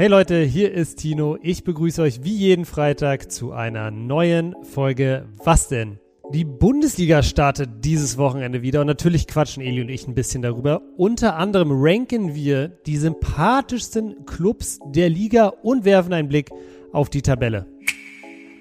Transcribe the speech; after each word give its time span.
Hey 0.00 0.08
Leute, 0.08 0.40
hier 0.40 0.72
ist 0.72 1.00
Tino. 1.00 1.36
Ich 1.42 1.62
begrüße 1.62 2.00
euch 2.00 2.24
wie 2.24 2.34
jeden 2.34 2.64
Freitag 2.64 3.30
zu 3.30 3.52
einer 3.52 3.90
neuen 3.90 4.54
Folge 4.62 5.26
Was 5.44 5.68
denn? 5.68 5.98
Die 6.32 6.46
Bundesliga 6.46 7.22
startet 7.22 7.68
dieses 7.84 8.16
Wochenende 8.16 8.62
wieder 8.62 8.80
und 8.80 8.86
natürlich 8.86 9.26
quatschen 9.26 9.62
Eli 9.62 9.82
und 9.82 9.90
ich 9.90 10.08
ein 10.08 10.14
bisschen 10.14 10.40
darüber. 10.40 10.80
Unter 10.96 11.36
anderem 11.36 11.68
ranken 11.70 12.34
wir 12.34 12.68
die 12.68 12.96
sympathischsten 12.96 14.24
Clubs 14.24 14.78
der 14.86 15.10
Liga 15.10 15.48
und 15.62 15.84
werfen 15.84 16.14
einen 16.14 16.28
Blick 16.28 16.48
auf 16.94 17.10
die 17.10 17.20
Tabelle. 17.20 17.66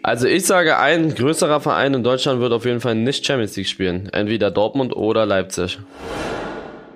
Also 0.04 0.28
ich 0.28 0.46
sage, 0.46 0.78
ein 0.78 1.16
größerer 1.16 1.62
Verein 1.62 1.94
in 1.94 2.04
Deutschland 2.04 2.42
wird 2.42 2.52
auf 2.52 2.66
jeden 2.66 2.82
Fall 2.82 2.96
nicht 2.96 3.26
Champions 3.26 3.56
League 3.56 3.70
spielen. 3.70 4.10
Entweder 4.12 4.52
Dortmund 4.52 4.94
oder 4.94 5.26
Leipzig. 5.26 5.80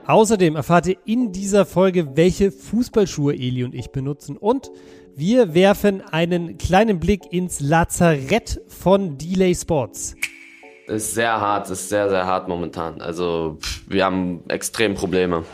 Außerdem 0.06 0.58
erfahrt 0.58 0.88
ihr 0.88 0.98
in 1.06 1.32
dieser 1.32 1.66
Folge, 1.66 2.18
welche 2.18 2.52
Fußballschuhe 2.52 3.34
Eli 3.34 3.64
und 3.64 3.74
ich 3.74 3.92
benutzen 3.92 4.36
und 4.36 4.70
wir 5.16 5.54
werfen 5.54 6.02
einen 6.02 6.58
kleinen 6.58 7.00
Blick 7.00 7.32
ins 7.32 7.62
Lazarett 7.62 8.60
von 8.68 9.18
Delay 9.18 9.56
Sports. 9.56 10.16
Ist 10.88 11.14
sehr 11.14 11.40
hart, 11.40 11.70
ist 11.70 11.88
sehr, 11.88 12.10
sehr 12.10 12.26
hart 12.26 12.50
momentan. 12.50 13.00
Also 13.00 13.60
wir 13.88 14.04
haben 14.04 14.44
extrem 14.50 14.96
Probleme. 14.96 15.46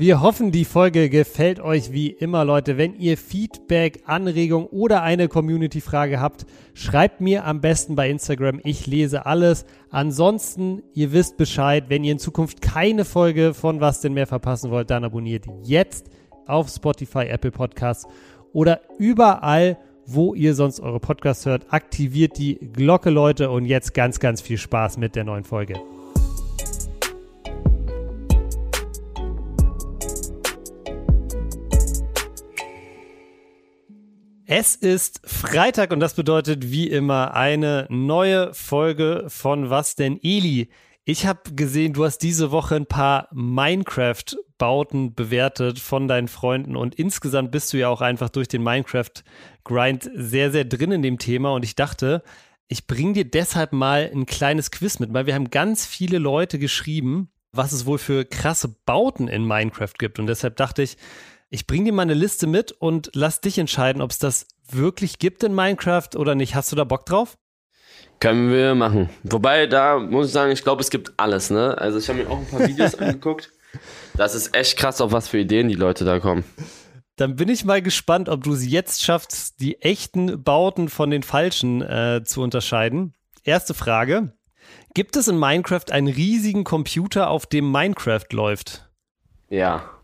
Wir 0.00 0.22
hoffen, 0.22 0.50
die 0.50 0.64
Folge 0.64 1.10
gefällt 1.10 1.60
euch 1.60 1.92
wie 1.92 2.08
immer, 2.08 2.46
Leute. 2.46 2.78
Wenn 2.78 2.98
ihr 2.98 3.18
Feedback, 3.18 4.00
Anregung 4.06 4.64
oder 4.68 5.02
eine 5.02 5.28
Community-Frage 5.28 6.18
habt, 6.18 6.46
schreibt 6.72 7.20
mir 7.20 7.44
am 7.44 7.60
besten 7.60 7.96
bei 7.96 8.08
Instagram. 8.08 8.62
Ich 8.64 8.86
lese 8.86 9.26
alles. 9.26 9.66
Ansonsten, 9.90 10.82
ihr 10.94 11.12
wisst 11.12 11.36
Bescheid. 11.36 11.84
Wenn 11.88 12.02
ihr 12.02 12.12
in 12.12 12.18
Zukunft 12.18 12.62
keine 12.62 13.04
Folge 13.04 13.52
von 13.52 13.82
Was 13.82 14.00
denn 14.00 14.14
mehr 14.14 14.26
verpassen 14.26 14.70
wollt, 14.70 14.88
dann 14.88 15.04
abonniert 15.04 15.44
jetzt 15.64 16.06
auf 16.46 16.70
Spotify, 16.70 17.26
Apple 17.26 17.50
Podcasts 17.50 18.06
oder 18.54 18.80
überall, 18.98 19.76
wo 20.06 20.34
ihr 20.34 20.54
sonst 20.54 20.80
eure 20.80 20.98
Podcasts 20.98 21.44
hört. 21.44 21.74
Aktiviert 21.74 22.38
die 22.38 22.54
Glocke, 22.54 23.10
Leute. 23.10 23.50
Und 23.50 23.66
jetzt 23.66 23.92
ganz, 23.92 24.18
ganz 24.18 24.40
viel 24.40 24.56
Spaß 24.56 24.96
mit 24.96 25.14
der 25.14 25.24
neuen 25.24 25.44
Folge. 25.44 25.74
Es 34.52 34.74
ist 34.74 35.20
Freitag 35.24 35.92
und 35.92 36.00
das 36.00 36.14
bedeutet 36.14 36.72
wie 36.72 36.88
immer 36.88 37.34
eine 37.34 37.86
neue 37.88 38.52
Folge 38.52 39.26
von 39.28 39.70
Was 39.70 39.94
denn 39.94 40.18
Eli? 40.24 40.70
Ich 41.04 41.24
habe 41.24 41.54
gesehen, 41.54 41.92
du 41.92 42.04
hast 42.04 42.18
diese 42.18 42.50
Woche 42.50 42.74
ein 42.74 42.86
paar 42.86 43.28
Minecraft-Bauten 43.30 45.14
bewertet 45.14 45.78
von 45.78 46.08
deinen 46.08 46.26
Freunden 46.26 46.74
und 46.74 46.96
insgesamt 46.96 47.52
bist 47.52 47.72
du 47.72 47.76
ja 47.76 47.90
auch 47.90 48.00
einfach 48.00 48.28
durch 48.28 48.48
den 48.48 48.64
Minecraft-Grind 48.64 50.10
sehr, 50.16 50.50
sehr 50.50 50.64
drin 50.64 50.90
in 50.90 51.02
dem 51.02 51.20
Thema 51.20 51.52
und 51.52 51.64
ich 51.64 51.76
dachte, 51.76 52.24
ich 52.66 52.88
bringe 52.88 53.12
dir 53.12 53.30
deshalb 53.30 53.72
mal 53.72 54.10
ein 54.12 54.26
kleines 54.26 54.72
Quiz 54.72 54.98
mit, 54.98 55.14
weil 55.14 55.26
wir 55.26 55.36
haben 55.36 55.50
ganz 55.50 55.86
viele 55.86 56.18
Leute 56.18 56.58
geschrieben, 56.58 57.30
was 57.52 57.70
es 57.70 57.86
wohl 57.86 57.98
für 57.98 58.24
krasse 58.24 58.74
Bauten 58.84 59.28
in 59.28 59.44
Minecraft 59.44 59.94
gibt 59.96 60.18
und 60.18 60.26
deshalb 60.26 60.56
dachte 60.56 60.82
ich, 60.82 60.96
ich 61.50 61.66
bringe 61.66 61.86
dir 61.86 61.92
mal 61.92 62.02
eine 62.02 62.14
Liste 62.14 62.46
mit 62.46 62.72
und 62.72 63.10
lass 63.12 63.40
dich 63.40 63.58
entscheiden, 63.58 64.00
ob 64.00 64.12
es 64.12 64.18
das 64.18 64.46
wirklich 64.70 65.18
gibt 65.18 65.42
in 65.42 65.54
Minecraft 65.54 66.10
oder 66.16 66.36
nicht. 66.36 66.54
Hast 66.54 66.70
du 66.70 66.76
da 66.76 66.84
Bock 66.84 67.04
drauf? 67.06 67.36
Können 68.20 68.52
wir 68.52 68.74
machen. 68.74 69.10
Wobei, 69.24 69.66
da 69.66 69.98
muss 69.98 70.28
ich 70.28 70.32
sagen, 70.32 70.52
ich 70.52 70.62
glaube, 70.62 70.80
es 70.80 70.90
gibt 70.90 71.12
alles, 71.16 71.50
ne? 71.50 71.76
Also 71.76 71.98
ich 71.98 72.08
habe 72.08 72.20
mir 72.20 72.30
auch 72.30 72.38
ein 72.38 72.46
paar 72.46 72.66
Videos 72.66 72.94
angeguckt. 72.98 73.50
Das 74.14 74.34
ist 74.34 74.54
echt 74.54 74.78
krass, 74.78 75.00
auf 75.00 75.12
was 75.12 75.28
für 75.28 75.38
Ideen 75.38 75.68
die 75.68 75.74
Leute 75.74 76.04
da 76.04 76.20
kommen. 76.20 76.44
Dann 77.16 77.36
bin 77.36 77.48
ich 77.48 77.64
mal 77.64 77.82
gespannt, 77.82 78.28
ob 78.28 78.44
du 78.44 78.52
es 78.52 78.66
jetzt 78.66 79.02
schaffst, 79.02 79.60
die 79.60 79.82
echten 79.82 80.42
Bauten 80.42 80.88
von 80.88 81.10
den 81.10 81.22
falschen 81.22 81.82
äh, 81.82 82.22
zu 82.24 82.42
unterscheiden. 82.42 83.14
Erste 83.42 83.74
Frage. 83.74 84.32
Gibt 84.94 85.16
es 85.16 85.28
in 85.28 85.38
Minecraft 85.38 85.90
einen 85.90 86.08
riesigen 86.08 86.64
Computer, 86.64 87.30
auf 87.30 87.46
dem 87.46 87.70
Minecraft 87.70 88.26
läuft? 88.32 88.88
Ja. 89.48 89.99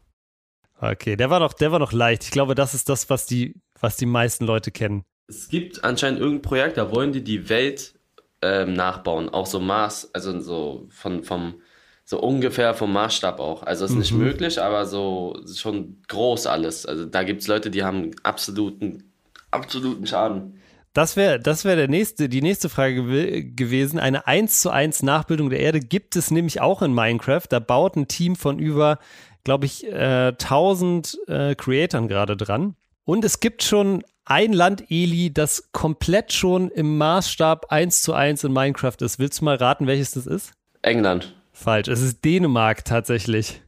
Okay, 0.80 1.16
der 1.16 1.30
war 1.30 1.40
noch, 1.40 1.54
der 1.54 1.72
war 1.72 1.78
noch 1.78 1.92
leicht. 1.92 2.24
Ich 2.24 2.30
glaube, 2.30 2.54
das 2.54 2.74
ist 2.74 2.88
das, 2.88 3.08
was 3.08 3.26
die, 3.26 3.54
was 3.80 3.96
die 3.96 4.06
meisten 4.06 4.44
Leute 4.44 4.70
kennen. 4.70 5.04
Es 5.28 5.48
gibt 5.48 5.82
anscheinend 5.84 6.20
irgendein 6.20 6.42
Projekt, 6.42 6.76
da 6.76 6.90
wollen 6.90 7.12
die 7.12 7.24
die 7.24 7.48
Welt 7.48 7.94
ähm, 8.42 8.74
nachbauen, 8.74 9.28
auch 9.28 9.46
so 9.46 9.58
Maß, 9.58 10.10
also 10.12 10.38
so 10.40 10.86
von, 10.90 11.24
vom, 11.24 11.60
so 12.04 12.20
ungefähr 12.20 12.74
vom 12.74 12.92
Maßstab 12.92 13.40
auch. 13.40 13.62
Also 13.62 13.86
ist 13.86 13.92
mhm. 13.92 13.98
nicht 13.98 14.12
möglich, 14.12 14.60
aber 14.60 14.86
so 14.86 15.40
schon 15.52 16.02
groß 16.08 16.46
alles. 16.46 16.86
Also 16.86 17.06
da 17.06 17.22
gibt 17.22 17.42
es 17.42 17.48
Leute, 17.48 17.70
die 17.70 17.82
haben 17.82 18.12
absoluten, 18.22 19.12
absoluten 19.50 20.06
Schaden. 20.06 20.60
Das 20.92 21.14
wäre 21.16 21.38
das 21.38 21.66
wär 21.66 21.76
der 21.76 21.88
nächste, 21.88 22.28
die 22.28 22.40
nächste 22.40 22.70
Frage 22.70 23.04
gew 23.04 23.54
gewesen. 23.54 23.98
Eine 23.98 24.26
1 24.26 24.62
zu 24.62 24.70
1 24.70 25.02
Nachbildung 25.02 25.50
der 25.50 25.60
Erde 25.60 25.80
gibt 25.80 26.16
es 26.16 26.30
nämlich 26.30 26.60
auch 26.60 26.80
in 26.80 26.94
Minecraft. 26.94 27.42
Da 27.50 27.58
baut 27.58 27.96
ein 27.96 28.08
Team 28.08 28.34
von 28.34 28.58
über 28.58 28.98
glaube 29.46 29.64
ich, 29.64 29.86
äh, 29.86 30.32
1000 30.32 31.18
äh, 31.28 31.54
Creatoren 31.54 32.08
gerade 32.08 32.36
dran. 32.36 32.74
Und 33.04 33.24
es 33.24 33.38
gibt 33.38 33.62
schon 33.62 34.02
ein 34.24 34.52
Land, 34.52 34.90
Eli, 34.90 35.32
das 35.32 35.70
komplett 35.70 36.32
schon 36.32 36.68
im 36.72 36.98
Maßstab 36.98 37.66
1 37.70 38.02
zu 38.02 38.12
1 38.12 38.42
in 38.42 38.52
Minecraft 38.52 38.96
ist. 39.00 39.20
Willst 39.20 39.40
du 39.40 39.44
mal 39.44 39.54
raten, 39.54 39.86
welches 39.86 40.10
das 40.10 40.26
ist? 40.26 40.50
England. 40.82 41.36
Falsch. 41.52 41.86
Es 41.86 42.02
ist 42.02 42.24
Dänemark 42.24 42.84
tatsächlich. 42.84 43.62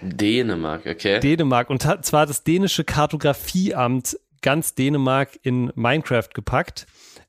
Dänemark, 0.00 0.86
okay. 0.86 1.20
Dänemark. 1.20 1.70
Und 1.70 1.82
zwar 2.04 2.26
das 2.26 2.42
dänische 2.42 2.82
Kartografieamt 2.82 4.18
ganz 4.42 4.74
Dänemark 4.74 5.38
in 5.44 5.70
Minecraft 5.76 6.30
gepackt. 6.34 6.88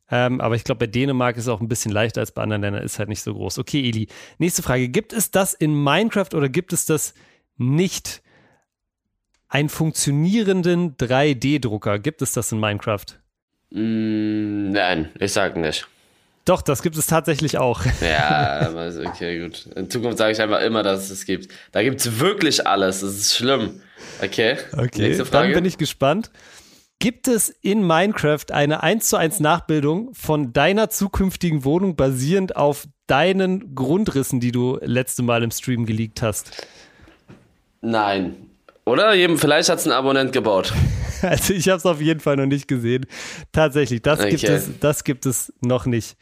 Ähm, 0.09 0.41
aber 0.41 0.55
ich 0.55 0.63
glaube, 0.63 0.79
bei 0.79 0.87
Dänemark 0.87 1.37
ist 1.37 1.43
es 1.43 1.49
auch 1.49 1.61
ein 1.61 1.67
bisschen 1.67 1.91
leichter 1.91 2.21
als 2.21 2.31
bei 2.31 2.41
anderen 2.41 2.63
Ländern, 2.63 2.81
ist 2.81 2.97
halt 2.97 3.09
nicht 3.09 3.21
so 3.21 3.35
groß. 3.35 3.59
Okay, 3.59 3.87
Eli. 3.87 4.07
Nächste 4.39 4.63
Frage. 4.63 4.89
Gibt 4.89 5.13
es 5.13 5.29
das 5.29 5.53
in 5.53 5.75
Minecraft 5.75 6.33
oder 6.33 6.49
gibt 6.49 6.73
es 6.73 6.87
das 6.87 7.13
nicht 7.71 8.21
einen 9.49 9.69
funktionierenden 9.69 10.97
3D-Drucker. 10.97 11.99
Gibt 11.99 12.21
es 12.21 12.33
das 12.33 12.51
in 12.51 12.59
Minecraft? 12.59 13.05
Mm, 13.69 14.71
nein, 14.71 15.09
ich 15.19 15.31
sag 15.31 15.57
nicht. 15.57 15.87
Doch, 16.45 16.61
das 16.61 16.81
gibt 16.81 16.97
es 16.97 17.07
tatsächlich 17.07 17.57
auch. 17.57 17.83
Ja, 18.01 18.69
okay, 19.05 19.39
gut. 19.39 19.67
In 19.75 19.89
Zukunft 19.89 20.17
sage 20.17 20.33
ich 20.33 20.41
einfach 20.41 20.59
immer, 20.61 20.83
dass 20.83 21.05
es 21.05 21.11
es 21.11 21.25
gibt. 21.25 21.53
Da 21.71 21.83
gibt 21.83 22.01
es 22.01 22.19
wirklich 22.19 22.67
alles. 22.67 22.99
Das 23.01 23.11
ist 23.11 23.35
schlimm. 23.35 23.81
Okay. 24.21 24.57
Okay, 24.73 25.01
Nächste 25.03 25.25
Frage. 25.25 25.47
dann 25.47 25.55
bin 25.55 25.65
ich 25.65 25.77
gespannt. 25.77 26.31
Gibt 26.99 27.27
es 27.27 27.49
in 27.49 27.85
Minecraft 27.85 28.45
eine 28.51 28.83
1 28.83 29.09
zu 29.09 29.17
1 29.17 29.39
Nachbildung 29.39 30.13
von 30.13 30.53
deiner 30.53 30.89
zukünftigen 30.89 31.63
Wohnung 31.63 31.95
basierend 31.95 32.55
auf 32.55 32.87
deinen 33.07 33.75
Grundrissen, 33.75 34.39
die 34.39 34.51
du 34.51 34.79
letzte 34.81 35.21
Mal 35.23 35.43
im 35.43 35.51
Stream 35.51 35.85
geleakt 35.85 36.21
hast? 36.21 36.65
Nein. 37.83 38.35
Oder? 38.85 39.13
Vielleicht 39.37 39.69
hat 39.69 39.79
es 39.79 39.85
ein 39.85 39.91
Abonnent 39.91 40.31
gebaut. 40.31 40.73
Also 41.21 41.53
ich 41.53 41.69
habe 41.69 41.77
es 41.77 41.85
auf 41.85 42.01
jeden 42.01 42.19
Fall 42.19 42.35
noch 42.35 42.47
nicht 42.47 42.67
gesehen. 42.67 43.05
Tatsächlich, 43.53 44.01
das, 44.01 44.19
okay. 44.19 44.31
gibt, 44.31 44.43
es, 44.43 44.69
das 44.81 45.05
gibt 45.05 45.25
es 45.25 45.53
noch 45.61 45.85
nicht. 45.85 46.17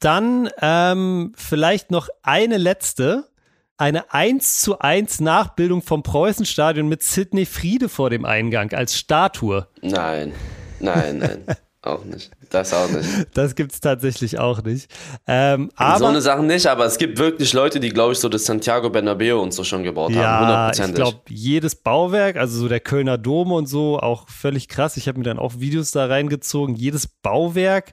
Dann 0.00 0.48
ähm, 0.62 1.34
vielleicht 1.36 1.90
noch 1.90 2.08
eine 2.22 2.56
letzte. 2.56 3.28
Eine 3.76 4.10
1 4.14 4.62
zu 4.62 4.78
1 4.78 5.20
Nachbildung 5.20 5.82
vom 5.82 6.02
Preußenstadion 6.02 6.88
mit 6.88 7.02
Sidney 7.02 7.44
Friede 7.44 7.90
vor 7.90 8.08
dem 8.08 8.24
Eingang 8.24 8.72
als 8.72 8.96
Statue. 8.98 9.68
Nein, 9.82 10.32
nein, 10.80 11.18
nein. 11.18 11.44
Auch 11.82 12.04
nicht. 12.04 12.30
Das 12.50 12.74
auch 12.74 12.90
nicht. 12.90 13.08
Das 13.34 13.54
gibt 13.54 13.72
es 13.72 13.80
tatsächlich 13.80 14.38
auch 14.38 14.62
nicht. 14.64 14.90
Ähm, 15.28 15.70
aber, 15.76 15.98
so 15.98 16.06
eine 16.06 16.20
Sache 16.20 16.42
nicht, 16.42 16.66
aber 16.66 16.84
es 16.86 16.98
gibt 16.98 17.18
wirklich 17.18 17.52
Leute, 17.52 17.78
die, 17.78 17.90
glaube 17.90 18.14
ich, 18.14 18.18
so 18.18 18.28
das 18.28 18.46
Santiago 18.46 18.90
Bernabeo 18.90 19.40
und 19.40 19.52
so 19.54 19.62
schon 19.62 19.84
gebaut 19.84 20.10
ja, 20.10 20.22
haben. 20.22 20.46
Hundertprozentig. 20.46 20.90
Ich 20.90 20.96
glaube, 20.96 21.20
jedes 21.28 21.76
Bauwerk, 21.76 22.36
also 22.36 22.58
so 22.58 22.68
der 22.68 22.80
Kölner 22.80 23.16
Dom 23.16 23.52
und 23.52 23.66
so, 23.66 23.98
auch 24.00 24.28
völlig 24.28 24.68
krass. 24.68 24.96
Ich 24.96 25.06
habe 25.06 25.18
mir 25.18 25.24
dann 25.24 25.38
auch 25.38 25.60
Videos 25.60 25.92
da 25.92 26.06
reingezogen. 26.06 26.74
Jedes 26.74 27.06
Bauwerk. 27.06 27.92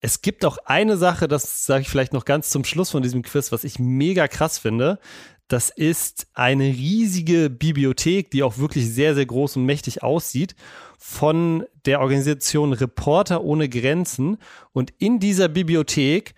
Es 0.00 0.22
gibt 0.22 0.44
auch 0.44 0.58
eine 0.64 0.96
Sache, 0.96 1.28
das 1.28 1.66
sage 1.66 1.82
ich 1.82 1.88
vielleicht 1.88 2.12
noch 2.12 2.24
ganz 2.24 2.50
zum 2.50 2.64
Schluss 2.64 2.90
von 2.90 3.02
diesem 3.02 3.22
Quiz, 3.22 3.52
was 3.52 3.64
ich 3.64 3.78
mega 3.78 4.26
krass 4.26 4.58
finde. 4.58 4.98
Das 5.50 5.68
ist 5.68 6.28
eine 6.32 6.62
riesige 6.62 7.50
Bibliothek, 7.50 8.30
die 8.30 8.44
auch 8.44 8.58
wirklich 8.58 8.88
sehr, 8.88 9.16
sehr 9.16 9.26
groß 9.26 9.56
und 9.56 9.66
mächtig 9.66 10.00
aussieht, 10.00 10.54
von 10.96 11.64
der 11.86 12.00
Organisation 12.00 12.72
Reporter 12.72 13.42
ohne 13.42 13.68
Grenzen. 13.68 14.38
Und 14.72 14.92
in 14.98 15.18
dieser 15.18 15.48
Bibliothek 15.48 16.34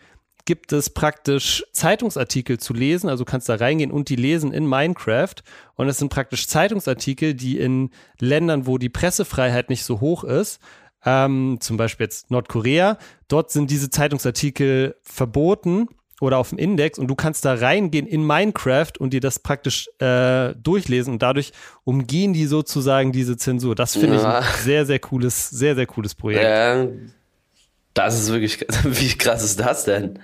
gibt 0.46 0.72
es 0.72 0.88
praktisch 0.88 1.62
Zeitungsartikel 1.74 2.58
zu 2.58 2.72
lesen. 2.72 3.10
Also 3.10 3.26
kannst 3.26 3.50
da 3.50 3.56
reingehen 3.56 3.92
und 3.92 4.08
die 4.08 4.16
lesen 4.16 4.50
in 4.50 4.66
Minecraft. 4.66 5.34
Und 5.74 5.88
es 5.88 5.98
sind 5.98 6.08
praktisch 6.08 6.48
Zeitungsartikel, 6.48 7.34
die 7.34 7.58
in 7.58 7.90
Ländern, 8.18 8.66
wo 8.66 8.78
die 8.78 8.88
Pressefreiheit 8.88 9.68
nicht 9.68 9.84
so 9.84 10.00
hoch 10.00 10.24
ist, 10.24 10.58
ähm, 11.04 11.58
zum 11.60 11.76
Beispiel 11.76 12.04
jetzt 12.04 12.30
Nordkorea, 12.30 12.96
dort 13.28 13.50
sind 13.50 13.70
diese 13.70 13.90
Zeitungsartikel 13.90 14.96
verboten 15.02 15.88
oder 16.22 16.38
auf 16.38 16.50
dem 16.50 16.58
Index 16.58 17.00
und 17.00 17.08
du 17.08 17.16
kannst 17.16 17.44
da 17.44 17.54
reingehen 17.54 18.06
in 18.06 18.24
Minecraft 18.24 18.92
und 18.98 19.12
dir 19.12 19.20
das 19.20 19.40
praktisch 19.40 19.88
äh, 19.98 20.54
durchlesen 20.54 21.14
und 21.14 21.22
dadurch 21.22 21.52
umgehen 21.82 22.32
die 22.32 22.46
sozusagen 22.46 23.10
diese 23.10 23.36
Zensur. 23.36 23.74
Das 23.74 23.94
finde 23.94 24.16
ja. 24.16 24.38
ich 24.38 24.46
ein 24.46 24.62
sehr, 24.62 24.86
sehr 24.86 25.00
cooles, 25.00 25.50
sehr, 25.50 25.74
sehr 25.74 25.86
cooles 25.86 26.14
Projekt. 26.14 26.44
Ja, 26.44 26.86
das 27.94 28.18
ist 28.20 28.30
wirklich, 28.30 28.60
wie 28.84 29.16
krass 29.16 29.42
ist 29.42 29.60
das 29.60 29.84
denn? 29.84 30.18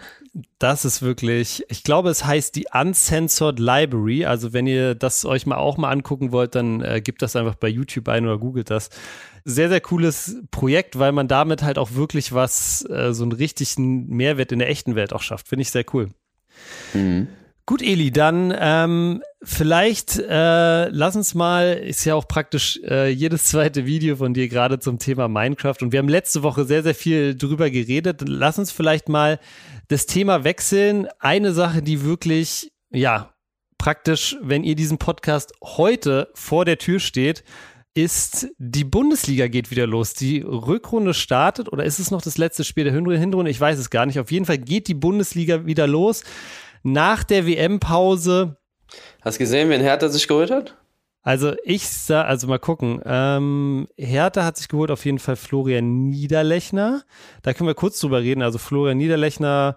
Das 0.58 0.84
ist 0.84 1.02
wirklich, 1.02 1.64
ich 1.68 1.82
glaube, 1.82 2.10
es 2.10 2.24
heißt 2.24 2.54
die 2.54 2.66
Uncensored 2.72 3.58
Library. 3.58 4.24
Also 4.24 4.52
wenn 4.52 4.66
ihr 4.66 4.94
das 4.94 5.24
euch 5.24 5.46
mal 5.46 5.56
auch 5.56 5.76
mal 5.76 5.90
angucken 5.90 6.32
wollt, 6.32 6.54
dann 6.54 6.80
äh, 6.82 7.00
gebt 7.00 7.22
das 7.22 7.34
einfach 7.34 7.54
bei 7.54 7.68
YouTube 7.68 8.08
ein 8.08 8.24
oder 8.24 8.38
googelt 8.38 8.70
das. 8.70 8.90
Sehr, 9.44 9.68
sehr 9.68 9.80
cooles 9.80 10.36
Projekt, 10.50 10.98
weil 10.98 11.12
man 11.12 11.28
damit 11.28 11.62
halt 11.62 11.78
auch 11.78 11.94
wirklich 11.94 12.32
was, 12.32 12.88
äh, 12.90 13.12
so 13.14 13.22
einen 13.22 13.32
richtigen 13.32 14.06
Mehrwert 14.08 14.52
in 14.52 14.58
der 14.58 14.68
echten 14.68 14.94
Welt 14.94 15.12
auch 15.12 15.22
schafft. 15.22 15.48
Finde 15.48 15.62
ich 15.62 15.70
sehr 15.70 15.84
cool. 15.92 16.10
Mhm. 16.92 17.28
Gut, 17.68 17.82
Eli, 17.82 18.10
dann 18.10 18.50
ähm, 18.58 19.22
vielleicht 19.42 20.18
äh, 20.18 20.88
lass 20.88 21.16
uns 21.16 21.34
mal, 21.34 21.74
ist 21.74 22.02
ja 22.06 22.14
auch 22.14 22.26
praktisch 22.26 22.80
äh, 22.82 23.10
jedes 23.10 23.44
zweite 23.44 23.84
Video 23.84 24.16
von 24.16 24.32
dir 24.32 24.48
gerade 24.48 24.78
zum 24.78 24.98
Thema 24.98 25.28
Minecraft 25.28 25.74
und 25.82 25.92
wir 25.92 25.98
haben 25.98 26.08
letzte 26.08 26.42
Woche 26.42 26.64
sehr, 26.64 26.82
sehr 26.82 26.94
viel 26.94 27.36
drüber 27.36 27.68
geredet. 27.68 28.22
Lass 28.26 28.58
uns 28.58 28.72
vielleicht 28.72 29.10
mal 29.10 29.38
das 29.88 30.06
Thema 30.06 30.44
wechseln. 30.44 31.08
Eine 31.18 31.52
Sache, 31.52 31.82
die 31.82 32.04
wirklich, 32.04 32.72
ja, 32.88 33.34
praktisch, 33.76 34.38
wenn 34.40 34.64
ihr 34.64 34.74
diesen 34.74 34.96
Podcast 34.96 35.52
heute 35.62 36.30
vor 36.32 36.64
der 36.64 36.78
Tür 36.78 37.00
steht, 37.00 37.44
ist, 37.92 38.48
die 38.56 38.84
Bundesliga 38.84 39.46
geht 39.48 39.70
wieder 39.70 39.86
los. 39.86 40.14
Die 40.14 40.40
Rückrunde 40.40 41.12
startet 41.12 41.70
oder 41.70 41.84
ist 41.84 41.98
es 41.98 42.10
noch 42.10 42.22
das 42.22 42.38
letzte 42.38 42.64
Spiel 42.64 42.84
der 42.84 42.94
Hinrunde? 42.94 43.50
Ich 43.50 43.60
weiß 43.60 43.78
es 43.78 43.90
gar 43.90 44.06
nicht. 44.06 44.18
Auf 44.18 44.30
jeden 44.30 44.46
Fall 44.46 44.56
geht 44.56 44.88
die 44.88 44.94
Bundesliga 44.94 45.66
wieder 45.66 45.86
los 45.86 46.22
nach 46.82 47.24
der 47.24 47.46
WM-Pause. 47.46 48.56
Hast 49.22 49.36
du 49.36 49.38
gesehen, 49.40 49.68
wen 49.70 49.80
Hertha 49.80 50.08
sich 50.08 50.26
geholt 50.28 50.50
hat? 50.50 50.76
Also 51.22 51.54
ich 51.64 51.86
sah, 51.88 52.22
also 52.22 52.46
mal 52.46 52.58
gucken. 52.58 53.02
Ähm, 53.04 53.86
Hertha 53.96 54.44
hat 54.44 54.56
sich 54.56 54.68
geholt 54.68 54.90
auf 54.90 55.04
jeden 55.04 55.18
Fall 55.18 55.36
Florian 55.36 56.08
Niederlechner. 56.08 57.02
Da 57.42 57.52
können 57.52 57.68
wir 57.68 57.74
kurz 57.74 58.00
drüber 58.00 58.22
reden. 58.22 58.42
Also 58.42 58.58
Florian 58.58 58.96
Niederlechner, 58.96 59.76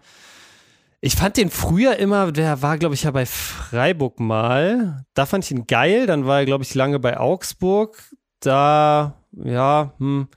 ich 1.01 1.15
fand 1.15 1.35
den 1.35 1.49
früher 1.49 1.97
immer, 1.97 2.31
der 2.31 2.61
war, 2.61 2.77
glaube 2.77 2.95
ich, 2.95 3.03
ja 3.03 3.11
bei 3.11 3.25
Freiburg 3.25 4.19
mal. 4.19 5.03
Da 5.13 5.25
fand 5.25 5.43
ich 5.43 5.51
ihn 5.51 5.67
geil. 5.67 6.05
Dann 6.05 6.25
war 6.25 6.39
er, 6.39 6.45
glaube 6.45 6.63
ich, 6.63 6.75
lange 6.75 6.99
bei 6.99 7.19
Augsburg. 7.19 8.01
Da, 8.39 9.15
ja, 9.33 9.93
hm. 9.97 10.27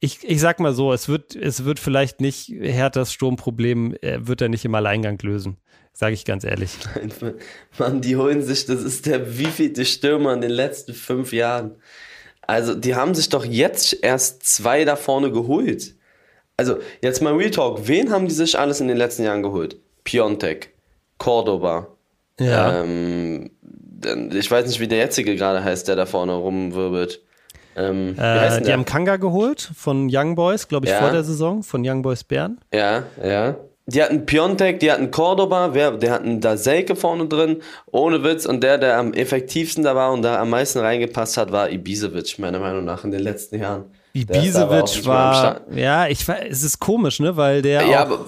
Ich, 0.00 0.18
ich 0.22 0.40
sag 0.40 0.60
mal 0.60 0.74
so, 0.74 0.92
es 0.92 1.08
wird, 1.08 1.34
es 1.34 1.64
wird 1.64 1.78
vielleicht 1.78 2.20
nicht 2.20 2.48
Herthas 2.48 3.12
Sturmproblem, 3.12 3.96
wird 4.02 4.40
er 4.40 4.48
nicht 4.48 4.64
im 4.64 4.74
Alleingang 4.74 5.18
lösen 5.22 5.56
sage 5.94 6.14
ich 6.14 6.24
ganz 6.24 6.44
ehrlich. 6.44 6.72
Mann, 7.78 8.00
die 8.00 8.16
holen 8.16 8.42
sich, 8.42 8.66
das 8.66 8.82
ist 8.82 9.06
der 9.06 9.38
wievielte 9.38 9.84
Stürmer 9.84 10.34
in 10.34 10.40
den 10.40 10.50
letzten 10.50 10.92
fünf 10.92 11.32
Jahren. 11.32 11.76
Also, 12.42 12.74
die 12.74 12.94
haben 12.94 13.14
sich 13.14 13.30
doch 13.30 13.44
jetzt 13.44 13.96
erst 14.02 14.42
zwei 14.42 14.84
da 14.84 14.96
vorne 14.96 15.30
geholt. 15.30 15.94
Also, 16.56 16.78
jetzt 17.00 17.22
mal 17.22 17.34
Real 17.34 17.50
Talk. 17.50 17.86
Wen 17.88 18.10
haben 18.10 18.28
die 18.28 18.34
sich 18.34 18.58
alles 18.58 18.80
in 18.80 18.88
den 18.88 18.96
letzten 18.96 19.24
Jahren 19.24 19.42
geholt? 19.42 19.76
Piontek, 20.02 20.74
Cordoba. 21.16 21.88
Ja. 22.38 22.82
Ähm, 22.82 23.50
ich 24.32 24.50
weiß 24.50 24.66
nicht, 24.66 24.80
wie 24.80 24.88
der 24.88 24.98
jetzige 24.98 25.36
gerade 25.36 25.64
heißt, 25.64 25.88
der 25.88 25.96
da 25.96 26.04
vorne 26.04 26.34
rumwirbelt. 26.34 27.22
Ähm, 27.76 28.16
äh, 28.18 28.60
die 28.62 28.72
haben 28.72 28.84
Kanga 28.84 29.16
geholt 29.16 29.70
von 29.76 30.08
Young 30.10 30.34
Boys, 30.34 30.68
glaube 30.68 30.86
ich, 30.86 30.92
ja. 30.92 31.00
vor 31.00 31.10
der 31.10 31.24
Saison, 31.24 31.62
von 31.62 31.82
Young 31.86 32.02
Boys 32.02 32.24
Bern. 32.24 32.58
Ja, 32.72 33.04
ja. 33.22 33.56
Die 33.86 34.02
hatten 34.02 34.24
Piontek, 34.24 34.80
die 34.80 34.90
hatten 34.90 35.10
Cordoba, 35.10 35.74
wer, 35.74 35.90
die 35.92 36.10
hatten 36.10 36.40
da 36.40 36.56
Selke 36.56 36.96
vorne 36.96 37.26
drin, 37.26 37.60
ohne 37.90 38.24
Witz. 38.24 38.46
Und 38.46 38.62
der, 38.62 38.78
der 38.78 38.96
am 38.96 39.12
effektivsten 39.12 39.84
da 39.84 39.94
war 39.94 40.12
und 40.12 40.22
da 40.22 40.40
am 40.40 40.48
meisten 40.50 40.78
reingepasst 40.78 41.36
hat, 41.36 41.52
war 41.52 41.70
Ibisevic, 41.70 42.38
meiner 42.38 42.60
Meinung 42.60 42.84
nach, 42.86 43.04
in 43.04 43.10
den 43.10 43.20
letzten 43.20 43.60
Jahren. 43.60 43.84
Ibisevic 44.14 45.04
war, 45.04 45.60
ja, 45.70 46.06
ich 46.06 46.26
es 46.26 46.62
ist 46.62 46.78
komisch, 46.78 47.20
ne, 47.20 47.36
weil 47.36 47.60
der. 47.60 47.86
Ja, 47.86 48.02
aber. 48.02 48.20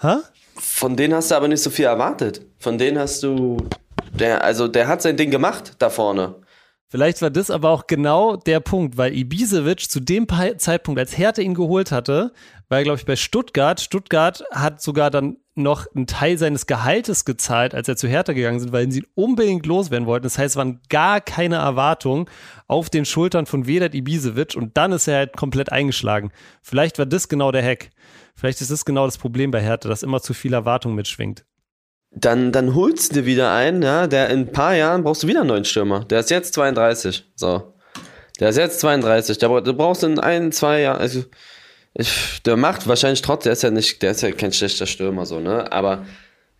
Hä? 0.00 0.16
Von 0.54 0.96
denen 0.96 1.14
hast 1.14 1.30
du 1.30 1.34
aber 1.34 1.48
nicht 1.48 1.62
so 1.62 1.68
viel 1.68 1.84
erwartet. 1.84 2.40
Von 2.58 2.78
denen 2.78 2.98
hast 2.98 3.22
du. 3.22 3.58
Der, 4.18 4.42
also, 4.42 4.66
der 4.66 4.88
hat 4.88 5.02
sein 5.02 5.16
Ding 5.16 5.30
gemacht 5.30 5.72
da 5.78 5.90
vorne. 5.90 6.36
Vielleicht 6.88 7.20
war 7.20 7.30
das 7.30 7.50
aber 7.50 7.70
auch 7.70 7.88
genau 7.88 8.36
der 8.36 8.60
Punkt, 8.60 8.96
weil 8.96 9.12
Ibisevic 9.12 9.90
zu 9.90 9.98
dem 9.98 10.28
Zeitpunkt, 10.58 11.00
als 11.00 11.18
Hertha 11.18 11.42
ihn 11.42 11.54
geholt 11.54 11.90
hatte, 11.90 12.32
war 12.68 12.78
er, 12.78 12.84
glaube 12.84 12.98
ich, 12.98 13.06
bei 13.06 13.16
Stuttgart. 13.16 13.80
Stuttgart 13.80 14.44
hat 14.52 14.80
sogar 14.80 15.10
dann 15.10 15.38
noch 15.56 15.86
einen 15.94 16.06
Teil 16.06 16.38
seines 16.38 16.66
Gehaltes 16.66 17.24
gezahlt, 17.24 17.74
als 17.74 17.88
er 17.88 17.96
zu 17.96 18.06
Hertha 18.06 18.34
gegangen 18.34 18.60
sind, 18.60 18.72
weil 18.72 18.90
sie 18.92 19.00
ihn 19.00 19.06
unbedingt 19.14 19.66
loswerden 19.66 20.06
wollten. 20.06 20.24
Das 20.24 20.38
heißt, 20.38 20.52
es 20.52 20.56
waren 20.56 20.80
gar 20.88 21.20
keine 21.20 21.56
Erwartungen 21.56 22.26
auf 22.68 22.88
den 22.88 23.04
Schultern 23.04 23.46
von 23.46 23.66
Vedat 23.66 23.94
Ibisevic 23.94 24.54
und 24.54 24.76
dann 24.76 24.92
ist 24.92 25.08
er 25.08 25.16
halt 25.16 25.36
komplett 25.36 25.72
eingeschlagen. 25.72 26.30
Vielleicht 26.62 26.98
war 26.98 27.06
das 27.06 27.28
genau 27.28 27.50
der 27.50 27.64
Hack. 27.64 27.90
Vielleicht 28.36 28.60
ist 28.60 28.70
das 28.70 28.84
genau 28.84 29.06
das 29.06 29.18
Problem 29.18 29.50
bei 29.50 29.60
Hertha, 29.60 29.88
dass 29.88 30.04
immer 30.04 30.20
zu 30.20 30.34
viel 30.34 30.52
Erwartung 30.52 30.94
mitschwingt 30.94 31.44
dann, 32.10 32.52
dann 32.52 32.74
holst 32.74 33.14
du 33.16 33.24
wieder 33.24 33.52
einen, 33.52 33.82
ja, 33.82 34.06
der 34.06 34.30
in 34.30 34.40
ein 34.40 34.52
paar 34.52 34.74
Jahren 34.74 35.04
brauchst 35.04 35.22
du 35.22 35.28
wieder 35.28 35.40
einen 35.40 35.48
neuen 35.48 35.64
Stürmer. 35.64 36.04
Der 36.04 36.20
ist 36.20 36.30
jetzt 36.30 36.54
32. 36.54 37.24
So. 37.34 37.74
Der 38.40 38.50
ist 38.50 38.56
jetzt 38.56 38.80
32. 38.80 39.38
Der, 39.38 39.60
du 39.60 39.74
brauchst 39.74 40.02
in 40.02 40.18
ein, 40.18 40.52
zwei 40.52 40.80
Jahren. 40.80 41.00
Also, 41.00 41.24
der 42.44 42.56
macht 42.56 42.86
wahrscheinlich 42.86 43.22
trotzdem, 43.22 43.50
der 43.50 43.52
ist 43.52 43.62
ja 43.62 43.70
nicht, 43.70 44.02
der 44.02 44.10
ist 44.10 44.22
ja 44.22 44.30
kein 44.30 44.52
schlechter 44.52 44.86
Stürmer, 44.86 45.26
so, 45.26 45.40
ne? 45.40 45.70
Aber 45.72 46.04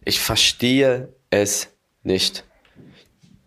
ich 0.04 0.20
verstehe 0.20 1.08
es 1.30 1.68
nicht. 2.02 2.44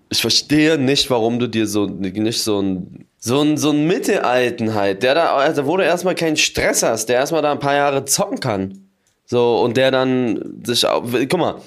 Ich 0.09 0.21
verstehe 0.21 0.77
nicht, 0.77 1.09
warum 1.09 1.39
du 1.39 1.47
dir 1.47 1.67
so 1.67 1.85
nicht 1.85 2.41
so 2.41 2.61
ein 2.61 3.05
so 3.19 3.41
ein, 3.41 3.57
so 3.57 3.71
ein 3.71 3.85
Mittelalten 3.85 4.73
halt, 4.73 5.03
der 5.03 5.13
da, 5.13 5.35
also 5.35 5.65
wo 5.65 5.75
du 5.75 5.83
erstmal 5.83 6.15
keinen 6.15 6.37
Stress 6.37 6.83
hast, 6.83 7.07
der 7.09 7.17
erstmal 7.17 7.41
da 7.41 7.51
ein 7.51 7.59
paar 7.59 7.75
Jahre 7.75 8.05
zocken 8.05 8.39
kann. 8.39 8.89
So, 9.25 9.61
und 9.61 9.77
der 9.77 9.91
dann 9.91 10.61
sich, 10.63 10.83
guck 10.83 11.37
mal, 11.37 11.61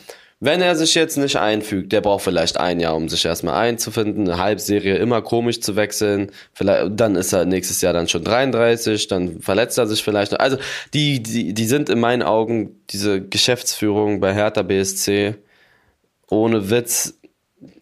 wenn 0.44 0.60
er 0.60 0.74
sich 0.74 0.96
jetzt 0.96 1.18
nicht 1.18 1.36
einfügt, 1.36 1.92
der 1.92 2.00
braucht 2.00 2.24
vielleicht 2.24 2.58
ein 2.58 2.80
Jahr, 2.80 2.96
um 2.96 3.08
sich 3.08 3.24
erstmal 3.24 3.54
einzufinden, 3.54 4.28
eine 4.28 4.42
Halbserie 4.42 4.96
immer 4.96 5.22
komisch 5.22 5.60
zu 5.60 5.76
wechseln. 5.76 6.32
Vielleicht, 6.52 6.98
dann 6.98 7.14
ist 7.14 7.32
er 7.32 7.44
nächstes 7.44 7.80
Jahr 7.80 7.92
dann 7.92 8.08
schon 8.08 8.24
33, 8.24 9.06
dann 9.06 9.40
verletzt 9.40 9.78
er 9.78 9.86
sich 9.86 10.02
vielleicht. 10.02 10.40
Also 10.40 10.56
die, 10.94 11.22
die, 11.22 11.54
die 11.54 11.64
sind 11.64 11.88
in 11.88 12.00
meinen 12.00 12.24
Augen, 12.24 12.74
diese 12.90 13.22
Geschäftsführung 13.22 14.18
bei 14.18 14.34
Hertha 14.34 14.62
BSC, 14.62 15.36
ohne 16.28 16.70
Witz, 16.70 17.14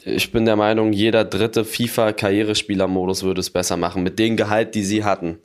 ich 0.05 0.31
bin 0.31 0.45
der 0.45 0.56
Meinung, 0.56 0.93
jeder 0.93 1.25
dritte 1.25 1.65
FIFA-Karrierespieler-Modus 1.65 3.23
würde 3.23 3.41
es 3.41 3.49
besser 3.49 3.79
machen, 3.79 4.03
mit 4.03 4.19
dem 4.19 4.37
Gehalt, 4.37 4.75
die 4.75 4.85
sie 4.85 5.03
hatten. 5.03 5.39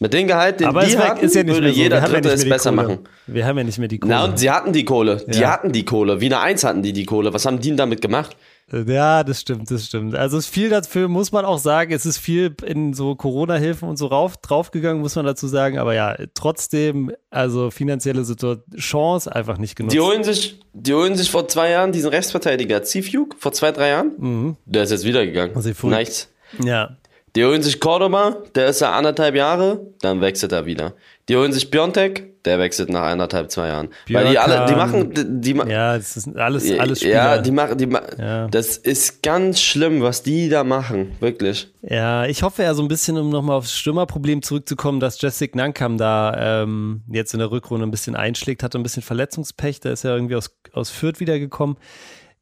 Mit 0.00 0.12
dem 0.12 0.26
Gehalt, 0.26 0.60
den 0.60 0.66
Aber 0.66 0.84
die 0.84 0.98
hatten, 0.98 1.24
ist 1.24 1.34
ja 1.34 1.44
nicht 1.44 1.54
würde 1.54 1.72
so. 1.72 1.80
jeder 1.80 2.00
Dritte 2.00 2.28
ja 2.28 2.34
es 2.34 2.48
besser 2.48 2.70
Kohle. 2.70 2.82
machen. 2.82 2.98
Wir 3.26 3.46
haben 3.46 3.58
ja 3.58 3.64
nicht 3.64 3.78
mehr 3.78 3.88
die 3.88 3.98
Kohle. 3.98 4.14
Na, 4.14 4.24
und 4.24 4.38
sie 4.38 4.50
hatten 4.50 4.72
die 4.72 4.84
Kohle. 4.84 5.24
Die 5.28 5.38
ja. 5.38 5.52
hatten 5.52 5.72
die 5.72 5.84
Kohle. 5.84 6.20
Wiener 6.20 6.40
1 6.40 6.64
hatten 6.64 6.82
die 6.82 6.92
die 6.92 7.04
Kohle. 7.04 7.32
Was 7.32 7.46
haben 7.46 7.60
die 7.60 7.68
denn 7.68 7.76
damit 7.76 8.00
gemacht? 8.00 8.36
Ja, 8.72 9.22
das 9.24 9.42
stimmt, 9.42 9.70
das 9.70 9.86
stimmt. 9.86 10.14
Also 10.14 10.38
es 10.38 10.46
ist 10.46 10.54
viel 10.54 10.70
dafür, 10.70 11.08
muss 11.08 11.32
man 11.32 11.44
auch 11.44 11.58
sagen, 11.58 11.92
es 11.92 12.06
ist 12.06 12.16
viel 12.16 12.54
in 12.64 12.94
so 12.94 13.14
Corona-Hilfen 13.14 13.86
und 13.86 13.98
so 13.98 14.06
rauf, 14.06 14.38
draufgegangen, 14.38 15.02
muss 15.02 15.16
man 15.16 15.26
dazu 15.26 15.46
sagen. 15.48 15.78
Aber 15.78 15.94
ja, 15.94 16.16
trotzdem, 16.32 17.12
also 17.30 17.70
finanzielle 17.70 18.24
Situation, 18.24 18.64
Chance 18.78 19.34
einfach 19.34 19.58
nicht 19.58 19.76
genutzt. 19.76 19.94
Die 19.94 20.00
holen 20.00 20.24
sich, 20.24 20.60
die 20.72 20.94
holen 20.94 21.14
sich 21.14 21.30
vor 21.30 21.46
zwei 21.46 21.70
Jahren 21.70 21.92
diesen 21.92 22.08
Rechtsverteidiger 22.10 22.82
Ziefjuk, 22.82 23.36
vor 23.38 23.52
zwei, 23.52 23.70
drei 23.70 23.90
Jahren. 23.90 24.12
Mhm. 24.16 24.56
Der 24.64 24.84
ist 24.84 24.90
jetzt 24.90 25.04
wieder 25.04 25.26
gegangen. 25.26 25.52
Also 25.54 25.70
Nichts. 25.88 26.30
Ja. 26.62 26.96
Die 27.36 27.44
holen 27.44 27.62
sich 27.62 27.80
Cordoba, 27.80 28.36
der 28.54 28.68
ist 28.68 28.80
ja 28.80 28.92
anderthalb 28.92 29.34
Jahre, 29.34 29.80
dann 30.00 30.20
wechselt 30.20 30.52
er 30.52 30.66
wieder. 30.66 30.92
Die 31.28 31.36
holen 31.36 31.52
sich 31.52 31.68
Biontek, 31.68 32.44
der 32.44 32.60
wechselt 32.60 32.90
nach 32.90 33.02
anderthalb, 33.02 33.50
zwei 33.50 33.68
Jahren. 33.68 33.88
Björkan, 34.06 34.26
Weil 34.26 34.32
die 34.32 34.38
alle, 34.38 34.66
die 34.66 34.74
machen, 34.76 35.14
die, 35.14 35.52
die 35.52 35.68
Ja, 35.68 35.96
das 35.96 36.16
ist 36.16 36.36
alles, 36.36 36.78
alles 36.78 37.00
Spieler. 37.00 37.14
Ja, 37.14 37.38
die 37.38 37.50
machen, 37.50 37.76
die 37.76 37.88
ja. 38.18 38.46
das 38.46 38.76
ist 38.76 39.24
ganz 39.24 39.60
schlimm, 39.60 40.00
was 40.00 40.22
die 40.22 40.48
da 40.48 40.62
machen, 40.62 41.16
wirklich. 41.18 41.72
Ja, 41.82 42.24
ich 42.26 42.44
hoffe 42.44 42.62
ja 42.62 42.72
so 42.72 42.82
ein 42.82 42.88
bisschen, 42.88 43.18
um 43.18 43.30
nochmal 43.30 43.56
aufs 43.56 43.72
Stürmerproblem 43.72 44.42
zurückzukommen, 44.42 45.00
dass 45.00 45.20
Jessic 45.20 45.56
Nankam 45.56 45.98
da 45.98 46.62
ähm, 46.62 47.02
jetzt 47.10 47.32
in 47.32 47.40
der 47.40 47.50
Rückrunde 47.50 47.84
ein 47.84 47.90
bisschen 47.90 48.14
einschlägt, 48.14 48.62
hatte 48.62 48.78
ein 48.78 48.84
bisschen 48.84 49.02
Verletzungspech, 49.02 49.80
da 49.80 49.90
ist 49.90 50.04
er 50.04 50.14
irgendwie 50.14 50.36
aus, 50.36 50.54
aus 50.72 50.90
Fürth 50.90 51.18
wiedergekommen 51.18 51.78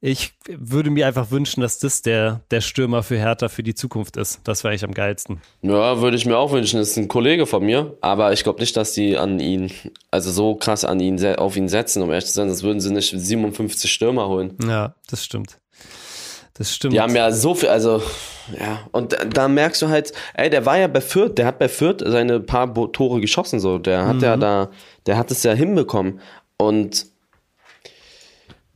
ich 0.05 0.33
würde 0.49 0.91
mir 0.91 1.07
einfach 1.07 1.31
wünschen, 1.31 1.61
dass 1.61 1.79
das 1.79 2.03
der, 2.03 2.41
der 2.51 2.61
Stürmer 2.61 3.05
für 3.05 3.17
Hertha 3.17 3.49
für 3.49 3.63
die 3.63 3.77
Zukunft 3.77 4.17
ist. 4.17 4.41
Das 4.43 4.65
wäre 4.65 4.73
eigentlich 4.73 4.85
am 4.85 4.95
geilsten. 4.95 5.41
Ja, 5.63 6.01
würde 6.01 6.17
ich 6.17 6.27
mir 6.27 6.37
auch 6.37 6.51
wünschen. 6.51 6.81
Das 6.81 6.89
ist 6.89 6.97
ein 6.97 7.07
Kollege 7.07 7.47
von 7.47 7.65
mir, 7.65 7.97
aber 8.01 8.33
ich 8.33 8.43
glaube 8.43 8.59
nicht, 8.59 8.77
dass 8.77 8.95
die 8.95 9.17
an 9.17 9.39
ihn, 9.39 9.71
also 10.11 10.33
so 10.33 10.57
krass 10.57 10.85
an 10.85 10.99
ihn, 10.99 11.25
auf 11.37 11.57
ihn 11.57 11.69
setzen, 11.69 12.03
um 12.03 12.11
ehrlich 12.11 12.27
zu 12.27 12.33
sein. 12.33 12.49
Das 12.49 12.65
würden 12.65 12.81
sie 12.81 12.93
nicht 12.93 13.15
57 13.17 13.93
Stürmer 13.93 14.27
holen. 14.27 14.57
Ja, 14.67 14.97
das 15.09 15.25
stimmt. 15.25 15.61
Das 16.55 16.75
stimmt. 16.75 16.95
Die 16.95 17.01
haben 17.01 17.15
ja 17.15 17.31
so 17.31 17.55
viel, 17.55 17.69
also, 17.69 18.03
ja. 18.59 18.81
Und 18.91 19.13
da, 19.13 19.25
da 19.25 19.47
merkst 19.47 19.83
du 19.83 19.89
halt, 19.89 20.13
ey, 20.35 20.51
der 20.51 20.67
war 20.67 20.79
ja 20.79 20.89
bei 20.89 21.01
Fürth, 21.01 21.39
der 21.39 21.47
hat 21.47 21.61
bei 21.61 21.69
Fürth 21.69 22.03
seine 22.05 22.41
paar 22.41 22.75
Tore 22.91 23.21
geschossen, 23.21 23.61
so. 23.61 23.79
Der 23.79 24.05
hat 24.09 24.17
mhm. 24.17 24.23
ja 24.25 24.37
da, 24.37 24.71
der 25.07 25.17
hat 25.17 25.31
es 25.31 25.45
ja 25.45 25.53
hinbekommen. 25.53 26.19
Und 26.57 27.12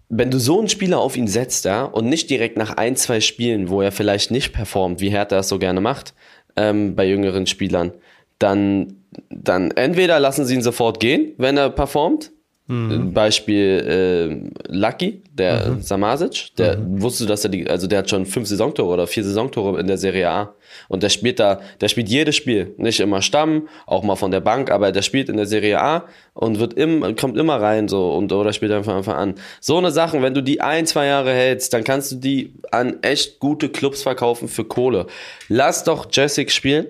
wenn 0.08 0.30
du 0.30 0.38
so 0.38 0.58
einen 0.58 0.68
Spieler 0.68 1.00
auf 1.00 1.16
ihn 1.16 1.28
setzt, 1.28 1.64
ja, 1.64 1.84
und 1.84 2.06
nicht 2.08 2.30
direkt 2.30 2.56
nach 2.56 2.76
ein, 2.76 2.96
zwei 2.96 3.20
Spielen, 3.20 3.68
wo 3.68 3.82
er 3.82 3.92
vielleicht 3.92 4.30
nicht 4.30 4.52
performt, 4.52 5.00
wie 5.00 5.10
Hertha 5.10 5.38
es 5.38 5.48
so 5.48 5.58
gerne 5.58 5.80
macht, 5.80 6.14
ähm, 6.56 6.94
bei 6.94 7.06
jüngeren 7.06 7.46
Spielern, 7.46 7.92
dann, 8.38 9.04
dann 9.30 9.70
entweder 9.72 10.20
lassen 10.20 10.44
sie 10.44 10.54
ihn 10.54 10.62
sofort 10.62 11.00
gehen, 11.00 11.32
wenn 11.38 11.56
er 11.56 11.70
performt, 11.70 12.32
Mhm. 12.68 13.12
Beispiel 13.12 14.50
äh, 14.66 14.72
Lucky, 14.72 15.22
der 15.32 15.68
mhm. 15.68 15.82
Samasic, 15.82 16.56
der 16.58 16.78
mhm. 16.78 17.00
wusste, 17.00 17.24
dass 17.24 17.44
er 17.44 17.50
die, 17.50 17.70
also 17.70 17.86
der 17.86 18.00
hat 18.00 18.10
schon 18.10 18.26
fünf 18.26 18.48
Saisontore 18.48 18.92
oder 18.92 19.06
vier 19.06 19.22
Saisontore 19.22 19.78
in 19.78 19.86
der 19.86 19.98
Serie 19.98 20.28
A. 20.28 20.54
Und 20.88 21.04
der 21.04 21.08
spielt 21.10 21.38
da, 21.38 21.60
der 21.80 21.88
spielt 21.88 22.08
jedes 22.08 22.34
Spiel. 22.34 22.74
Nicht 22.76 22.98
immer 22.98 23.22
Stamm, 23.22 23.68
auch 23.86 24.02
mal 24.02 24.16
von 24.16 24.32
der 24.32 24.40
Bank, 24.40 24.72
aber 24.72 24.90
der 24.90 25.02
spielt 25.02 25.28
in 25.28 25.36
der 25.36 25.46
Serie 25.46 25.80
A 25.80 26.06
und 26.34 26.58
wird 26.58 26.74
im, 26.74 27.14
kommt 27.14 27.38
immer 27.38 27.60
rein 27.60 27.86
so 27.86 28.12
und 28.12 28.32
oder 28.32 28.52
spielt 28.52 28.72
einfach 28.72 28.96
einfach 28.96 29.16
an. 29.16 29.36
So 29.60 29.78
eine 29.78 29.92
Sache, 29.92 30.20
wenn 30.20 30.34
du 30.34 30.42
die 30.42 30.60
ein, 30.60 30.86
zwei 30.86 31.06
Jahre 31.06 31.32
hältst, 31.32 31.72
dann 31.72 31.84
kannst 31.84 32.10
du 32.10 32.16
die 32.16 32.52
an 32.72 33.00
echt 33.02 33.38
gute 33.38 33.68
Clubs 33.68 34.02
verkaufen 34.02 34.48
für 34.48 34.64
Kohle. 34.64 35.06
Lass 35.48 35.84
doch 35.84 36.08
Jessic 36.10 36.50
spielen, 36.50 36.86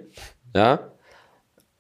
ja. 0.55 0.81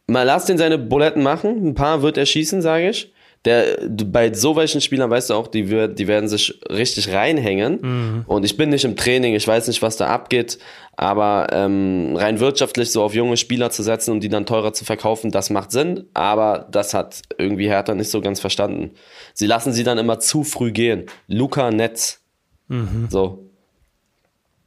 Mal 0.07 0.23
lass 0.23 0.45
den 0.45 0.59
seine 0.59 0.79
Buletten 0.79 1.23
machen. 1.23 1.67
Ein 1.67 1.75
paar 1.75 2.03
wird 2.03 2.17
er 2.19 2.26
schießen, 2.26 2.61
sage 2.61 2.91
ich 2.91 3.11
der, 3.45 3.78
bei 3.88 4.33
so 4.33 4.57
welchen 4.57 4.81
Spielern 4.81 5.11
weißt 5.11 5.31
du 5.31 5.35
auch, 5.35 5.47
die, 5.47 5.64
die 5.95 6.09
werden 6.09 6.28
sich 6.28 6.61
richtig 6.69 7.12
reinhängen. 7.12 7.78
Mhm. 7.81 8.25
Und 8.26 8.45
ich 8.45 8.57
bin 8.57 8.71
nicht 8.71 8.85
im 8.85 8.97
Training, 8.97 9.35
ich 9.35 9.47
weiß 9.47 9.69
nicht, 9.69 9.83
was 9.83 9.97
da 9.97 10.09
abgeht, 10.09 10.59
aber 10.97 11.49
ähm, 11.52 12.16
rein 12.16 12.40
wirtschaftlich 12.40 12.90
so 12.90 13.02
auf 13.02 13.14
junge 13.14 13.37
Spieler 13.37 13.71
zu 13.71 13.83
setzen 13.83 14.11
und 14.12 14.21
die 14.21 14.28
dann 14.28 14.47
teurer 14.47 14.73
zu 14.73 14.85
verkaufen, 14.85 15.31
das 15.31 15.50
macht 15.50 15.71
Sinn, 15.71 16.07
aber 16.14 16.66
das 16.71 16.95
hat 16.95 17.23
irgendwie 17.38 17.69
Hertha 17.69 17.95
nicht 17.95 18.11
so 18.11 18.21
ganz 18.21 18.40
verstanden. 18.40 18.93
Sie 19.35 19.47
lassen 19.47 19.73
sie 19.73 19.85
dann 19.85 19.99
immer 19.99 20.19
zu 20.19 20.43
früh 20.43 20.73
gehen. 20.73 21.07
Luca 21.28 21.71
Netz. 21.71 22.23
Mhm. 22.69 23.07
So. 23.11 23.46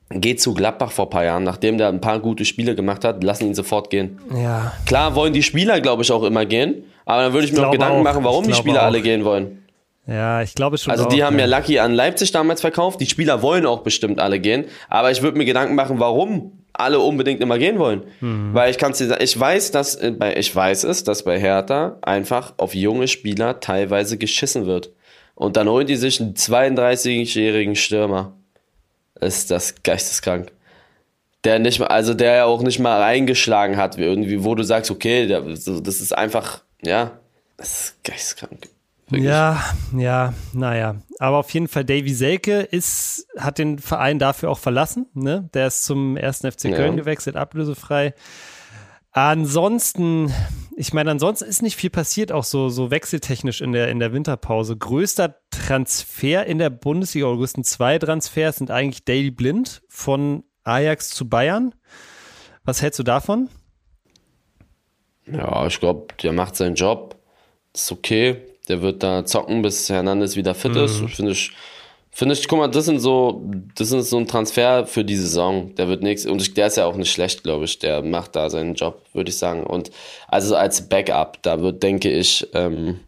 Geht 0.09 0.41
zu 0.41 0.53
Gladbach 0.53 0.91
vor 0.91 1.05
ein 1.05 1.09
paar 1.09 1.23
Jahren, 1.23 1.43
nachdem 1.43 1.77
der 1.77 1.89
ein 1.89 2.01
paar 2.01 2.19
gute 2.19 2.43
Spiele 2.43 2.75
gemacht 2.75 3.05
hat, 3.05 3.23
lassen 3.23 3.45
ihn 3.45 3.53
sofort 3.53 3.89
gehen. 3.89 4.19
Ja. 4.35 4.73
Klar 4.85 5.13
wollen 5.15 5.33
die 5.33 5.43
Spieler, 5.43 5.81
glaube 5.81 6.01
ich, 6.01 6.11
auch 6.11 6.23
immer 6.23 6.45
gehen, 6.45 6.83
aber 7.05 7.23
dann 7.23 7.33
würde 7.33 7.45
ich, 7.45 7.53
ich 7.53 7.59
mir 7.59 7.67
auch 7.67 7.71
Gedanken 7.71 7.99
auch. 7.99 8.03
machen, 8.03 8.23
warum 8.23 8.47
die 8.47 8.53
Spieler 8.53 8.81
auch. 8.81 8.85
alle 8.85 9.01
gehen 9.01 9.23
wollen. 9.23 9.63
Ja, 10.07 10.41
ich 10.41 10.55
glaube 10.55 10.77
schon. 10.77 10.91
Also 10.91 11.05
die 11.05 11.21
auch, 11.21 11.27
haben 11.27 11.37
ja. 11.37 11.45
ja 11.45 11.57
Lucky 11.57 11.79
an 11.79 11.93
Leipzig 11.93 12.31
damals 12.31 12.61
verkauft. 12.61 12.99
Die 12.99 13.05
Spieler 13.05 13.43
wollen 13.43 13.65
auch 13.65 13.81
bestimmt 13.81 14.19
alle 14.19 14.39
gehen. 14.39 14.65
Aber 14.87 15.11
ich 15.11 15.21
würde 15.21 15.37
mir 15.37 15.45
Gedanken 15.45 15.75
machen, 15.75 15.99
warum 15.99 16.53
alle 16.73 16.99
unbedingt 16.99 17.41
immer 17.41 17.59
gehen 17.59 17.77
wollen. 17.77 18.03
Mhm. 18.21 18.53
Weil 18.53 18.71
ich 18.71 18.77
kann 18.77 18.93
dir 18.93 19.05
sagen, 19.05 19.23
ich 19.23 19.39
weiß, 19.39 19.71
dass 19.71 19.95
äh, 19.95 20.11
bei, 20.11 20.35
ich 20.35 20.55
weiß 20.55 20.85
es, 20.85 21.03
dass 21.03 21.23
bei 21.23 21.39
Hertha 21.39 21.97
einfach 22.01 22.53
auf 22.57 22.73
junge 22.73 23.07
Spieler 23.07 23.59
teilweise 23.59 24.17
geschissen 24.17 24.65
wird. 24.65 24.91
Und 25.35 25.57
dann 25.57 25.69
holen 25.69 25.87
die 25.87 25.95
sich 25.95 26.19
einen 26.19 26.33
32-jährigen 26.33 27.75
Stürmer. 27.75 28.33
Ist 29.21 29.51
das 29.51 29.75
geisteskrank. 29.83 30.51
Der 31.43 31.59
nicht 31.59 31.79
mal, 31.79 31.87
also 31.87 32.13
der 32.13 32.35
ja 32.35 32.45
auch 32.45 32.61
nicht 32.61 32.79
mal 32.79 33.01
reingeschlagen 33.01 33.77
hat, 33.77 33.97
irgendwie, 33.97 34.43
wo 34.43 34.55
du 34.55 34.63
sagst, 34.63 34.91
okay, 34.91 35.27
der, 35.27 35.41
das 35.41 35.67
ist 35.67 36.17
einfach 36.17 36.61
ja, 36.81 37.19
das 37.57 37.71
ist 37.71 38.03
geistkrank. 38.03 38.69
Wirklich. 39.09 39.27
Ja, 39.27 39.63
ja, 39.97 40.33
naja. 40.53 40.95
Aber 41.17 41.37
auf 41.37 41.49
jeden 41.51 41.67
Fall, 41.67 41.83
Davy 41.83 42.13
Selke 42.13 42.59
ist, 42.59 43.27
hat 43.37 43.57
den 43.57 43.79
Verein 43.79 44.19
dafür 44.19 44.51
auch 44.51 44.59
verlassen. 44.59 45.07
Ne? 45.13 45.49
Der 45.53 45.67
ist 45.67 45.83
zum 45.83 46.15
ersten 46.15 46.51
FC 46.51 46.63
Köln 46.63 46.95
ja. 46.95 47.01
gewechselt, 47.01 47.35
ablösefrei. 47.35 48.13
Ansonsten, 49.11 50.31
ich 50.79 50.93
meine, 50.93 51.11
ansonsten 51.11 51.43
ist 51.43 51.61
nicht 51.61 51.75
viel 51.75 51.89
passiert, 51.89 52.31
auch 52.31 52.45
so, 52.45 52.69
so 52.69 52.89
wechseltechnisch 52.89 53.59
in 53.59 53.73
der, 53.73 53.89
in 53.89 53.99
der 53.99 54.13
Winterpause. 54.13 54.77
Größter 54.77 55.35
Transfer 55.51 56.45
in 56.45 56.57
der 56.57 56.69
Bundesliga, 56.69 57.27
oder 57.27 57.35
größten 57.35 57.65
zwei 57.65 57.99
Transfers 57.99 58.55
sind 58.55 58.71
eigentlich 58.71 59.03
Daily 59.03 59.29
Blind 59.29 59.81
von 59.89 60.45
Ajax 60.63 61.09
zu 61.09 61.27
Bayern. 61.27 61.75
Was 62.63 62.81
hältst 62.81 62.97
du 62.97 63.03
davon? 63.03 63.49
Ja, 65.25 65.67
ich 65.67 65.81
glaube, 65.81 66.13
der 66.23 66.31
macht 66.31 66.55
seinen 66.55 66.75
Job. 66.75 67.17
Ist 67.73 67.91
okay. 67.91 68.37
Der 68.69 68.81
wird 68.81 69.03
da 69.03 69.25
zocken, 69.25 69.61
bis 69.61 69.89
Hernandez 69.89 70.37
wieder 70.37 70.55
fit 70.55 70.75
mhm. 70.75 70.83
ist. 70.85 71.01
Finde 71.13 71.33
ich, 71.33 71.51
finde 72.19 72.35
ich, 72.35 72.47
guck 72.49 72.59
mal, 72.59 72.67
das 72.67 72.85
sind 72.85 72.99
so, 72.99 73.41
das 73.75 73.93
ist 73.93 74.09
so 74.09 74.17
ein 74.17 74.27
Transfer 74.27 74.85
für 74.85 75.05
die 75.05 75.15
Saison. 75.15 75.73
Der 75.75 75.87
wird 75.87 76.03
nichts, 76.03 76.25
und 76.25 76.57
der 76.57 76.67
ist 76.67 76.75
ja 76.75 76.85
auch 76.85 76.97
nicht 76.97 77.11
schlecht, 77.11 77.43
glaube 77.43 77.63
ich. 77.63 77.79
Der 77.79 78.03
macht 78.03 78.35
da 78.35 78.49
seinen 78.49 78.75
Job, 78.75 79.01
würde 79.13 79.29
ich 79.29 79.37
sagen. 79.37 79.63
Und 79.63 79.89
also 80.27 80.55
als 80.57 80.89
Backup, 80.89 81.41
da 81.43 81.61
wird, 81.61 81.81
denke 81.81 82.11
ich, 82.11 82.45
ähm, 82.53 82.99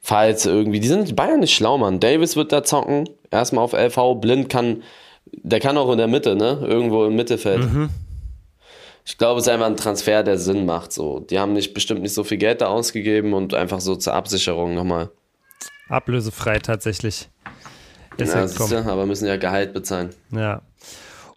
falls 0.00 0.46
irgendwie, 0.46 0.78
die 0.78 0.86
sind 0.86 1.16
Bayern 1.16 1.40
nicht 1.40 1.54
schlau, 1.54 1.76
Mann. 1.76 1.98
Davis 1.98 2.36
wird 2.36 2.52
da 2.52 2.62
zocken, 2.62 3.10
erstmal 3.32 3.64
auf 3.64 3.72
LV, 3.72 4.20
Blind 4.20 4.48
kann, 4.48 4.84
der 5.26 5.58
kann 5.58 5.76
auch 5.76 5.90
in 5.90 5.98
der 5.98 6.08
Mitte, 6.08 6.36
ne? 6.36 6.64
Irgendwo 6.64 7.04
im 7.04 7.16
Mittelfeld. 7.16 7.60
Mhm 7.60 7.90
ich 9.04 9.18
glaube, 9.18 9.40
es 9.40 9.46
ist 9.46 9.52
einfach 9.52 9.66
ein 9.66 9.76
Transfer, 9.76 10.22
der 10.22 10.38
Sinn 10.38 10.66
macht. 10.66 10.92
So. 10.92 11.18
Die 11.18 11.40
haben 11.40 11.52
nicht 11.52 11.74
bestimmt 11.74 12.02
nicht 12.02 12.14
so 12.14 12.22
viel 12.22 12.38
Geld 12.38 12.60
da 12.60 12.66
ausgegeben 12.66 13.32
und 13.32 13.54
einfach 13.54 13.80
so 13.80 13.96
zur 13.96 14.14
Absicherung 14.14 14.74
nochmal. 14.74 15.10
Ablösefrei 15.88 16.60
tatsächlich. 16.60 17.28
Ist 18.16 18.34
ja, 18.34 18.46
siehste, 18.46 18.84
aber 18.86 19.06
müssen 19.06 19.26
ja 19.26 19.36
Gehalt 19.36 19.72
bezahlen. 19.72 20.10
Ja. 20.30 20.62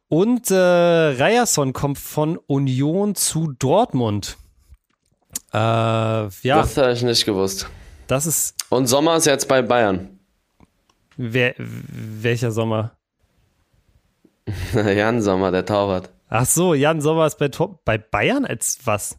Und 0.09 0.51
äh, 0.51 0.55
Ryerson 0.55 1.73
kommt 1.73 1.97
von 1.97 2.37
Union 2.47 3.15
zu 3.15 3.53
Dortmund. 3.57 4.37
Äh, 5.53 5.57
ja. 5.57 6.29
Das 6.43 6.77
habe 6.77 6.91
ich 6.91 7.03
nicht 7.03 7.25
gewusst. 7.25 7.67
Das 8.07 8.25
ist. 8.25 8.55
Und 8.69 8.87
Sommer 8.87 9.15
ist 9.15 9.25
jetzt 9.25 9.47
bei 9.47 9.61
Bayern. 9.61 10.19
Wer, 11.15 11.55
welcher 11.57 12.51
Sommer? 12.51 12.91
Jan 14.73 15.21
Sommer, 15.21 15.51
der 15.51 15.65
Torwart. 15.65 16.09
Ach 16.29 16.45
so, 16.45 16.73
Jan 16.73 17.01
Sommer 17.01 17.27
ist 17.27 17.37
bei, 17.37 17.49
bei 17.85 17.97
Bayern 17.97 18.45
als 18.45 18.79
was? 18.83 19.17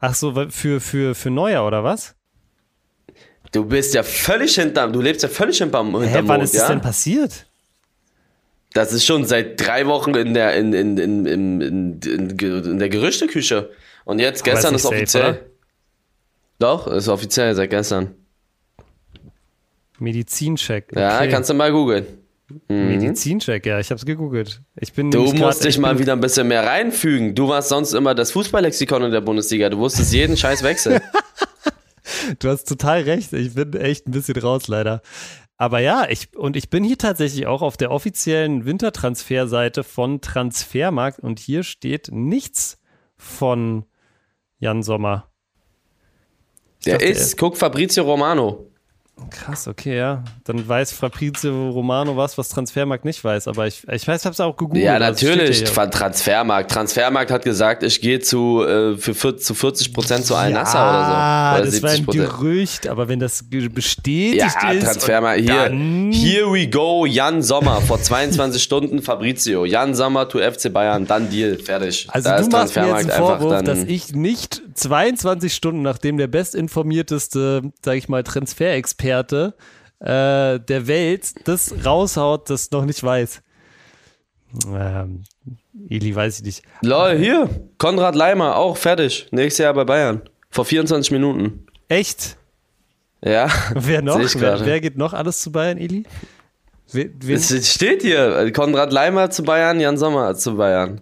Ach 0.00 0.14
so, 0.14 0.34
für, 0.50 0.80
für, 0.80 1.14
für 1.14 1.30
Neuer 1.30 1.66
oder 1.66 1.84
was? 1.84 2.16
Du 3.52 3.64
bist 3.64 3.94
ja 3.94 4.02
völlig 4.02 4.54
hinterm, 4.54 4.92
du 4.92 5.00
lebst 5.00 5.22
ja 5.22 5.28
völlig 5.28 5.58
hinterm, 5.58 5.98
hinterm 5.98 6.08
Hä, 6.08 6.14
wann 6.16 6.26
Mond, 6.26 6.44
ist 6.44 6.54
ja? 6.54 6.60
das 6.60 6.68
denn 6.68 6.80
passiert? 6.80 7.46
Das 8.72 8.92
ist 8.92 9.04
schon 9.06 9.24
seit 9.24 9.60
drei 9.60 9.86
Wochen 9.86 10.14
in 10.14 10.34
der, 10.34 10.54
in, 10.54 10.72
in, 10.72 10.98
in, 10.98 11.26
in, 11.26 11.60
in, 12.02 12.38
in 12.38 12.78
der 12.78 12.88
Gerüchteküche. 12.88 13.70
Und 14.04 14.18
jetzt 14.18 14.44
gestern 14.44 14.74
ist, 14.74 14.82
ist 14.82 14.86
offiziell. 14.86 15.34
Safe, 15.34 15.50
Doch, 16.58 16.86
ist 16.86 17.08
offiziell 17.08 17.54
seit 17.54 17.70
gestern. 17.70 18.14
Medizincheck. 19.98 20.88
Okay. 20.90 21.00
Ja, 21.00 21.26
kannst 21.26 21.48
du 21.48 21.54
mal 21.54 21.72
googeln. 21.72 22.06
Mhm. 22.68 22.88
Medizincheck, 22.88 23.66
ja, 23.66 23.80
ich 23.80 23.90
habe 23.90 23.98
es 23.98 24.06
gegoogelt. 24.06 24.60
Ich 24.78 24.92
bin 24.92 25.10
du 25.10 25.32
musst 25.32 25.64
dich 25.64 25.78
mal 25.78 25.98
wieder 25.98 26.12
ein 26.12 26.20
bisschen 26.20 26.46
mehr 26.46 26.64
reinfügen. 26.64 27.34
Du 27.34 27.48
warst 27.48 27.70
sonst 27.70 27.92
immer 27.92 28.14
das 28.14 28.30
Fußballlexikon 28.32 29.02
in 29.04 29.10
der 29.10 29.20
Bundesliga. 29.20 29.68
Du 29.68 29.78
wusstest 29.78 30.12
jeden 30.12 30.36
Scheiß 30.36 30.62
Wechsel. 30.62 31.00
du 32.38 32.48
hast 32.48 32.64
total 32.64 33.02
recht. 33.02 33.32
Ich 33.32 33.54
bin 33.54 33.72
echt 33.74 34.06
ein 34.06 34.12
bisschen 34.12 34.38
raus, 34.38 34.68
leider. 34.68 35.02
Aber 35.58 35.80
ja, 35.80 36.06
ich, 36.08 36.36
und 36.36 36.54
ich 36.56 36.68
bin 36.68 36.84
hier 36.84 36.98
tatsächlich 36.98 37.46
auch 37.46 37.62
auf 37.62 37.76
der 37.76 37.90
offiziellen 37.90 38.66
Wintertransferseite 38.66 39.84
von 39.84 40.20
Transfermarkt 40.20 41.20
und 41.20 41.38
hier 41.38 41.62
steht 41.62 42.08
nichts 42.12 42.78
von 43.16 43.86
Jan 44.58 44.82
Sommer. 44.82 45.30
Ich 46.80 46.84
der 46.84 46.98
dachte, 46.98 47.06
ist, 47.06 47.38
guck, 47.38 47.56
Fabrizio 47.56 48.04
Romano. 48.04 48.70
Krass, 49.30 49.66
okay, 49.66 49.96
ja. 49.96 50.22
Dann 50.44 50.68
weiß 50.68 50.92
Fabrizio 50.92 51.70
Romano 51.70 52.18
was, 52.18 52.36
was 52.36 52.50
Transfermarkt 52.50 53.06
nicht 53.06 53.24
weiß. 53.24 53.48
Aber 53.48 53.66
ich, 53.66 53.82
ich 53.90 54.06
weiß, 54.06 54.20
ich 54.20 54.26
habe 54.26 54.34
es 54.34 54.40
auch 54.40 54.54
gegoogelt. 54.54 54.84
Ja, 54.84 54.98
also 54.98 55.26
natürlich. 55.26 55.66
Also 55.66 55.90
Transfermarkt. 55.90 56.70
Transfermarkt 56.70 57.30
hat 57.30 57.42
gesagt, 57.42 57.82
ich 57.82 58.02
gehe 58.02 58.20
zu, 58.20 58.62
äh, 58.62 58.98
für, 58.98 59.14
für, 59.14 59.36
zu 59.36 59.54
40 59.54 59.94
Prozent 59.94 60.26
zu 60.26 60.34
Al-Nasser 60.34 60.78
ja, 60.78 60.90
oder 60.90 61.06
so. 61.06 61.62
Oder 61.62 61.70
das 61.70 61.82
war 61.82 61.90
ein 61.90 62.06
Gerücht, 62.06 62.86
aber 62.88 63.08
wenn 63.08 63.18
das 63.18 63.42
bestätigt 63.48 64.36
ja, 64.36 64.70
ist. 64.70 64.84
Transfermarkt. 64.84 65.40
Hier, 65.40 65.70
here 66.12 66.52
we 66.52 66.68
go, 66.68 67.06
Jan 67.06 67.42
Sommer. 67.42 67.80
Vor 67.80 68.00
22 68.00 68.62
Stunden 68.62 69.00
Fabrizio. 69.00 69.64
Jan 69.64 69.94
Sommer 69.94 70.28
to 70.28 70.38
FC 70.40 70.70
Bayern, 70.70 71.06
dann 71.06 71.30
Deal, 71.30 71.56
fertig. 71.56 72.06
Also 72.10 72.28
da 72.28 72.40
du 72.42 72.48
machst 72.48 72.76
mir 72.76 72.86
jetzt 72.86 73.10
einen 73.10 73.10
Vorwurf, 73.10 73.62
dass 73.62 73.82
ich 73.84 74.14
nicht 74.14 74.62
22 74.76 75.54
Stunden, 75.54 75.82
nachdem 75.82 76.16
der 76.16 76.26
bestinformierteste, 76.26 77.72
sag 77.84 77.96
ich 77.96 78.08
mal, 78.08 78.22
Transferexperte 78.22 79.46
Experte 79.46 79.54
äh, 80.00 80.60
der 80.60 80.86
Welt 80.86 81.48
das 81.48 81.74
raushaut, 81.84 82.50
das 82.50 82.70
noch 82.70 82.84
nicht 82.84 83.02
weiß. 83.02 83.42
Ähm, 84.72 85.24
Eli 85.88 86.14
weiß 86.14 86.38
ich 86.38 86.44
nicht. 86.44 86.62
Lol, 86.82 87.16
hier, 87.16 87.48
Konrad 87.78 88.14
Leimer, 88.14 88.56
auch 88.56 88.76
fertig. 88.76 89.28
Nächstes 89.30 89.64
Jahr 89.64 89.74
bei 89.74 89.84
Bayern. 89.84 90.22
Vor 90.50 90.64
24 90.64 91.10
Minuten. 91.12 91.66
Echt? 91.88 92.36
Ja. 93.22 93.48
Wer 93.74 94.02
noch? 94.02 94.18
Wer, 94.18 94.64
wer, 94.64 94.80
geht 94.80 94.96
noch 94.96 95.12
alles 95.12 95.40
zu 95.40 95.52
Bayern, 95.52 95.78
Eli? 95.78 96.04
es 96.92 97.74
steht 97.74 98.02
hier. 98.02 98.52
Konrad 98.52 98.92
Leimer 98.92 99.30
zu 99.30 99.42
Bayern, 99.42 99.80
Jan 99.80 99.96
Sommer 99.96 100.34
zu 100.36 100.56
Bayern. 100.56 101.00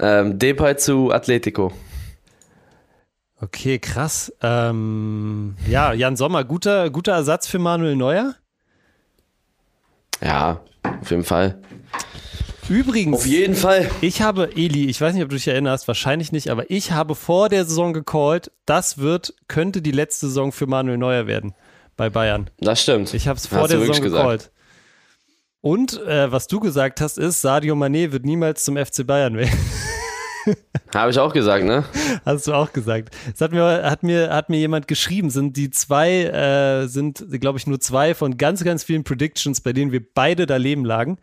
Ähm, 0.00 0.38
Depay 0.38 0.76
zu 0.76 1.12
Atletico. 1.12 1.72
Okay, 3.42 3.80
krass. 3.80 4.32
Ähm, 4.40 5.56
ja, 5.66 5.92
Jan 5.92 6.16
Sommer, 6.16 6.44
guter, 6.44 6.90
guter 6.90 7.12
Ersatz 7.12 7.48
für 7.48 7.58
Manuel 7.58 7.96
Neuer? 7.96 8.36
Ja, 10.22 10.60
auf 11.00 11.10
jeden 11.10 11.24
Fall. 11.24 11.58
Übrigens, 12.68 13.16
Auf 13.16 13.26
jeden 13.26 13.56
Fall. 13.56 13.90
ich 14.00 14.22
habe, 14.22 14.52
Eli, 14.54 14.86
ich 14.86 15.00
weiß 15.00 15.14
nicht, 15.14 15.24
ob 15.24 15.28
du 15.28 15.34
dich 15.34 15.48
erinnerst, 15.48 15.88
wahrscheinlich 15.88 16.30
nicht, 16.30 16.50
aber 16.50 16.70
ich 16.70 16.92
habe 16.92 17.16
vor 17.16 17.48
der 17.48 17.64
Saison 17.64 17.92
gecallt, 17.92 18.52
das 18.64 18.98
wird, 18.98 19.34
könnte 19.48 19.82
die 19.82 19.90
letzte 19.90 20.28
Saison 20.28 20.52
für 20.52 20.68
Manuel 20.68 20.96
Neuer 20.98 21.26
werden 21.26 21.52
bei 21.96 22.08
Bayern. 22.08 22.48
Das 22.60 22.80
stimmt. 22.80 23.12
Ich 23.12 23.26
habe 23.26 23.38
es 23.38 23.48
vor 23.48 23.62
Hast 23.62 23.72
der 23.72 23.80
Saison 23.80 24.00
gecallt. 24.00 24.52
Und 25.60 26.00
äh, 26.06 26.30
was 26.30 26.46
du 26.46 26.60
gesagt 26.60 27.00
hast, 27.00 27.18
ist, 27.18 27.40
Sadio 27.40 27.74
Mané 27.74 28.12
wird 28.12 28.24
niemals 28.24 28.62
zum 28.62 28.76
FC 28.76 29.04
Bayern 29.04 29.36
werden. 29.36 29.50
Habe 30.94 31.10
ich 31.10 31.18
auch 31.18 31.32
gesagt, 31.32 31.64
ne? 31.64 31.84
Hast 32.24 32.46
du 32.46 32.54
auch 32.54 32.72
gesagt. 32.72 33.14
Es 33.32 33.40
hat 33.40 33.52
mir, 33.52 33.82
hat 33.88 34.02
mir, 34.02 34.30
hat 34.30 34.50
mir 34.50 34.58
jemand 34.58 34.88
geschrieben, 34.88 35.30
sind 35.30 35.56
die 35.56 35.70
zwei, 35.70 36.24
äh, 36.24 36.86
sind, 36.86 37.24
glaube 37.40 37.58
ich, 37.58 37.66
nur 37.66 37.80
zwei 37.80 38.14
von 38.14 38.36
ganz, 38.36 38.64
ganz 38.64 38.84
vielen 38.84 39.04
Predictions, 39.04 39.60
bei 39.60 39.72
denen 39.72 39.92
wir 39.92 40.02
beide 40.14 40.46
daneben 40.46 40.84
lagen. 40.84 41.18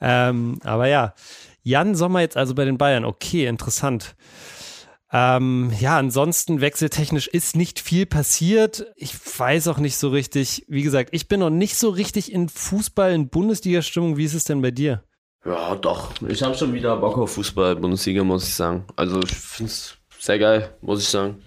Ähm, 0.00 0.58
aber 0.64 0.88
ja, 0.88 1.14
Jan 1.62 1.94
Sommer 1.94 2.20
jetzt 2.20 2.36
also 2.36 2.54
bei 2.54 2.64
den 2.64 2.78
Bayern. 2.78 3.04
Okay, 3.04 3.46
interessant. 3.46 4.16
Ähm, 5.14 5.70
ja, 5.78 5.98
ansonsten 5.98 6.62
wechseltechnisch 6.62 7.28
ist 7.28 7.54
nicht 7.54 7.80
viel 7.80 8.06
passiert. 8.06 8.86
Ich 8.96 9.14
weiß 9.38 9.68
auch 9.68 9.78
nicht 9.78 9.98
so 9.98 10.08
richtig. 10.08 10.64
Wie 10.68 10.82
gesagt, 10.82 11.10
ich 11.12 11.28
bin 11.28 11.40
noch 11.40 11.50
nicht 11.50 11.76
so 11.76 11.90
richtig 11.90 12.32
in 12.32 12.48
Fußball, 12.48 13.12
in 13.12 13.28
Bundesliga-Stimmung. 13.28 14.16
Wie 14.16 14.24
ist 14.24 14.34
es 14.34 14.44
denn 14.44 14.62
bei 14.62 14.70
dir? 14.70 15.04
Ja, 15.44 15.74
doch. 15.74 16.10
Ich 16.28 16.42
habe 16.42 16.54
schon 16.54 16.72
wieder 16.72 16.96
Bock 16.96 17.18
auf 17.18 17.32
Fußball, 17.34 17.76
Bundesliga, 17.76 18.22
muss 18.22 18.46
ich 18.46 18.54
sagen. 18.54 18.84
Also 18.96 19.20
ich 19.22 19.32
finde 19.34 19.72
es 19.72 19.94
sehr 20.20 20.38
geil, 20.38 20.72
muss 20.80 21.02
ich 21.02 21.08
sagen. 21.08 21.42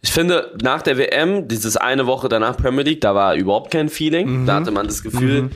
Ich 0.00 0.12
finde, 0.12 0.54
nach 0.62 0.82
der 0.82 0.98
WM, 0.98 1.48
dieses 1.48 1.76
eine 1.76 2.06
Woche 2.06 2.28
danach 2.28 2.56
Premier 2.56 2.84
League, 2.84 3.00
da 3.00 3.14
war 3.14 3.34
überhaupt 3.34 3.70
kein 3.70 3.88
Feeling. 3.88 4.44
Da 4.46 4.56
hatte 4.56 4.70
man 4.70 4.86
das 4.86 5.02
Gefühl, 5.02 5.50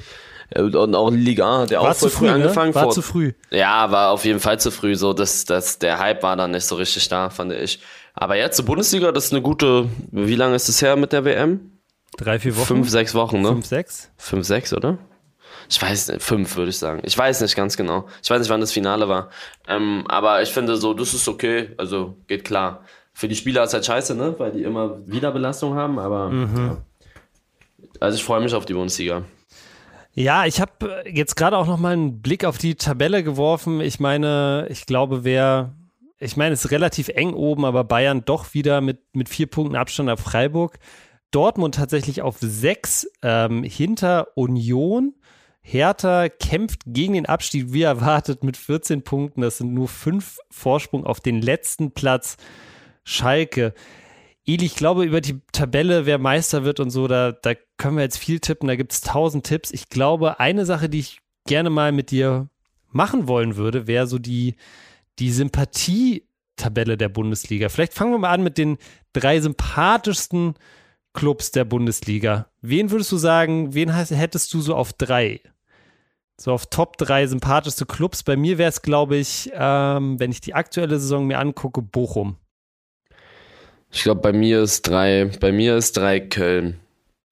äh, 0.51 0.63
und 0.63 0.95
auch 0.95 1.11
Liga 1.11 1.51
1 1.55 1.63
hat 1.65 1.71
ja 1.71 1.83
War 1.83 1.91
auch 1.91 1.95
zu 1.95 2.01
voll 2.01 2.11
früh, 2.11 2.17
früh 2.19 2.27
ne? 2.27 2.33
angefangen. 2.35 2.75
War 2.75 2.85
vor- 2.85 2.93
zu 2.93 3.03
früh. 3.03 3.33
Ja, 3.51 3.91
war 3.91 4.11
auf 4.11 4.25
jeden 4.25 4.41
Fall 4.41 4.59
zu 4.59 4.71
früh. 4.71 4.95
So, 4.95 5.13
dass 5.13 5.45
das, 5.45 5.79
der 5.79 5.99
Hype 5.99 6.23
war 6.23 6.37
dann 6.37 6.53
nicht 6.53 6.65
so 6.67 6.77
richtig 6.77 7.09
da, 7.09 7.29
fand 7.31 7.53
ich. 7.53 7.81
Aber 8.15 8.37
jetzt 8.37 8.57
zur 8.57 8.65
Bundesliga, 8.65 9.13
das 9.13 9.27
ist 9.27 9.33
eine 9.33 9.43
gute. 9.43 9.89
Wie 10.11 10.35
lange 10.35 10.57
ist 10.57 10.69
es 10.69 10.81
her 10.83 10.97
mit 10.97 11.13
der 11.13 11.25
WM? 11.27 11.73
Drei, 12.17 12.39
vier 12.39 12.57
Wochen? 12.57 12.67
Fünf, 12.67 12.89
sechs 12.89 13.15
Wochen, 13.15 13.43
ne? 13.43 13.49
Fünf, 13.49 13.67
sechs? 13.67 14.11
Fünf, 14.17 14.47
sechs, 14.47 14.73
oder? 14.73 14.99
Ich 15.69 15.81
weiß 15.81 16.09
nicht, 16.09 16.23
fünf 16.23 16.57
würde 16.57 16.71
ich 16.71 16.79
sagen. 16.79 17.03
Ich 17.05 17.17
weiß 17.17 17.41
nicht 17.43 17.55
ganz 17.55 17.77
genau. 17.77 18.07
Ich 18.23 18.31
weiß 18.31 18.41
nicht, 18.41 18.49
wann 18.49 18.61
das 18.61 18.73
Finale 18.73 19.09
war. 19.09 19.29
Ähm, 19.67 20.05
aber 20.09 20.43
ich 20.43 20.51
finde 20.51 20.77
so, 20.77 20.95
das 20.95 21.13
ist 21.13 21.29
okay. 21.29 21.71
Also 21.77 22.17
geht 22.27 22.45
klar. 22.45 22.85
Für 23.13 23.29
die 23.29 23.37
Spieler 23.37 23.65
ist 23.65 23.75
halt 23.75 23.85
scheiße, 23.85 24.15
ne? 24.15 24.35
Weil 24.39 24.53
die 24.53 24.63
immer 24.63 25.07
Wiederbelastung 25.07 25.75
haben, 25.75 25.99
aber. 25.99 26.33
Ja. 26.33 26.77
Also 28.01 28.17
ich 28.17 28.25
freue 28.25 28.41
mich 28.41 28.55
auf 28.55 28.65
die 28.65 28.75
Bundesliga. 28.75 29.25
Ja, 30.15 30.47
ich 30.47 30.61
habe 30.61 31.05
jetzt 31.07 31.37
gerade 31.37 31.57
auch 31.57 31.67
noch 31.67 31.79
mal 31.79 31.93
einen 31.93 32.23
Blick 32.23 32.45
auf 32.45 32.59
die 32.59 32.75
Tabelle 32.75 33.23
geworfen. 33.23 33.81
Ich 33.81 34.01
meine, 34.01 34.67
ich 34.71 34.87
glaube, 34.87 35.23
wer, 35.23 35.75
ich 36.19 36.37
meine, 36.37 36.55
es 36.55 36.65
ist 36.65 36.71
relativ 36.71 37.09
eng 37.09 37.35
oben, 37.35 37.65
aber 37.65 37.85
Bayern 37.85 38.25
doch 38.25 38.55
wieder 38.55 38.81
mit, 38.81 39.01
mit 39.15 39.29
vier 39.29 39.47
Punkten 39.47 39.77
Abstand 39.77 40.11
auf 40.11 40.21
Freiburg. 40.21 40.79
Dortmund 41.31 41.75
tatsächlich 41.75 42.23
auf 42.23 42.39
sechs 42.41 43.07
ähm, 43.23 43.63
hinter 43.63 44.29
Union. 44.35 45.15
Hertha 45.71 46.31
kämpft 46.31 46.81
gegen 46.87 47.13
den 47.13 47.27
Abstieg, 47.27 47.75
wie 47.75 47.83
erwartet, 47.83 48.43
mit 48.43 48.57
14 48.57 49.03
Punkten. 49.03 49.43
Das 49.43 49.59
sind 49.59 49.75
nur 49.75 49.87
fünf 49.87 50.39
Vorsprung 50.51 51.05
auf 51.05 51.21
den 51.21 51.43
letzten 51.43 51.91
Platz. 51.91 52.39
Schalke. 53.05 53.75
Eli, 54.47 54.65
ich 54.65 54.77
glaube, 54.77 55.05
über 55.05 55.21
die 55.21 55.41
Tabelle, 55.53 56.07
wer 56.07 56.17
Meister 56.17 56.65
wird 56.65 56.81
und 56.81 56.89
so, 56.89 57.07
da, 57.07 57.33
da 57.33 57.53
können 57.77 57.97
wir 57.97 58.03
jetzt 58.03 58.17
viel 58.17 58.41
tippen. 58.41 58.67
Da 58.67 58.77
gibt 58.77 58.93
es 58.93 59.03
tausend 59.03 59.45
Tipps. 59.45 59.71
Ich 59.71 59.91
glaube, 59.91 60.41
eine 60.41 60.65
Sache, 60.65 60.89
die 60.89 61.01
ich 61.01 61.21
gerne 61.47 61.69
mal 61.69 61.93
mit 61.93 62.11
dir 62.11 62.49
machen 62.91 63.29
wollen 63.29 63.57
würde, 63.57 63.87
wäre 63.87 64.07
so 64.07 64.19
die, 64.19 64.57
die 65.19 65.31
Sympathietabelle 65.31 66.97
der 66.97 67.11
Bundesliga. 67.11 67.69
Vielleicht 67.69 67.93
fangen 67.93 68.13
wir 68.13 68.19
mal 68.19 68.33
an 68.33 68.43
mit 68.43 68.57
den 68.57 68.79
drei 69.13 69.39
sympathischsten 69.39 70.55
Clubs 71.13 71.51
der 71.51 71.67
Bundesliga. 71.67 72.47
Wen 72.63 72.91
würdest 72.91 73.13
du 73.13 73.19
sagen, 73.19 73.75
wen 73.75 73.95
hast, 73.95 74.13
hättest 74.13 74.55
du 74.55 74.63
so 74.63 74.75
auf 74.75 74.95
drei? 74.95 75.43
So 76.41 76.53
auf 76.53 76.67
Top 76.67 76.97
drei 76.99 77.27
sympathischste 77.27 77.85
Clubs. 77.85 78.23
Bei 78.23 78.37
mir 78.37 78.59
wäre 78.59 78.69
es, 78.69 78.83
glaube 78.83 79.17
ich, 79.17 79.51
ähm, 79.55 80.21
wenn 80.21 80.31
ich 80.31 80.41
die 80.41 80.55
aktuelle 80.55 80.99
Saison 80.99 81.27
mir 81.27 81.39
angucke, 81.39 81.83
Bochum. 81.83 82.37
Ich 83.91 84.03
glaube, 84.03 84.21
bei 84.21 84.33
mir 84.33 84.63
ist 84.63 84.83
drei, 84.83 85.31
bei 85.41 85.51
mir 85.51 85.77
ist 85.77 85.97
drei 85.97 86.21
Köln, 86.21 86.79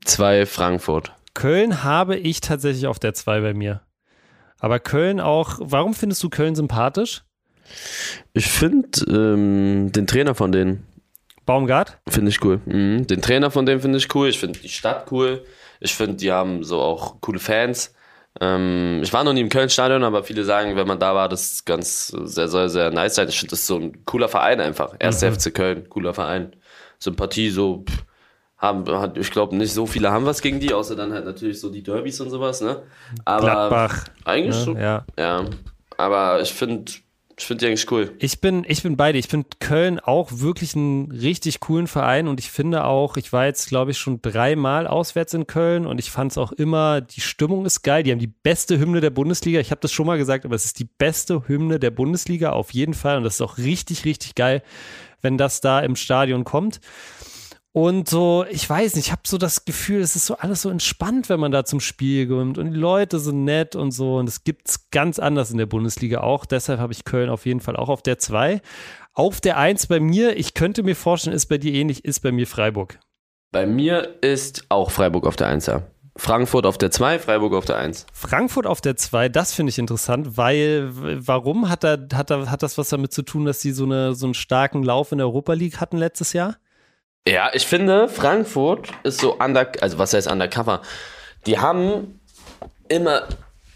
zwei 0.05 0.45
Frankfurt. 0.47 1.13
Köln 1.35 1.85
habe 1.85 2.17
ich 2.17 2.41
tatsächlich 2.41 2.87
auf 2.87 2.99
der 2.99 3.13
2 3.13 3.43
bei 3.43 3.53
mir. 3.55 3.83
Aber 4.59 4.81
Köln 4.81 5.21
auch, 5.21 5.59
warum 5.61 5.93
findest 5.93 6.23
du 6.23 6.31
Köln 6.31 6.57
sympathisch? 6.57 7.25
Ich 8.33 8.47
finde 8.47 8.89
ähm, 9.07 9.93
den 9.93 10.07
Trainer 10.07 10.35
von 10.35 10.51
denen 10.51 10.87
Baumgart? 11.45 11.99
finde 12.09 12.31
ich 12.31 12.43
cool. 12.43 12.61
Mhm. 12.65 13.07
Den 13.07 13.21
Trainer 13.21 13.51
von 13.51 13.67
denen 13.67 13.83
finde 13.83 13.99
ich 13.99 14.13
cool. 14.15 14.29
Ich 14.29 14.39
finde 14.39 14.59
die 14.59 14.71
Stadt 14.71 15.13
cool. 15.13 15.45
Ich 15.79 15.95
finde, 15.95 16.17
die 16.17 16.33
haben 16.33 16.65
so 16.65 16.81
auch 16.81 17.21
coole 17.21 17.39
Fans. 17.39 17.93
Ähm, 18.41 19.01
ich 19.03 19.13
war 19.13 19.25
noch 19.25 19.33
nie 19.33 19.41
im 19.41 19.49
Köln-Stadion, 19.49 20.05
aber 20.05 20.23
viele 20.25 20.45
sagen, 20.45 20.77
wenn 20.77 20.87
man 20.87 20.99
da 20.99 21.15
war, 21.15 21.29
das 21.29 21.53
ist 21.53 21.67
ganz 21.67 22.09
sehr, 22.09 22.49
sehr, 22.49 22.69
sehr 22.69 22.91
nice 22.91 23.15
sein. 23.15 23.29
Ich 23.29 23.39
finde, 23.39 23.51
das 23.51 23.61
ist 23.61 23.67
so 23.67 23.77
ein 23.77 24.05
cooler 24.05 24.29
Verein 24.29 24.61
einfach. 24.61 24.95
Erster 24.99 25.33
FC 25.33 25.55
Köln, 25.55 25.89
cooler 25.89 26.15
Verein. 26.15 26.55
Sympathie, 26.99 27.51
so 27.51 27.85
pff, 27.89 28.05
haben, 28.59 28.85
ich 29.17 29.31
glaube, 29.31 29.57
nicht 29.57 29.73
so 29.73 29.87
viele 29.87 30.11
haben 30.11 30.27
was 30.27 30.41
gegen 30.41 30.61
die, 30.61 30.73
außer 30.73 30.97
dann 30.97 31.13
halt 31.13 31.25
natürlich 31.25 31.61
so 31.61 31.71
die 31.71 31.83
Derbys 31.83 32.21
und 32.21 32.31
sowas, 32.31 32.61
ne? 32.61 32.83
Aber 33.25 33.41
Gladbach. 33.43 34.05
eigentlich 34.25 34.57
Ne? 34.57 34.63
so. 34.63 34.77
Ja. 34.77 35.05
Ja. 35.19 35.45
Aber 35.99 36.41
ich 36.41 36.53
finde, 36.53 36.93
ich 37.39 37.45
finde 37.45 37.61
die 37.61 37.67
eigentlich 37.69 37.91
cool. 37.91 38.13
Ich 38.19 38.41
bin, 38.41 38.65
ich 38.67 38.83
bin 38.83 38.97
beide. 38.97 39.19
Ich 39.19 39.29
finde 39.29 39.49
Köln 39.61 40.01
auch 40.01 40.31
wirklich 40.33 40.75
einen 40.75 41.13
richtig 41.13 41.61
coolen 41.61 41.87
Verein 41.87 42.29
und 42.29 42.41
ich 42.41 42.51
finde 42.51 42.85
auch, 42.85 43.19
ich 43.19 43.31
war 43.31 43.45
jetzt, 43.45 43.69
glaube 43.69 43.91
ich, 43.91 43.99
schon 43.99 44.23
dreimal 44.23 44.87
auswärts 44.87 45.35
in 45.35 45.47
Köln 45.47 45.87
und 45.87 45.99
ich 45.99 46.11
fand 46.11 46.33
es 46.33 46.39
auch 46.39 46.53
immer, 46.53 47.03
die 47.03 47.21
Stimmung 47.21 47.67
ist 47.67 47.83
geil. 47.83 48.03
Die 48.05 48.13
haben 48.13 48.19
die 48.19 48.27
beste 48.27 48.79
Hymne 48.79 49.03
der 49.03 49.11
Bundesliga. 49.11 49.61
Ich 49.61 49.71
habe 49.71 49.83
das 49.83 49.93
schon 49.93 50.07
mal 50.07 50.17
gesagt, 50.17 50.47
aber 50.47 50.55
es 50.55 50.65
ist 50.65 50.79
die 50.79 50.89
beste 50.97 51.47
Hymne 51.47 51.79
der 51.79 51.91
Bundesliga 51.91 52.53
auf 52.53 52.73
jeden 52.73 52.95
Fall 52.95 53.19
und 53.19 53.25
das 53.25 53.35
ist 53.35 53.43
auch 53.43 53.59
richtig, 53.59 54.07
richtig 54.07 54.35
geil, 54.35 54.63
wenn 55.21 55.37
das 55.37 55.61
da 55.61 55.81
im 55.81 55.95
Stadion 55.95 56.45
kommt. 56.45 56.81
Und 57.77 58.09
so, 58.09 58.47
ich 58.49 58.71
weiß 58.71 58.95
nicht, 58.95 59.09
ich 59.09 59.13
habe 59.13 59.21
so 59.27 59.37
das 59.37 59.67
Gefühl, 59.67 60.01
es 60.01 60.17
ist 60.17 60.25
so 60.25 60.39
alles 60.39 60.63
so 60.63 60.71
entspannt, 60.71 61.29
wenn 61.29 61.39
man 61.39 61.53
da 61.53 61.67
zum 61.67 61.81
Spiel 61.81 62.27
kommt. 62.27 62.57
Und 62.57 62.71
die 62.71 62.79
Leute 62.79 63.19
sind 63.19 63.45
nett 63.45 63.77
und 63.77 63.91
so. 63.91 64.17
Und 64.17 64.31
es 64.31 64.45
gibt's 64.45 64.89
ganz 64.91 65.19
anders 65.19 65.51
in 65.51 65.59
der 65.59 65.67
Bundesliga 65.67 66.21
auch. 66.21 66.47
Deshalb 66.47 66.81
habe 66.81 66.95
ich 66.95 67.05
Köln 67.05 67.29
auf 67.29 67.45
jeden 67.45 67.61
Fall 67.61 67.77
auch 67.77 67.91
auf 67.91 68.01
der 68.01 68.19
2. 68.19 68.63
Auf 69.13 69.43
der 69.43 69.59
1 69.59 69.89
bei 69.89 70.01
mir, 70.01 70.39
ich 70.39 70.55
könnte 70.55 70.85
mir 70.85 70.97
vorstellen, 70.97 71.37
ist 71.37 71.51
bei 71.51 71.59
dir 71.59 71.75
ähnlich, 71.75 72.03
ist 72.03 72.21
bei 72.21 72.33
mir 72.33 72.47
Freiburg. 72.47 72.99
Bei 73.53 73.67
mir 73.67 74.23
ist 74.23 74.65
auch 74.71 74.91
Freiburg 74.91 75.27
auf 75.27 75.37
der 75.37 75.49
1. 75.49 75.67
ja. 75.67 75.83
Frankfurt 76.17 76.65
auf 76.65 76.79
der 76.79 76.91
2, 76.91 77.19
Freiburg 77.19 77.53
auf 77.53 77.67
der 77.67 77.77
1. 77.77 78.07
Frankfurt 78.11 78.67
auf 78.67 78.81
der 78.81 78.97
2, 78.97 79.29
das 79.29 79.53
finde 79.53 79.69
ich 79.69 79.79
interessant, 79.79 80.39
weil 80.39 80.89
warum 80.95 81.69
hat, 81.69 81.85
da, 81.85 81.99
hat, 82.15 82.31
da, 82.31 82.51
hat 82.51 82.63
das 82.63 82.79
was 82.79 82.89
damit 82.89 83.13
zu 83.13 83.21
tun, 83.21 83.45
dass 83.45 83.61
sie 83.61 83.73
so, 83.73 83.85
eine, 83.85 84.15
so 84.15 84.25
einen 84.25 84.33
starken 84.33 84.83
Lauf 84.83 85.13
in 85.13 85.19
der 85.19 85.27
Europa 85.27 85.53
League 85.53 85.79
hatten 85.79 85.99
letztes 85.99 86.33
Jahr? 86.33 86.57
Ja, 87.27 87.51
ich 87.53 87.67
finde, 87.67 88.09
Frankfurt 88.09 88.89
ist 89.03 89.21
so 89.21 89.35
under, 89.39 89.71
also 89.81 89.99
was 89.99 90.15
heißt 90.15 90.31
undercover? 90.31 90.83
Die 91.47 91.59
haben 91.59 92.21
immer 92.89 93.27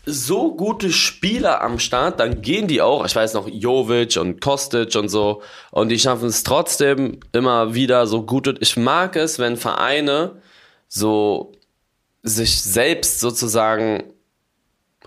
so 0.07 0.55
gute 0.55 0.91
Spieler 0.91 1.61
am 1.61 1.79
Start, 1.79 2.21
dann 2.21 2.43
gehen 2.43 2.69
die 2.69 2.81
auch, 2.81 3.05
ich 3.05 3.15
weiß 3.15 3.35
noch, 3.35 3.49
Jovic 3.49 4.17
und 4.17 4.41
Kostic 4.41 4.95
und 4.95 5.09
so, 5.09 5.43
und 5.73 5.89
die 5.89 5.99
schaffen 5.99 6.29
es 6.29 6.43
trotzdem 6.43 7.21
immer 7.33 7.75
wieder 7.75 8.07
so 8.07 8.23
gute. 8.23 8.55
Ich 8.61 8.77
mag 8.77 9.17
es, 9.17 9.39
wenn 9.39 9.57
Vereine 9.57 10.41
so 10.89 11.53
sich 12.23 12.63
selbst 12.63 13.21
sozusagen 13.21 14.05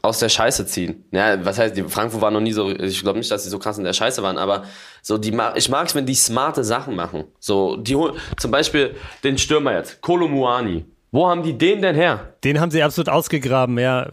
aus 0.04 0.20
der 0.20 0.30
Scheiße 0.30 0.68
ziehen. 0.68 1.06
Ja, 1.12 1.44
was 1.46 1.58
heißt, 1.58 1.76
die 1.76 1.84
Frankfurt 1.84 2.22
war 2.22 2.30
noch 2.30 2.42
nie 2.42 2.52
so, 2.52 2.70
ich 2.70 3.02
glaube 3.02 3.18
nicht, 3.18 3.32
dass 3.32 3.46
sie 3.46 3.50
so 3.50 3.58
krass 3.58 3.78
in 3.78 3.86
der 3.86 3.94
Scheiße 3.94 4.22
waren, 4.22 4.38
aber 4.38 4.66
so 5.02 5.18
die 5.18 5.30
ich 5.56 5.70
mag 5.70 5.88
es, 5.88 5.96
wenn 5.96 6.06
die 6.06 6.14
smarte 6.14 6.64
Sachen 6.64 6.96
machen. 6.96 7.24
So, 7.40 7.78
die 7.78 7.98
zum 8.38 8.52
Beispiel 8.52 8.96
den 9.24 9.38
Stürmer 9.38 9.74
jetzt, 9.74 10.02
Kolomuani. 10.02 10.86
Wo 11.14 11.30
haben 11.30 11.44
die 11.44 11.56
den 11.56 11.82
denn 11.82 11.96
her? 11.96 12.34
Den 12.44 12.60
haben 12.60 12.72
sie 12.72 12.82
absolut 12.82 13.08
ausgegraben, 13.08 13.78
ja. 13.78 14.10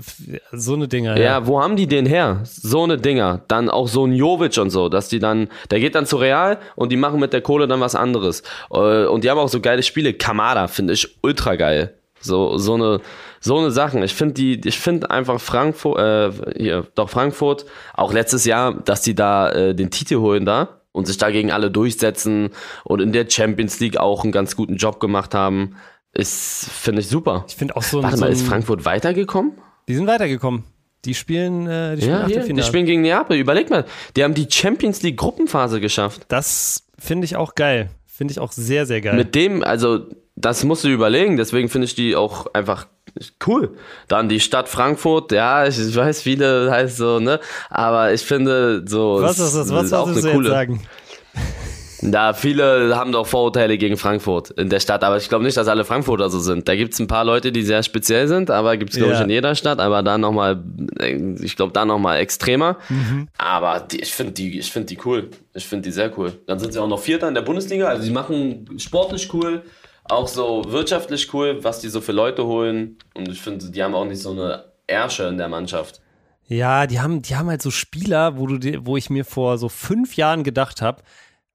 So 0.53 0.75
eine 0.75 0.87
Dinger. 0.87 1.19
Ja, 1.19 1.47
wo 1.47 1.61
haben 1.61 1.75
die 1.75 1.87
den 1.87 2.05
her? 2.05 2.41
So 2.45 2.85
eine 2.85 2.99
Dinger. 2.99 3.41
Dann 3.49 3.71
auch 3.71 3.89
so 3.89 4.07
ein 4.07 4.13
Jovic 4.13 4.59
und 4.59 4.69
so, 4.69 4.91
dass 4.91 5.09
die 5.09 5.19
dann, 5.19 5.49
der 5.71 5.81
geht 5.81 5.95
dann 5.95 6.05
zu 6.05 6.19
Real 6.19 6.59
und 6.77 6.93
die 6.93 6.99
machen 6.99 7.19
mit 7.19 7.33
der 7.33 7.41
Kohle 7.41 7.67
dann 7.67 7.81
was 7.81 7.95
anderes. 7.95 8.43
Äh, 8.71 9.07
Und 9.07 9.25
die 9.25 9.31
haben 9.31 9.39
auch 9.39 9.49
so 9.49 9.61
geile 9.61 9.83
Spiele. 9.83 10.13
Kamada 10.13 10.69
finde 10.69 10.93
ich 10.93 11.17
ultra 11.23 11.57
geil. 11.57 11.95
So, 12.21 12.59
so 12.59 12.75
eine, 12.75 13.01
so 13.41 13.59
eine 13.59 13.71
Sachen. 13.71 14.03
Ich 14.03 14.15
finde 14.15 14.35
die, 14.35 14.61
ich 14.65 14.79
finde 14.79 15.11
einfach 15.11 15.41
Frankfurt, 15.41 15.99
äh, 15.99 16.31
hier, 16.57 16.87
doch 16.95 17.09
Frankfurt, 17.09 17.65
auch 17.95 18.13
letztes 18.13 18.45
Jahr, 18.45 18.75
dass 18.75 19.03
die 19.03 19.15
da 19.15 19.51
äh, 19.51 19.75
den 19.75 19.91
Titel 19.91 20.17
holen 20.17 20.45
da 20.45 20.81
und 20.93 21.07
sich 21.07 21.17
da 21.17 21.31
gegen 21.31 21.51
alle 21.51 21.71
durchsetzen 21.71 22.51
und 22.85 23.01
in 23.01 23.13
der 23.13 23.29
Champions 23.29 23.81
League 23.81 23.97
auch 23.97 24.23
einen 24.23 24.33
ganz 24.33 24.57
guten 24.57 24.77
Job 24.77 25.01
gemacht 25.01 25.35
haben, 25.35 25.77
ist, 26.13 26.69
finde 26.71 27.01
ich 27.01 27.09
super. 27.09 27.45
Ich 27.49 27.57
finde 27.57 27.77
auch 27.77 27.83
so. 27.83 28.03
Warte 28.03 28.17
so 28.17 28.25
mal, 28.25 28.33
ist 28.33 28.47
Frankfurt 28.47 28.85
weitergekommen? 28.85 29.53
Die 29.89 29.95
sind 29.95 30.07
weitergekommen. 30.07 30.65
Die 31.05 31.15
spielen, 31.15 31.67
äh, 31.67 31.97
die 31.97 32.03
spielen 32.03 32.21
Ja, 32.21 32.27
hier, 32.27 32.55
die 32.55 32.63
spielen 32.63 32.85
gegen 32.85 33.03
Neapel. 33.03 33.39
Überleg 33.39 33.71
mal, 33.71 33.87
die 34.17 34.25
haben 34.25 34.35
die 34.35 34.47
Champions 34.51 35.03
League 35.03 35.17
Gruppenphase 35.17 35.81
geschafft. 35.81 36.27
Das 36.29 36.87
finde 36.99 37.25
ich 37.25 37.37
auch 37.37 37.55
geil. 37.55 37.91
Finde 38.07 38.33
ich 38.33 38.41
auch 38.41 38.53
sehr, 38.53 38.85
sehr 38.85 39.01
geil. 39.01 39.17
Mit 39.17 39.35
dem, 39.35 39.65
also 39.65 40.05
das 40.41 40.65
musst 40.65 40.85
du 40.85 40.89
überlegen, 40.89 41.37
deswegen 41.37 41.69
finde 41.69 41.87
ich 41.87 41.95
die 41.95 42.17
auch 42.17 42.53
einfach 42.55 42.87
cool. 43.47 43.77
Dann 44.09 44.29
die 44.29 44.41
Stadt 44.41 44.69
Frankfurt, 44.69 45.33
ja, 45.33 45.67
ich, 45.67 45.79
ich 45.79 45.97
weiß, 45.97 46.23
viele 46.23 46.71
heißt 46.71 46.97
so, 46.97 47.19
ne? 47.21 47.41
Aber 47.69 48.13
ich 48.13 48.23
finde 48.23 48.85
so. 48.87 49.19
was 49.21 49.39
ist 49.39 49.55
das? 49.55 49.73
Was 49.73 49.87
ist 49.87 49.93
auch 49.93 50.05
du 50.07 50.13
eine 50.13 50.21
jetzt 50.21 50.33
coole. 50.33 50.49
sagen? 50.51 50.81
Da 52.03 52.33
viele 52.33 52.97
haben 52.97 53.13
doch 53.13 53.27
Vorurteile 53.27 53.77
gegen 53.77 53.99
Frankfurt 53.99 54.51
in 54.53 54.71
der 54.71 54.81
Stadt, 54.81 55.05
aber 55.05 55.19
ich 55.19 55.29
glaube 55.29 55.45
nicht, 55.45 55.59
dass 55.59 55.69
alle 55.69 55.85
Frankfurter 55.85 56.31
so 56.31 56.39
sind. 56.39 56.67
Da 56.67 56.75
gibt 56.75 56.95
es 56.95 56.99
ein 56.99 57.07
paar 57.07 57.27
Leute, 57.27 57.53
die 57.53 57.63
sehr 57.63 57.83
speziell 57.83 58.27
sind, 58.27 58.51
aber 58.51 58.79
gibt 58.79 58.93
es 58.93 58.97
glaube 58.97 59.13
ich 59.13 59.19
Ja. 59.19 59.25
in 59.25 59.31
jeder 59.31 59.55
Stadt, 59.55 59.81
aber 59.81 60.03
da 60.03 60.17
nochmal, 60.17 60.63
ich 61.43 61.57
glaube 61.57 61.75
da 61.75 61.85
nochmal 61.85 62.21
extremer. 62.21 62.79
Mhm. 62.89 63.29
Aber 63.37 63.81
die, 63.81 64.01
ich 64.01 64.15
finde 64.15 64.33
die, 64.33 64.59
ich 64.59 64.73
finde 64.73 64.87
die 64.87 64.99
cool. 65.05 65.29
Ich 65.53 65.67
finde 65.67 65.89
die 65.89 65.93
sehr 65.93 66.17
cool. 66.19 66.33
Dann 66.47 66.59
sind 66.59 66.73
sie 66.73 66.79
auch 66.81 66.89
noch 66.89 67.01
Vierter 67.01 67.29
in 67.29 67.35
der 67.35 67.43
Bundesliga, 67.43 67.89
also 67.89 68.03
die 68.03 68.11
machen 68.13 68.67
sportlich 68.79 69.29
cool, 69.35 69.63
auch 70.11 70.29
so 70.29 70.65
wirtschaftlich 70.69 71.33
cool, 71.33 71.63
was 71.63 71.81
die 71.81 71.89
so 71.89 72.01
für 72.01 72.13
Leute 72.13 72.47
holen. 72.47 72.99
Und 73.15 73.29
ich 73.29 73.41
finde, 73.41 73.71
die 73.71 73.83
haben 73.83 73.95
auch 73.95 74.05
nicht 74.05 74.23
so 74.23 74.33
eine 74.33 74.65
Ärsche 74.87 75.25
in 75.25 75.39
der 75.39 75.49
Mannschaft. 75.49 76.01
Ja, 76.47 76.87
die 76.87 77.01
haben, 77.01 77.23
die 77.23 77.37
haben 77.37 77.49
halt 77.49 77.63
so 77.63 77.71
Spieler, 77.71 78.37
wo 78.37 78.47
du, 78.47 78.85
wo 78.85 78.97
ich 78.97 79.09
mir 79.09 79.25
vor 79.25 79.57
so 79.57 79.69
fünf 79.69 80.17
Jahren 80.17 80.43
gedacht 80.43 80.83
habe, 80.83 81.03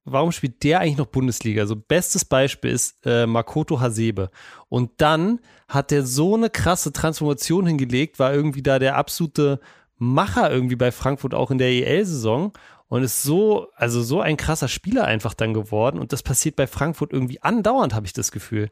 warum 0.06 0.32
spielt 0.32 0.64
der 0.64 0.80
eigentlich 0.80 0.98
noch 0.98 1.08
Bundesliga? 1.08 1.66
So 1.66 1.76
bestes 1.76 2.24
Beispiel 2.24 2.72
ist 2.72 3.06
äh, 3.06 3.26
Makoto 3.26 3.82
Hasebe. 3.82 4.30
Und 4.70 4.92
dann 4.98 5.40
hat 5.68 5.92
der 5.92 6.06
so 6.06 6.36
eine 6.36 6.50
krasse 6.50 6.94
Transformation 6.94 7.68
hingelegt, 7.68 8.20
war 8.20 8.34
irgendwie 8.34 8.64
da 8.64 8.80
der 8.80 8.96
absolute 8.96 9.60
Macher 9.98 10.52
irgendwie 10.52 10.76
bei 10.76 10.92
Frankfurt 10.92 11.34
auch 11.34 11.52
in 11.52 11.58
der 11.58 11.70
EL-Saison 11.70 12.54
und 12.88 13.04
ist 13.04 13.24
so, 13.24 13.68
also 13.76 14.02
so 14.04 14.22
ein 14.22 14.38
krasser 14.38 14.68
Spieler 14.68 15.06
einfach 15.06 15.34
dann 15.34 15.54
geworden. 15.54 16.00
Und 16.00 16.14
das 16.14 16.24
passiert 16.24 16.56
bei 16.56 16.68
Frankfurt 16.68 17.14
irgendwie 17.14 17.42
andauernd, 17.42 17.94
habe 17.94 18.06
ich 18.06 18.14
das 18.14 18.32
Gefühl. 18.32 18.70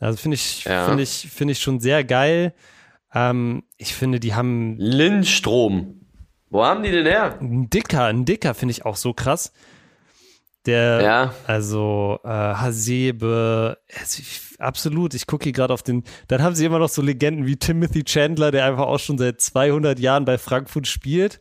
Also 0.00 0.16
finde 0.18 0.36
ich, 0.36 0.64
Ja. 0.64 0.86
finde 0.86 1.02
ich, 1.02 1.28
finde 1.30 1.52
ich 1.52 1.60
schon 1.60 1.80
sehr 1.80 2.04
geil. 2.04 2.54
Ähm, 3.14 3.64
ich 3.76 3.94
finde, 3.94 4.20
die 4.20 4.34
haben 4.34 4.76
Lindstrom. 4.78 6.00
Wo 6.50 6.64
haben 6.64 6.82
die 6.82 6.90
denn 6.90 7.04
her? 7.06 7.38
Ein 7.40 7.68
Dicker, 7.68 8.04
ein 8.04 8.24
Dicker 8.24 8.54
finde 8.54 8.72
ich 8.72 8.84
auch 8.86 8.96
so 8.96 9.12
krass. 9.12 9.52
Der, 10.66 11.00
Ja. 11.02 11.34
also 11.46 12.20
äh, 12.24 12.28
Hasebe, 12.28 13.78
absolut. 14.58 15.14
Ich 15.14 15.26
gucke 15.26 15.44
hier 15.44 15.52
gerade 15.52 15.72
auf 15.72 15.82
den. 15.82 16.04
Dann 16.28 16.42
haben 16.42 16.54
sie 16.54 16.64
immer 16.64 16.78
noch 16.78 16.88
so 16.88 17.00
Legenden 17.02 17.46
wie 17.46 17.56
Timothy 17.56 18.04
Chandler, 18.04 18.50
der 18.50 18.64
einfach 18.64 18.86
auch 18.86 18.98
schon 18.98 19.18
seit 19.18 19.40
200 19.40 19.98
Jahren 19.98 20.24
bei 20.24 20.36
Frankfurt 20.38 20.86
spielt. 20.86 21.40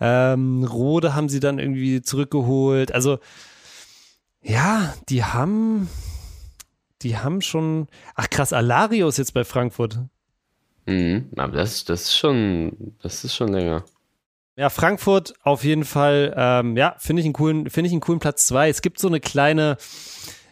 Ähm, 0.00 0.64
Rode 0.64 1.14
haben 1.14 1.28
sie 1.28 1.40
dann 1.40 1.58
irgendwie 1.58 2.02
zurückgeholt. 2.02 2.92
Also 2.92 3.18
ja, 4.42 4.94
die 5.08 5.24
haben, 5.24 5.88
die 7.02 7.16
haben 7.18 7.40
schon. 7.40 7.88
Ach 8.14 8.30
krass, 8.30 8.52
Alario 8.52 9.08
ist 9.08 9.18
jetzt 9.18 9.34
bei 9.34 9.44
Frankfurt. 9.44 9.98
Mhm. 10.86 11.30
Aber 11.36 11.52
das, 11.56 11.84
das 11.84 12.02
ist 12.02 12.16
schon, 12.16 12.94
das 13.02 13.24
ist 13.24 13.34
schon 13.34 13.52
länger. 13.52 13.84
Ja, 14.58 14.70
Frankfurt 14.70 15.34
auf 15.42 15.64
jeden 15.64 15.84
Fall, 15.84 16.32
ähm, 16.36 16.76
ja, 16.76 16.94
finde 16.98 17.20
ich 17.20 17.26
einen 17.26 17.34
coolen, 17.34 17.68
finde 17.68 17.88
ich 17.88 17.92
einen 17.92 18.00
coolen 18.00 18.20
Platz 18.20 18.46
zwei. 18.46 18.70
Es 18.70 18.80
gibt 18.80 18.98
so 18.98 19.08
eine 19.08 19.20
kleine, 19.20 19.76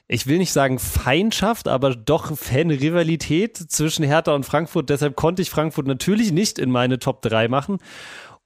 ich 0.09 0.27
will 0.27 0.37
nicht 0.37 0.53
sagen 0.53 0.79
Feindschaft, 0.79 1.69
aber 1.69 1.95
doch 1.95 2.37
Fan-Rivalität 2.37 3.57
zwischen 3.57 4.05
Hertha 4.05 4.35
und 4.35 4.45
Frankfurt. 4.45 4.91
Deshalb 4.91 5.17
konnte 5.17 5.41
ich 5.41 5.49
Frankfurt 5.49 5.87
natürlich 5.87 6.33
nicht 6.33 6.59
in 6.59 6.71
meine 6.71 6.99
Top 6.99 7.23
3 7.23 7.49
machen. 7.49 7.79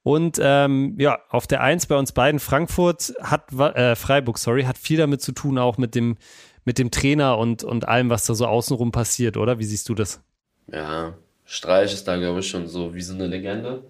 Und 0.02 0.38
ähm, 0.40 0.94
ja, 0.98 1.18
auf 1.28 1.46
der 1.46 1.60
Eins 1.60 1.86
bei 1.86 1.96
uns 1.96 2.12
beiden, 2.12 2.40
Frankfurt 2.40 3.12
hat, 3.20 3.52
äh, 3.52 3.94
Freiburg, 3.96 4.38
sorry, 4.38 4.64
hat 4.64 4.78
viel 4.78 4.98
damit 4.98 5.20
zu 5.20 5.32
tun, 5.32 5.58
auch 5.58 5.76
mit 5.76 5.94
dem, 5.94 6.16
mit 6.64 6.78
dem 6.78 6.90
Trainer 6.90 7.36
und, 7.38 7.64
und 7.64 7.88
allem, 7.88 8.08
was 8.08 8.24
da 8.24 8.34
so 8.34 8.46
außenrum 8.46 8.92
passiert, 8.92 9.36
oder? 9.36 9.58
Wie 9.58 9.64
siehst 9.64 9.88
du 9.88 9.94
das? 9.94 10.22
Ja, 10.72 11.14
Streich 11.44 11.92
ist 11.92 12.06
da, 12.06 12.16
glaube 12.16 12.40
ich, 12.40 12.48
schon 12.48 12.68
so 12.68 12.94
wie 12.94 13.02
so 13.02 13.14
eine 13.14 13.26
Legende. 13.26 13.82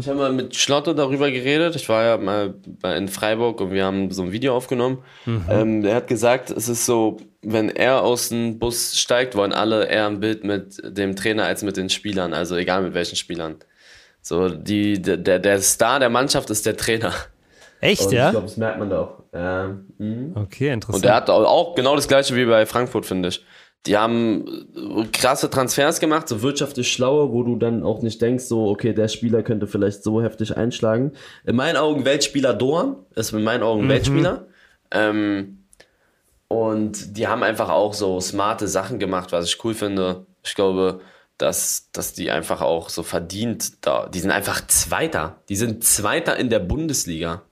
Ich 0.00 0.08
habe 0.08 0.18
mal 0.18 0.32
mit 0.32 0.56
Schlotte 0.56 0.96
darüber 0.96 1.30
geredet. 1.30 1.76
Ich 1.76 1.88
war 1.88 2.02
ja 2.02 2.16
mal 2.16 2.54
in 2.96 3.06
Freiburg 3.06 3.60
und 3.60 3.70
wir 3.70 3.84
haben 3.84 4.10
so 4.10 4.22
ein 4.22 4.32
Video 4.32 4.56
aufgenommen. 4.56 4.98
Ähm, 5.48 5.82
der 5.82 5.94
hat 5.94 6.08
gesagt, 6.08 6.50
es 6.50 6.68
ist 6.68 6.86
so, 6.86 7.18
wenn 7.42 7.68
er 7.68 8.02
aus 8.02 8.30
dem 8.30 8.58
Bus 8.58 8.98
steigt, 8.98 9.36
wollen 9.36 9.52
alle 9.52 9.86
eher 9.86 10.08
ein 10.08 10.18
Bild 10.18 10.42
mit 10.42 10.82
dem 10.84 11.14
Trainer 11.14 11.44
als 11.44 11.62
mit 11.62 11.76
den 11.76 11.88
Spielern. 11.88 12.34
Also 12.34 12.56
egal 12.56 12.82
mit 12.82 12.94
welchen 12.94 13.14
Spielern. 13.14 13.56
So, 14.22 14.48
die, 14.48 15.00
der, 15.00 15.38
der 15.38 15.60
Star 15.60 15.98
der 16.00 16.10
Mannschaft 16.10 16.50
ist 16.50 16.66
der 16.66 16.76
Trainer. 16.76 17.12
Echt, 17.80 18.06
Und 18.06 18.12
ja? 18.12 18.26
Ich 18.26 18.30
glaube, 18.32 18.46
das 18.46 18.56
merkt 18.56 18.78
man 18.78 18.90
da 18.90 19.00
auch. 19.00 19.18
Ja. 19.32 19.76
Mhm. 19.98 20.32
Okay, 20.34 20.70
interessant. 20.72 21.02
Und 21.04 21.08
er 21.08 21.14
hat 21.16 21.30
auch- 21.30 21.74
genau 21.74 21.96
das 21.96 22.08
gleiche 22.08 22.34
wie 22.36 22.44
bei 22.44 22.66
Frankfurt, 22.66 23.06
finde 23.06 23.28
ich. 23.30 23.44
Die 23.86 23.96
haben 23.96 24.44
äh, 24.76 25.04
krasse 25.06 25.48
Transfers 25.48 26.00
gemacht, 26.00 26.28
so 26.28 26.42
wirtschaftlich 26.42 26.92
schlaue, 26.92 27.32
wo 27.32 27.42
du 27.42 27.56
dann 27.56 27.82
auch 27.82 28.02
nicht 28.02 28.20
denkst, 28.20 28.44
so, 28.44 28.68
okay, 28.68 28.92
der 28.92 29.08
Spieler 29.08 29.42
könnte 29.42 29.66
vielleicht 29.66 30.02
so 30.04 30.20
heftig 30.20 30.54
einschlagen. 30.54 31.12
In 31.46 31.56
meinen 31.56 31.76
Augen 31.78 32.04
Weltspieler 32.04 32.52
Doan, 32.52 32.96
ist 33.14 33.32
in 33.32 33.42
meinen 33.42 33.62
Augen 33.62 33.88
Weltspieler. 33.88 34.48
Ähm, 34.90 35.64
und 36.48 37.16
die 37.16 37.28
haben 37.28 37.42
einfach 37.42 37.70
auch 37.70 37.94
so 37.94 38.20
smarte 38.20 38.66
Sachen 38.68 38.98
gemacht, 38.98 39.32
was 39.32 39.46
ich 39.46 39.64
cool 39.64 39.72
finde. 39.74 40.26
Ich 40.42 40.54
glaube, 40.54 41.00
dass, 41.42 41.90
dass 41.92 42.12
die 42.12 42.30
einfach 42.30 42.60
auch 42.60 42.88
so 42.88 43.02
verdient 43.02 43.84
da, 43.86 44.08
die 44.08 44.20
sind 44.20 44.30
einfach 44.30 44.66
Zweiter. 44.66 45.42
Die 45.48 45.56
sind 45.56 45.84
Zweiter 45.84 46.36
in 46.36 46.50
der 46.50 46.60
Bundesliga. 46.60 47.42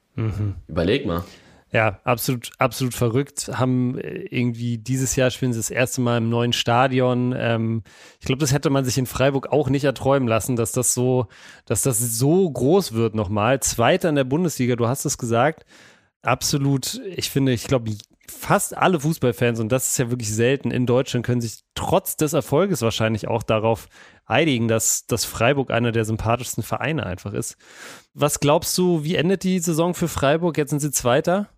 Überleg 0.66 1.06
mal. 1.06 1.24
Ja, 1.70 2.00
absolut, 2.04 2.50
absolut 2.58 2.94
verrückt. 2.94 3.50
Haben 3.52 3.98
äh, 3.98 4.24
irgendwie 4.30 4.78
dieses 4.78 5.16
Jahr 5.16 5.30
spielen 5.30 5.52
sie 5.52 5.58
das 5.58 5.70
erste 5.70 6.00
Mal 6.00 6.16
im 6.18 6.30
neuen 6.30 6.54
Stadion. 6.54 7.34
Ähm, 7.36 7.82
ich 8.20 8.26
glaube, 8.26 8.40
das 8.40 8.52
hätte 8.52 8.70
man 8.70 8.86
sich 8.86 8.96
in 8.96 9.04
Freiburg 9.04 9.52
auch 9.52 9.68
nicht 9.68 9.84
erträumen 9.84 10.28
lassen, 10.28 10.56
dass 10.56 10.72
das 10.72 10.94
so, 10.94 11.26
dass 11.66 11.82
das 11.82 11.98
so 11.98 12.50
groß 12.50 12.92
wird 12.92 13.14
nochmal. 13.14 13.60
Zweiter 13.60 14.08
in 14.08 14.14
der 14.14 14.24
Bundesliga, 14.24 14.76
du 14.76 14.88
hast 14.88 15.04
es 15.04 15.18
gesagt. 15.18 15.66
Absolut, 16.22 17.00
ich 17.04 17.30
finde, 17.30 17.52
ich 17.52 17.64
glaube, 17.64 17.92
fast 18.30 18.76
alle 18.76 19.00
Fußballfans, 19.00 19.60
und 19.60 19.70
das 19.70 19.88
ist 19.90 19.98
ja 19.98 20.10
wirklich 20.10 20.32
selten 20.34 20.70
in 20.70 20.86
Deutschland, 20.86 21.24
können 21.24 21.40
sich 21.40 21.60
trotz 21.74 22.16
des 22.16 22.32
Erfolges 22.32 22.82
wahrscheinlich 22.82 23.28
auch 23.28 23.42
darauf 23.42 23.88
einigen, 24.26 24.68
dass, 24.68 25.06
dass 25.06 25.24
Freiburg 25.24 25.70
einer 25.70 25.92
der 25.92 26.04
sympathischsten 26.04 26.62
Vereine 26.62 27.06
einfach 27.06 27.32
ist. 27.32 27.56
Was 28.14 28.40
glaubst 28.40 28.76
du, 28.78 29.04
wie 29.04 29.14
endet 29.14 29.42
die 29.42 29.58
Saison 29.58 29.94
für 29.94 30.08
Freiburg? 30.08 30.58
Jetzt 30.58 30.70
sind 30.70 30.80
sie 30.80 30.90
Zweiter. 30.90 31.48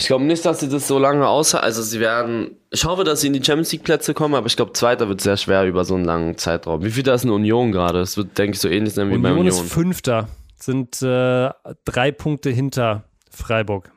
Ich 0.00 0.06
glaube 0.06 0.24
nicht, 0.24 0.44
dass 0.44 0.60
sie 0.60 0.68
das 0.68 0.86
so 0.86 0.98
lange 0.98 1.26
außer, 1.26 1.60
also 1.60 1.82
sie 1.82 1.98
werden, 1.98 2.56
ich 2.70 2.84
hoffe, 2.84 3.02
dass 3.02 3.20
sie 3.20 3.26
in 3.26 3.32
die 3.32 3.42
Champions 3.42 3.72
League 3.72 3.82
Plätze 3.82 4.14
kommen, 4.14 4.36
aber 4.36 4.46
ich 4.46 4.54
glaube, 4.54 4.72
Zweiter 4.72 5.08
wird 5.08 5.20
sehr 5.20 5.36
schwer 5.36 5.64
über 5.64 5.84
so 5.84 5.96
einen 5.96 6.04
langen 6.04 6.38
Zeitraum. 6.38 6.84
Wie 6.84 6.92
viel 6.92 7.02
da 7.02 7.14
ist 7.14 7.24
eine 7.24 7.32
Union 7.32 7.72
gerade? 7.72 7.98
Das 7.98 8.16
wird, 8.16 8.38
denke 8.38 8.54
ich, 8.54 8.60
so 8.60 8.68
ähnlich 8.68 8.94
sein 8.94 9.08
wie 9.08 9.18
bei 9.18 9.30
Union 9.30 9.48
Union. 9.48 9.64
ist 9.64 9.72
Fünfter, 9.72 10.28
sind 10.54 11.02
äh, 11.02 11.50
drei 11.84 12.12
Punkte 12.12 12.50
hinter 12.50 13.04
Freiburg. 13.30 13.90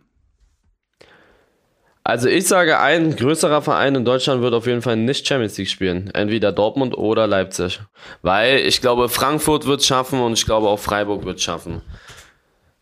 Also 2.03 2.27
ich 2.27 2.47
sage, 2.47 2.79
ein 2.79 3.15
größerer 3.15 3.61
Verein 3.61 3.95
in 3.95 4.05
Deutschland 4.05 4.41
wird 4.41 4.53
auf 4.53 4.65
jeden 4.65 4.81
Fall 4.81 4.97
nicht 4.97 5.27
Champions 5.27 5.57
League 5.57 5.69
spielen. 5.69 6.09
Entweder 6.13 6.51
Dortmund 6.51 6.97
oder 6.97 7.27
Leipzig. 7.27 7.79
Weil 8.21 8.59
ich 8.59 8.81
glaube, 8.81 9.07
Frankfurt 9.07 9.67
wird 9.67 9.83
schaffen 9.83 10.19
und 10.19 10.33
ich 10.33 10.45
glaube 10.45 10.67
auch 10.67 10.79
Freiburg 10.79 11.25
wird 11.25 11.41
schaffen. 11.41 11.81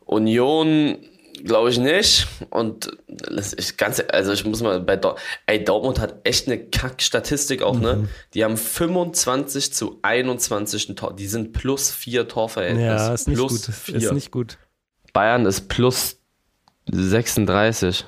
Union 0.05 0.97
glaube 1.43 1.69
ich 1.69 1.79
nicht. 1.79 2.27
Und 2.49 2.91
ich 3.57 3.77
ganz, 3.77 4.01
also 4.09 4.31
ich 4.31 4.45
muss 4.45 4.61
mal 4.61 4.79
bei 4.79 4.95
Dor 4.95 5.17
ey, 5.47 5.63
Dortmund 5.63 5.99
hat 5.99 6.15
echt 6.23 6.47
eine 6.47 6.57
Kack-Statistik 6.57 7.61
auch, 7.61 7.77
ne? 7.77 8.07
Die 8.33 8.43
haben 8.43 8.57
25 8.57 9.73
zu 9.73 9.99
21 10.01 10.95
Tor. 10.95 11.15
Die 11.15 11.27
sind 11.27 11.53
plus 11.53 11.91
vier 11.91 12.27
Torverhältnis. 12.27 12.83
Ja, 12.83 13.13
ist 13.13 13.27
nicht 13.27 13.37
plus 13.37 13.65
gut. 13.65 13.75
Vier. 13.75 13.95
Ist 13.97 14.11
nicht 14.13 14.31
gut. 14.31 14.57
Bayern 15.11 15.45
ist 15.45 15.67
plus 15.67 16.17
36. 16.89 18.05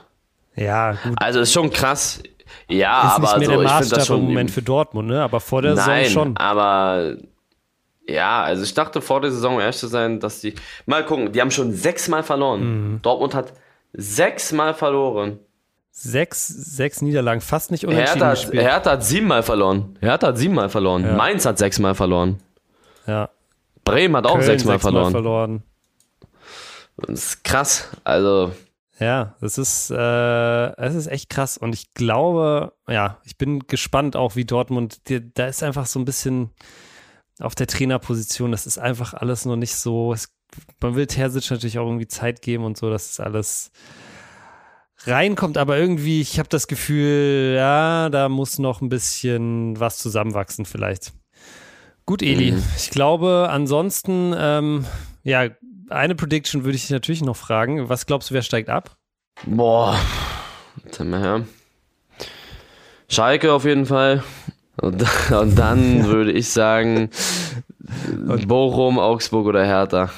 Ja, 0.55 0.93
gut. 0.93 1.13
Also 1.17 1.39
ist 1.41 1.53
schon 1.53 1.69
krass. 1.71 2.21
Ja, 2.67 3.07
ist 3.07 3.13
aber 3.15 3.37
nicht 3.39 3.47
mehr 3.47 3.57
so, 3.57 3.63
der 3.63 3.71
Maßstab 3.71 4.09
im 4.17 4.23
Moment 4.25 4.51
für 4.51 4.61
Dortmund, 4.61 5.07
ne? 5.09 5.21
Aber 5.21 5.39
vor 5.39 5.61
der 5.61 5.75
Nein, 5.75 6.05
Saison 6.05 6.23
schon. 6.25 6.37
aber 6.37 7.15
ja, 8.07 8.41
also 8.43 8.63
ich 8.63 8.73
dachte 8.73 9.01
vor 9.01 9.21
der 9.21 9.31
Saison 9.31 9.59
ehrlich 9.59 9.77
zu 9.77 9.87
sein, 9.87 10.19
dass 10.19 10.41
die. 10.41 10.55
Mal 10.85 11.05
gucken, 11.05 11.31
die 11.31 11.41
haben 11.41 11.51
schon 11.51 11.73
sechsmal 11.73 12.23
verloren. 12.23 12.93
Mhm. 12.93 13.01
Dortmund 13.01 13.33
hat 13.35 13.53
sechsmal 13.93 14.73
verloren. 14.73 15.39
Sechs, 15.93 16.47
sechs 16.47 17.01
Niederlagen, 17.01 17.41
fast 17.41 17.69
nicht 17.71 17.85
unentschieden 17.85 18.13
Hertha 18.21 18.27
hat, 18.27 18.35
gespielt. 18.39 18.63
Hertha 18.63 18.91
hat 18.91 19.03
siebenmal 19.03 19.43
verloren. 19.43 19.97
Hertha 19.99 20.27
hat 20.27 20.37
siebenmal 20.37 20.69
verloren. 20.69 21.03
Ja. 21.05 21.13
Mainz 21.15 21.45
hat 21.45 21.57
sechsmal 21.57 21.95
verloren. 21.95 22.39
ja. 23.07 23.29
Bremen 23.83 24.15
hat 24.15 24.25
auch 24.27 24.33
Köln 24.35 24.45
sechsmal, 24.45 24.77
verloren. 24.77 25.11
verloren. 25.11 25.63
Das 26.97 27.09
ist 27.09 27.43
krass. 27.43 27.89
Also, 28.03 28.51
Ja, 29.01 29.35
es 29.41 29.57
ist, 29.57 29.89
äh, 29.89 30.75
es 30.77 30.93
ist 30.93 31.07
echt 31.07 31.29
krass. 31.29 31.57
Und 31.57 31.73
ich 31.73 31.93
glaube, 31.95 32.73
ja, 32.87 33.19
ich 33.25 33.37
bin 33.37 33.61
gespannt 33.61 34.15
auch, 34.15 34.35
wie 34.35 34.45
Dortmund, 34.45 35.09
die, 35.09 35.33
da 35.33 35.47
ist 35.47 35.63
einfach 35.63 35.87
so 35.87 35.99
ein 35.99 36.05
bisschen, 36.05 36.51
auf 37.41 37.55
der 37.55 37.67
Trainerposition, 37.67 38.51
das 38.51 38.67
ist 38.67 38.77
einfach 38.77 39.13
alles 39.13 39.45
noch 39.45 39.55
nicht 39.55 39.75
so. 39.75 40.13
Es, 40.13 40.29
man 40.79 40.95
will 40.95 41.07
Terzic 41.07 41.49
natürlich 41.49 41.79
auch 41.79 41.87
irgendwie 41.87 42.07
Zeit 42.07 42.41
geben 42.41 42.63
und 42.63 42.77
so, 42.77 42.89
dass 42.89 43.11
es 43.11 43.19
alles 43.19 43.71
reinkommt, 45.05 45.57
aber 45.57 45.77
irgendwie, 45.77 46.21
ich 46.21 46.37
habe 46.37 46.49
das 46.49 46.67
Gefühl, 46.67 47.55
ja, 47.55 48.09
da 48.09 48.29
muss 48.29 48.59
noch 48.59 48.81
ein 48.81 48.89
bisschen 48.89 49.79
was 49.79 49.97
zusammenwachsen 49.97 50.65
vielleicht. 50.65 51.13
Gut, 52.05 52.21
Eli, 52.21 52.51
mhm. 52.51 52.63
ich 52.77 52.91
glaube, 52.91 53.47
ansonsten, 53.49 54.35
ähm, 54.37 54.85
ja, 55.23 55.49
eine 55.91 56.15
Prediction 56.15 56.63
würde 56.63 56.75
ich 56.75 56.84
dich 56.84 56.91
natürlich 56.91 57.21
noch 57.21 57.36
fragen. 57.36 57.89
Was 57.89 58.06
glaubst 58.06 58.30
du, 58.30 58.34
wer 58.34 58.41
steigt 58.41 58.69
ab? 58.69 58.95
Boah, 59.45 59.99
sag 60.91 61.08
mal 61.08 61.19
her. 61.19 61.45
Schalke 63.10 63.51
auf 63.51 63.65
jeden 63.65 63.86
Fall. 63.86 64.23
Und, 64.80 65.04
und 65.32 65.56
dann 65.60 66.06
würde 66.08 66.32
ich 66.32 66.49
sagen, 66.49 67.10
Bochum, 68.47 68.99
Augsburg 68.99 69.45
oder 69.47 69.65
Hertha. 69.65 70.10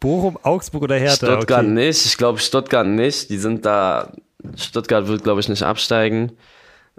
Bochum, 0.00 0.38
Augsburg 0.42 0.84
oder 0.84 0.96
Hertha? 0.96 1.26
Stuttgart 1.26 1.64
okay. 1.64 1.70
nicht. 1.70 2.06
Ich 2.06 2.16
glaube 2.16 2.38
Stuttgart 2.38 2.86
nicht. 2.86 3.30
Die 3.30 3.38
sind 3.38 3.66
da. 3.66 4.12
Stuttgart 4.56 5.08
wird, 5.08 5.24
glaube 5.24 5.40
ich, 5.40 5.48
nicht 5.48 5.62
absteigen. 5.64 6.32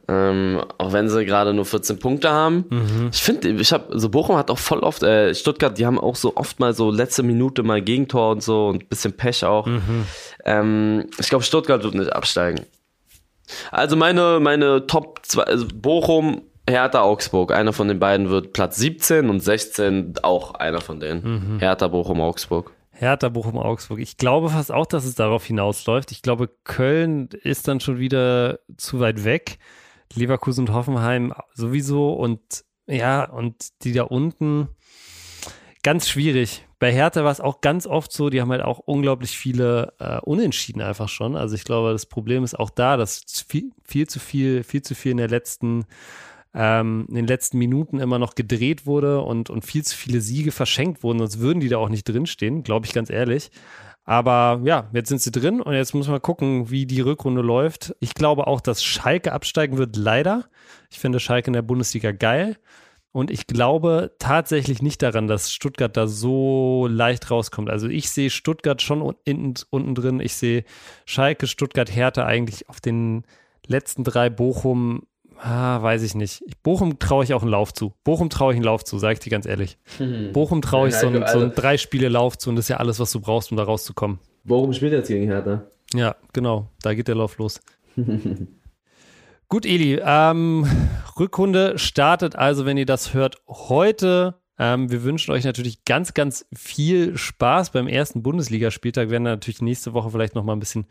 Ähm, 0.10 0.64
auch 0.80 0.92
wenn 0.92 1.08
sie 1.08 1.24
gerade 1.24 1.54
nur 1.54 1.66
14 1.66 2.00
Punkte 2.00 2.32
haben. 2.32 2.66
Mhm. 2.70 3.10
Ich 3.14 3.22
finde, 3.22 3.50
ich 3.50 3.72
habe, 3.72 4.00
so 4.00 4.10
Bochum 4.10 4.38
hat 4.38 4.50
auch 4.50 4.58
voll 4.58 4.80
oft, 4.80 5.04
äh, 5.04 5.36
Stuttgart, 5.36 5.78
die 5.78 5.86
haben 5.86 6.00
auch 6.00 6.16
so 6.16 6.36
oft 6.36 6.60
mal 6.60 6.74
so 6.74 6.90
letzte 6.90 7.22
Minute 7.22 7.62
mal 7.62 7.80
Gegentor 7.80 8.32
und 8.32 8.42
so 8.42 8.70
und 8.70 8.84
ein 8.84 8.88
bisschen 8.88 9.14
Pech 9.14 9.46
auch. 9.46 9.68
Mhm. 9.68 10.06
Ähm, 10.46 11.06
ich 11.20 11.30
glaube, 11.30 11.44
Stuttgart 11.44 11.84
wird 11.84 11.94
nicht 11.94 12.12
absteigen. 12.12 12.66
Also 13.70 13.96
meine, 13.96 14.40
meine 14.40 14.88
Top 14.88 15.20
2, 15.24 15.44
also 15.44 15.68
Bochum, 15.76 16.42
Hertha, 16.68 17.02
Augsburg. 17.02 17.52
Einer 17.52 17.74
von 17.74 17.88
den 17.88 18.00
beiden 18.00 18.30
wird 18.30 18.54
Platz 18.54 18.78
17 18.78 19.30
und 19.30 19.42
16 19.42 20.16
auch 20.24 20.56
einer 20.56 20.82
von 20.82 21.00
denen. 21.00 21.54
Mhm. 21.56 21.60
Hertha, 21.60 21.88
Bochum, 21.88 22.20
Augsburg. 22.20 22.72
Hertha, 22.92 23.30
Bochum, 23.30 23.60
Augsburg. 23.60 24.00
Ich 24.00 24.18
glaube 24.18 24.50
fast 24.50 24.72
auch, 24.72 24.88
dass 24.88 25.06
es 25.06 25.14
darauf 25.14 25.46
hinausläuft. 25.46 26.12
Ich 26.12 26.24
glaube, 26.24 26.50
Köln 26.64 27.30
ist 27.44 27.68
dann 27.68 27.80
schon 27.80 28.00
wieder 28.00 28.60
zu 28.76 29.00
weit 29.00 29.24
weg. 29.24 29.60
Leverkusen 30.16 30.68
und 30.68 30.74
Hoffenheim 30.74 31.34
sowieso 31.54 32.14
und 32.14 32.64
ja, 32.88 33.30
und 33.30 33.84
die 33.84 33.94
da 33.94 34.04
unten 34.04 34.70
ganz 35.84 36.10
schwierig. 36.10 36.66
Bei 36.80 36.92
Hertha 36.92 37.24
war 37.24 37.32
es 37.32 37.42
auch 37.42 37.62
ganz 37.62 37.86
oft 37.86 38.12
so, 38.12 38.30
die 38.30 38.42
haben 38.42 38.52
halt 38.52 38.64
auch 38.64 38.80
unglaublich 38.80 39.38
viele 39.38 39.94
äh, 40.00 40.20
Unentschieden 40.22 40.82
einfach 40.82 41.10
schon. 41.10 41.36
Also 41.36 41.56
ich 41.56 41.66
glaube, 41.66 41.92
das 41.92 42.06
Problem 42.06 42.44
ist 42.44 42.58
auch 42.58 42.70
da, 42.70 42.98
dass 42.98 43.24
viel, 43.48 43.72
viel 43.84 44.08
zu 44.08 44.20
viel, 44.20 44.64
viel 44.64 44.82
zu 44.82 44.96
viel 44.96 45.12
in 45.12 45.18
der 45.18 45.28
letzten 45.28 45.86
ähm, 46.54 47.06
in 47.10 47.16
den 47.16 47.28
letzten 47.28 47.60
Minuten 47.60 48.00
immer 48.00 48.18
noch 48.18 48.34
gedreht 48.34 48.86
wurde 48.86 49.22
und, 49.22 49.50
und 49.50 49.66
viel 49.66 49.84
zu 49.84 49.96
viele 49.96 50.20
Siege 50.20 50.52
verschenkt 50.52 51.04
wurden, 51.04 51.20
sonst 51.20 51.40
würden 51.40 51.60
die 51.60 51.70
da 51.70 51.78
auch 51.78 51.90
nicht 51.90 52.06
drinstehen, 52.06 52.64
glaube 52.64 52.88
ich 52.88 52.94
ganz 52.94 53.10
ehrlich. 53.10 53.52
Aber 54.10 54.60
ja, 54.64 54.90
jetzt 54.92 55.10
sind 55.10 55.22
sie 55.22 55.30
drin 55.30 55.62
und 55.62 55.76
jetzt 55.76 55.94
muss 55.94 56.08
man 56.08 56.20
gucken, 56.20 56.72
wie 56.72 56.88
die 56.88 57.02
Rückrunde 57.02 57.44
läuft. 57.44 57.96
Ich 58.00 58.16
glaube 58.16 58.48
auch, 58.48 58.60
dass 58.60 58.84
Schalke 58.84 59.34
absteigen 59.34 59.78
wird, 59.78 59.96
leider. 59.98 60.46
Ich 60.90 60.98
finde 60.98 61.20
Schalke 61.20 61.46
in 61.46 61.54
der 61.54 61.62
Bundesliga 61.62 62.12
geil. 62.12 62.58
Und 63.12 63.30
ich 63.30 63.46
glaube 63.46 64.16
tatsächlich 64.18 64.82
nicht 64.82 65.04
daran, 65.04 65.28
dass 65.28 65.52
Stuttgart 65.52 65.96
da 65.96 66.08
so 66.08 66.88
leicht 66.90 67.30
rauskommt. 67.30 67.70
Also 67.70 67.88
ich 67.88 68.10
sehe 68.10 68.32
Stuttgart 68.32 68.82
schon 68.82 69.04
unten, 69.04 69.54
unten 69.70 69.94
drin. 69.94 70.20
Ich 70.22 70.34
sehe 70.34 70.64
Schalke, 71.06 71.46
Stuttgart, 71.46 71.96
Hertha 71.96 72.26
eigentlich 72.26 72.68
auf 72.68 72.82
den 72.82 73.26
letzten 73.68 74.04
drei 74.04 74.32
Bochum 74.32 75.04
Ah, 75.42 75.82
weiß 75.82 76.04
ich 76.04 76.16
nicht. 76.16 76.44
Bochum 76.64 77.00
traue 77.00 77.24
ich 77.24 77.34
auch 77.34 77.42
einen 77.42 77.52
Lauf 77.52 77.74
zu. 77.74 77.94
Bochum 78.04 78.30
traue 78.30 78.52
ich 78.52 78.58
einen 78.58 78.66
Lauf 78.66 78.84
zu, 78.84 79.00
sage 79.00 79.14
ich 79.14 79.20
dir 79.20 79.30
ganz 79.30 79.46
ehrlich. 79.46 79.78
Hm. 79.98 80.34
Bochum 80.34 80.62
traue 80.62 80.90
ich 80.90 80.96
so, 80.96 81.08
ein, 81.08 81.24
so 81.28 81.40
ein 81.40 81.54
drei 81.56 81.78
Spiele 81.78 82.10
Lauf 82.10 82.38
zu 82.38 82.50
und 82.50 82.58
das 82.58 82.66
ist 82.66 82.70
ja 82.70 82.78
alles, 82.78 83.00
was 83.00 83.12
du 83.12 83.22
brauchst, 83.22 83.52
um 83.52 83.58
da 83.58 83.64
rauszukommen. 83.64 84.20
Bochum 84.44 84.74
spielt 84.74 84.92
jetzt 84.92 85.08
gegen 85.08 85.26
Hertha. 85.26 85.64
Ja, 85.94 86.16
genau. 86.34 86.70
Da 86.82 86.94
geht 86.94 87.08
der 87.08 87.16
Lauf 87.16 87.38
los. 87.38 87.62
Gut, 89.48 89.66
Eli. 89.66 90.00
Ähm, 90.04 90.68
Rückrunde 91.18 91.80
startet 91.80 92.36
also, 92.36 92.66
wenn 92.66 92.78
ihr 92.78 92.86
das 92.86 93.14
hört, 93.14 93.38
heute. 93.48 94.36
Ähm, 94.60 94.92
wir 94.92 95.04
wünschen 95.04 95.32
euch 95.32 95.46
natürlich 95.46 95.86
ganz, 95.86 96.14
ganz 96.14 96.46
viel 96.54 97.18
Spaß 97.18 97.72
beim 97.72 97.88
ersten 97.88 98.22
Bundesligaspieltag. 98.22 99.08
Wir 99.08 99.14
werden 99.14 99.24
natürlich 99.24 99.62
nächste 99.62 99.94
Woche 99.94 100.12
vielleicht 100.12 100.36
noch 100.36 100.44
mal 100.44 100.54
ein 100.54 100.60
bisschen 100.60 100.86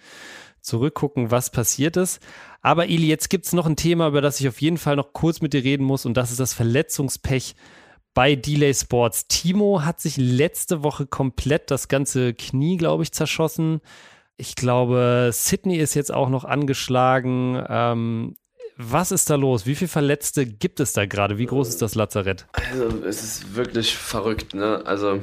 zurückgucken, 0.68 1.30
was 1.30 1.50
passiert 1.50 1.96
ist. 1.96 2.20
Aber 2.62 2.88
Eli, 2.88 3.08
jetzt 3.08 3.30
gibt 3.30 3.46
es 3.46 3.52
noch 3.52 3.66
ein 3.66 3.76
Thema, 3.76 4.08
über 4.08 4.20
das 4.20 4.40
ich 4.40 4.48
auf 4.48 4.60
jeden 4.60 4.78
Fall 4.78 4.96
noch 4.96 5.12
kurz 5.12 5.40
mit 5.40 5.52
dir 5.52 5.64
reden 5.64 5.84
muss 5.84 6.06
und 6.06 6.16
das 6.16 6.30
ist 6.30 6.38
das 6.38 6.54
Verletzungspech 6.54 7.56
bei 8.14 8.34
Delay 8.34 8.74
Sports. 8.74 9.28
Timo 9.28 9.84
hat 9.84 10.00
sich 10.00 10.16
letzte 10.16 10.82
Woche 10.82 11.06
komplett 11.06 11.70
das 11.70 11.88
ganze 11.88 12.34
Knie, 12.34 12.76
glaube 12.76 13.02
ich, 13.04 13.12
zerschossen. 13.12 13.80
Ich 14.36 14.54
glaube, 14.56 15.30
Sydney 15.32 15.76
ist 15.76 15.94
jetzt 15.94 16.12
auch 16.12 16.28
noch 16.28 16.44
angeschlagen. 16.44 17.64
Ähm, 17.68 18.34
was 18.76 19.10
ist 19.10 19.28
da 19.28 19.34
los? 19.34 19.66
Wie 19.66 19.74
viele 19.74 19.88
Verletzte 19.88 20.46
gibt 20.46 20.80
es 20.80 20.92
da 20.92 21.06
gerade? 21.06 21.38
Wie 21.38 21.46
groß 21.46 21.68
ist 21.68 21.82
das 21.82 21.94
Lazarett? 21.94 22.46
Also, 22.52 23.04
es 23.04 23.22
ist 23.22 23.56
wirklich 23.56 23.96
verrückt, 23.96 24.54
ne? 24.54 24.82
Also, 24.84 25.20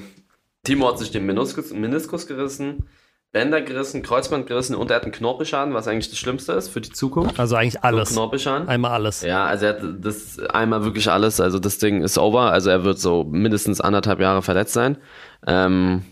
Timo 0.64 0.90
hat 0.90 1.00
sich 1.00 1.12
den 1.12 1.26
Meniskus, 1.26 1.72
Meniskus 1.72 2.28
gerissen. 2.28 2.90
Bänder 3.36 3.62
gerissen, 3.62 4.02
Kreuzband 4.02 4.48
gerissen 4.48 4.76
und 4.76 4.90
er 4.90 4.96
hat 4.96 5.04
einen 5.04 5.12
Knorpelschaden, 5.12 5.74
was 5.74 5.90
eigentlich 5.90 6.10
das 6.10 6.18
Schlimmste 6.18 6.54
ist 6.54 6.70
für 6.70 6.80
die 6.80 6.92
Zukunft. 6.92 7.38
Also 7.38 7.58
eigentlich 7.58 7.84
alles. 7.84 8.08
So 8.08 8.16
Knorpelschaden. 8.16 8.70
Einmal 8.70 8.92
alles. 8.92 9.24
Ja, 9.24 9.44
also 9.44 9.66
er 9.66 9.74
hat 9.74 9.82
das 10.00 10.40
einmal 10.40 10.86
wirklich 10.86 11.12
alles. 11.12 11.42
Also 11.42 11.60
das 11.60 11.78
Ding 11.78 12.02
ist 12.02 12.18
over. 12.18 12.54
Also 12.54 12.70
er 12.70 12.86
wird 12.86 12.98
so 12.98 13.26
mindestens 13.26 13.82
anderthalb 13.82 14.22
Jahre 14.22 14.42
verletzt 14.42 14.72
sein. 14.72 14.98
Ähm, 15.46 16.04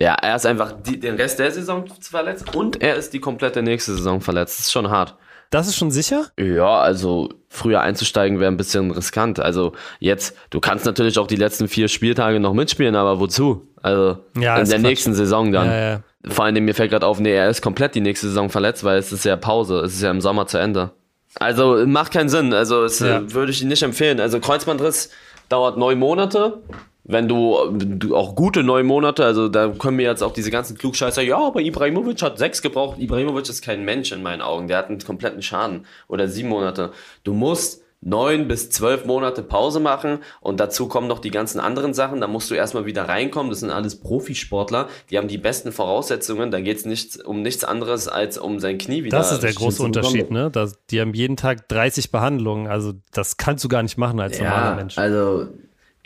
ja, 0.00 0.14
er 0.14 0.36
ist 0.36 0.46
einfach 0.46 0.72
die, 0.72 0.98
den 0.98 1.16
Rest 1.16 1.38
der 1.38 1.50
Saison 1.50 1.84
verletzt 2.00 2.56
und 2.56 2.80
er 2.80 2.96
ist 2.96 3.12
die 3.12 3.20
komplette 3.20 3.62
nächste 3.62 3.92
Saison 3.92 4.22
verletzt. 4.22 4.58
Das 4.58 4.68
ist 4.68 4.72
schon 4.72 4.88
hart. 4.88 5.16
Das 5.50 5.66
ist 5.66 5.76
schon 5.76 5.90
sicher? 5.90 6.26
Ja, 6.38 6.78
also 6.80 7.30
früher 7.48 7.80
einzusteigen 7.80 8.38
wäre 8.38 8.50
ein 8.50 8.58
bisschen 8.58 8.90
riskant. 8.90 9.40
Also 9.40 9.72
jetzt, 9.98 10.36
du 10.50 10.60
kannst 10.60 10.84
natürlich 10.84 11.18
auch 11.18 11.26
die 11.26 11.36
letzten 11.36 11.68
vier 11.68 11.88
Spieltage 11.88 12.38
noch 12.38 12.52
mitspielen, 12.52 12.94
aber 12.94 13.18
wozu? 13.18 13.66
Also 13.82 14.18
ja, 14.38 14.58
in 14.58 14.68
der 14.68 14.78
nächsten 14.78 15.14
Saison 15.14 15.50
dann. 15.52 15.66
Ja, 15.66 15.90
ja. 15.90 16.00
Vor 16.26 16.44
allem, 16.44 16.64
mir 16.64 16.74
fällt 16.74 16.90
gerade 16.90 17.06
auf, 17.06 17.20
nee, 17.20 17.34
er 17.34 17.48
ist 17.48 17.62
komplett 17.62 17.94
die 17.94 18.00
nächste 18.00 18.28
Saison 18.28 18.50
verletzt, 18.50 18.84
weil 18.84 18.98
es 18.98 19.12
ist 19.12 19.24
ja 19.24 19.36
Pause, 19.36 19.80
es 19.80 19.94
ist 19.94 20.02
ja 20.02 20.10
im 20.10 20.20
Sommer 20.20 20.46
zu 20.46 20.58
Ende. 20.58 20.90
Also 21.36 21.84
macht 21.86 22.12
keinen 22.12 22.28
Sinn, 22.28 22.52
also 22.52 22.84
es 22.84 22.98
ja. 22.98 23.32
würde 23.32 23.52
ich 23.52 23.62
ihn 23.62 23.68
nicht 23.68 23.82
empfehlen. 23.82 24.20
Also 24.20 24.40
Kreuzbandriss 24.40 25.10
dauert 25.48 25.78
neun 25.78 25.98
Monate. 25.98 26.60
Wenn 27.08 27.26
du, 27.26 27.56
du 27.72 28.14
auch 28.14 28.34
gute 28.34 28.62
neun 28.62 28.84
Monate, 28.84 29.24
also 29.24 29.48
da 29.48 29.68
können 29.68 29.96
mir 29.96 30.04
jetzt 30.04 30.22
auch 30.22 30.32
diese 30.32 30.50
ganzen 30.50 30.76
Klugscheißer, 30.76 31.22
ja, 31.22 31.38
aber 31.38 31.60
Ibrahimovic 31.60 32.20
hat 32.20 32.38
sechs 32.38 32.60
gebraucht. 32.60 32.98
Ibrahimovic 32.98 33.48
ist 33.48 33.62
kein 33.62 33.82
Mensch 33.84 34.12
in 34.12 34.22
meinen 34.22 34.42
Augen, 34.42 34.68
der 34.68 34.76
hat 34.76 34.90
einen 34.90 35.00
kompletten 35.00 35.40
Schaden 35.40 35.86
oder 36.06 36.28
sieben 36.28 36.50
Monate. 36.50 36.92
Du 37.24 37.32
musst 37.32 37.82
neun 38.00 38.46
bis 38.46 38.70
zwölf 38.70 39.06
Monate 39.06 39.42
Pause 39.42 39.80
machen 39.80 40.18
und 40.40 40.60
dazu 40.60 40.86
kommen 40.86 41.08
noch 41.08 41.18
die 41.18 41.30
ganzen 41.30 41.60
anderen 41.60 41.94
Sachen. 41.94 42.20
Da 42.20 42.28
musst 42.28 42.50
du 42.50 42.54
erstmal 42.54 42.86
wieder 42.86 43.08
reinkommen. 43.08 43.50
Das 43.50 43.60
sind 43.60 43.70
alles 43.70 43.98
Profisportler, 43.98 44.88
die 45.10 45.18
haben 45.18 45.28
die 45.28 45.38
besten 45.38 45.72
Voraussetzungen. 45.72 46.50
Da 46.50 46.60
geht 46.60 46.76
es 46.76 46.84
nicht 46.84 47.24
um 47.24 47.42
nichts 47.42 47.64
anderes 47.64 48.06
als 48.06 48.38
um 48.38 48.60
sein 48.60 48.78
Knie 48.78 49.04
wieder. 49.04 49.16
Das 49.16 49.32
ist 49.32 49.42
der 49.42 49.52
große 49.52 49.82
Unterschied, 49.82 50.30
ne? 50.30 50.50
Das, 50.50 50.78
die 50.90 51.00
haben 51.00 51.14
jeden 51.14 51.36
Tag 51.36 51.68
30 51.68 52.12
Behandlungen. 52.12 52.68
Also 52.68 52.92
das 53.12 53.36
kannst 53.36 53.64
du 53.64 53.68
gar 53.68 53.82
nicht 53.82 53.98
machen 53.98 54.20
als 54.20 54.38
ja, 54.38 54.44
normaler 54.44 54.76
Mensch. 54.76 54.98
Also 54.98 55.48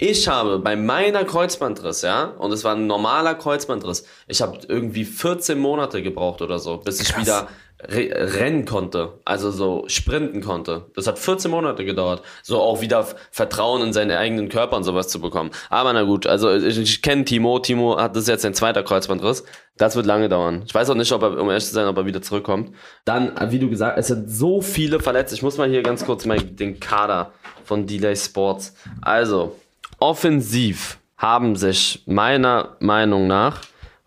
ich 0.02 0.26
habe 0.26 0.58
bei 0.58 0.74
meiner 0.74 1.24
Kreuzbandriss, 1.24 2.02
ja, 2.02 2.24
und 2.24 2.50
es 2.50 2.64
war 2.64 2.74
ein 2.74 2.88
normaler 2.88 3.36
Kreuzbandriss, 3.36 4.04
ich 4.26 4.42
habe 4.42 4.58
irgendwie 4.66 5.04
14 5.04 5.56
Monate 5.56 6.02
gebraucht 6.02 6.42
oder 6.42 6.58
so, 6.58 6.78
bis 6.78 6.98
Krass. 6.98 7.10
ich 7.10 7.18
wieder 7.18 7.46
rennen 7.84 8.64
konnte, 8.64 9.20
also 9.24 9.52
so 9.52 9.84
sprinten 9.86 10.40
konnte. 10.40 10.86
Das 10.96 11.06
hat 11.06 11.20
14 11.20 11.50
Monate 11.50 11.84
gedauert, 11.84 12.22
so 12.42 12.60
auch 12.60 12.80
wieder 12.80 13.06
Vertrauen 13.30 13.82
in 13.82 13.92
seinen 13.92 14.10
eigenen 14.10 14.48
Körper 14.48 14.76
und 14.76 14.82
sowas 14.82 15.06
zu 15.06 15.20
bekommen. 15.20 15.50
Aber 15.70 15.92
na 15.92 16.02
gut, 16.02 16.26
also 16.26 16.52
ich, 16.52 16.78
ich 16.78 17.02
kenne 17.02 17.24
Timo, 17.24 17.60
Timo 17.60 17.96
hat 17.96 18.16
das 18.16 18.26
jetzt 18.26 18.42
sein 18.42 18.54
zweiter 18.54 18.82
Kreuzbandriss. 18.82 19.44
Das 19.78 19.94
wird 19.94 20.06
lange 20.06 20.28
dauern. 20.28 20.62
Ich 20.66 20.74
weiß 20.74 20.90
auch 20.90 20.94
nicht, 20.96 21.12
ob 21.12 21.22
er, 21.22 21.40
um 21.40 21.48
ehrlich 21.48 21.64
zu 21.64 21.74
sein, 21.74 21.86
ob 21.86 21.96
er 21.96 22.06
wieder 22.06 22.22
zurückkommt. 22.22 22.74
Dann, 23.04 23.32
wie 23.50 23.58
du 23.58 23.70
gesagt, 23.70 23.98
es 23.98 24.08
sind 24.08 24.28
so 24.30 24.62
viele 24.62 25.00
verletzt. 25.00 25.32
Ich 25.32 25.42
muss 25.42 25.58
mal 25.58 25.68
hier 25.68 25.82
ganz 25.82 26.04
kurz 26.04 26.24
mal 26.24 26.38
den 26.38 26.78
Kader 26.78 27.32
von 27.64 27.86
Delay 27.86 28.14
Sports. 28.14 28.74
Also, 29.00 29.56
offensiv 30.02 30.98
haben 31.16 31.54
sich 31.54 32.02
meiner 32.06 32.76
Meinung 32.80 33.28
nach 33.28 33.60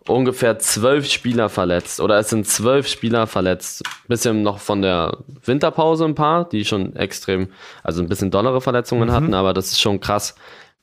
ungefähr 0.06 0.58
zwölf 0.58 1.10
Spieler 1.10 1.48
verletzt 1.48 2.00
oder 2.00 2.18
es 2.18 2.28
sind 2.28 2.46
zwölf 2.46 2.86
Spieler 2.86 3.26
verletzt. 3.26 3.82
Bisschen 4.06 4.42
noch 4.42 4.60
von 4.60 4.82
der 4.82 5.16
Winterpause 5.42 6.04
ein 6.04 6.14
paar, 6.14 6.46
die 6.46 6.66
schon 6.66 6.94
extrem, 6.96 7.48
also 7.82 8.02
ein 8.02 8.08
bisschen 8.08 8.30
dollere 8.30 8.60
Verletzungen 8.60 9.08
mhm. 9.08 9.12
hatten, 9.12 9.34
aber 9.34 9.54
das 9.54 9.68
ist 9.68 9.80
schon 9.80 9.98
krass. 9.98 10.34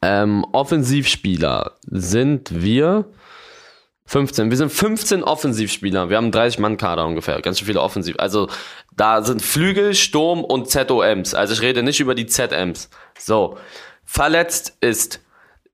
Ähm, 0.01 0.43
Offensivspieler 0.51 1.73
sind 1.85 2.49
wir 2.63 3.05
15. 4.07 4.49
Wir 4.49 4.57
sind 4.57 4.71
15 4.71 5.23
Offensivspieler. 5.23 6.09
Wir 6.09 6.17
haben 6.17 6.31
30 6.31 6.59
Mann 6.59 6.77
Kader 6.77 7.05
ungefähr. 7.05 7.39
Ganz 7.41 7.59
schön 7.59 7.67
viele 7.67 7.81
Offensiv. 7.81 8.15
Also 8.17 8.49
da 8.97 9.21
sind 9.21 9.43
Flügel, 9.43 9.93
Sturm 9.93 10.43
und 10.43 10.71
ZOMs. 10.71 11.35
Also 11.35 11.53
ich 11.53 11.61
rede 11.61 11.83
nicht 11.83 11.99
über 11.99 12.15
die 12.15 12.25
ZMs. 12.25 12.89
So. 13.17 13.57
Verletzt 14.05 14.77
ist 14.81 15.21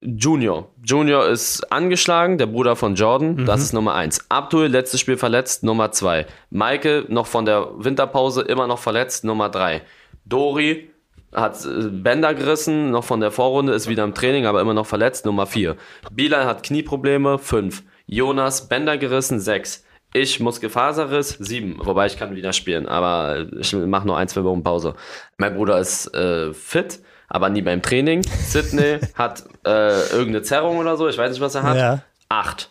Junior. 0.01 0.69
Junior 0.81 1.27
ist 1.27 1.71
angeschlagen, 1.71 2.37
der 2.37 2.45
Bruder 2.45 2.75
von 2.75 2.95
Jordan, 2.95 3.35
mhm. 3.35 3.45
das 3.45 3.61
ist 3.61 3.73
Nummer 3.73 3.95
eins. 3.95 4.25
Abdul, 4.29 4.67
letztes 4.67 5.01
Spiel 5.01 5.17
verletzt, 5.17 5.63
Nummer 5.63 5.91
zwei. 5.91 6.25
Michael, 6.49 7.05
noch 7.09 7.27
von 7.27 7.45
der 7.45 7.67
Winterpause, 7.75 8.41
immer 8.43 8.65
noch 8.65 8.79
verletzt, 8.79 9.25
Nummer 9.25 9.49
drei. 9.49 9.81
Dori 10.25 10.89
hat 11.33 11.65
äh, 11.65 11.89
Bänder 11.89 12.33
gerissen, 12.33 12.91
noch 12.91 13.03
von 13.03 13.19
der 13.19 13.31
Vorrunde, 13.31 13.73
ist 13.73 13.89
wieder 13.89 14.05
im 14.05 14.13
Training, 14.13 14.45
aber 14.45 14.61
immer 14.61 14.73
noch 14.73 14.85
verletzt, 14.85 15.25
Nummer 15.25 15.45
vier. 15.45 15.75
Bilal 16.11 16.45
hat 16.45 16.63
Knieprobleme, 16.63 17.37
fünf. 17.37 17.83
Jonas, 18.05 18.69
Bänder 18.69 18.97
gerissen, 18.97 19.39
sechs. 19.39 19.85
Ich 20.13 20.39
Muskelfaserriss, 20.39 21.37
sieben. 21.39 21.77
Wobei 21.83 22.07
ich 22.07 22.17
kann 22.17 22.35
wieder 22.35 22.53
spielen, 22.53 22.87
aber 22.87 23.45
ich 23.59 23.73
mache 23.73 24.07
nur 24.07 24.17
ein, 24.17 24.27
zwei 24.27 24.43
Wochen 24.43 24.63
Pause. 24.63 24.95
Mein 25.37 25.53
Bruder 25.55 25.77
ist 25.77 26.11
äh, 26.15 26.51
fit 26.53 26.99
aber 27.29 27.49
nie 27.49 27.61
beim 27.61 27.81
Training. 27.81 28.23
Sydney 28.23 28.99
hat 29.15 29.43
äh, 29.65 30.09
irgendeine 30.11 30.41
Zerrung 30.41 30.77
oder 30.77 30.97
so, 30.97 31.07
ich 31.07 31.17
weiß 31.17 31.31
nicht, 31.31 31.41
was 31.41 31.55
er 31.55 31.63
hat. 31.63 31.77
Ja. 31.77 32.01
Acht. 32.27 32.69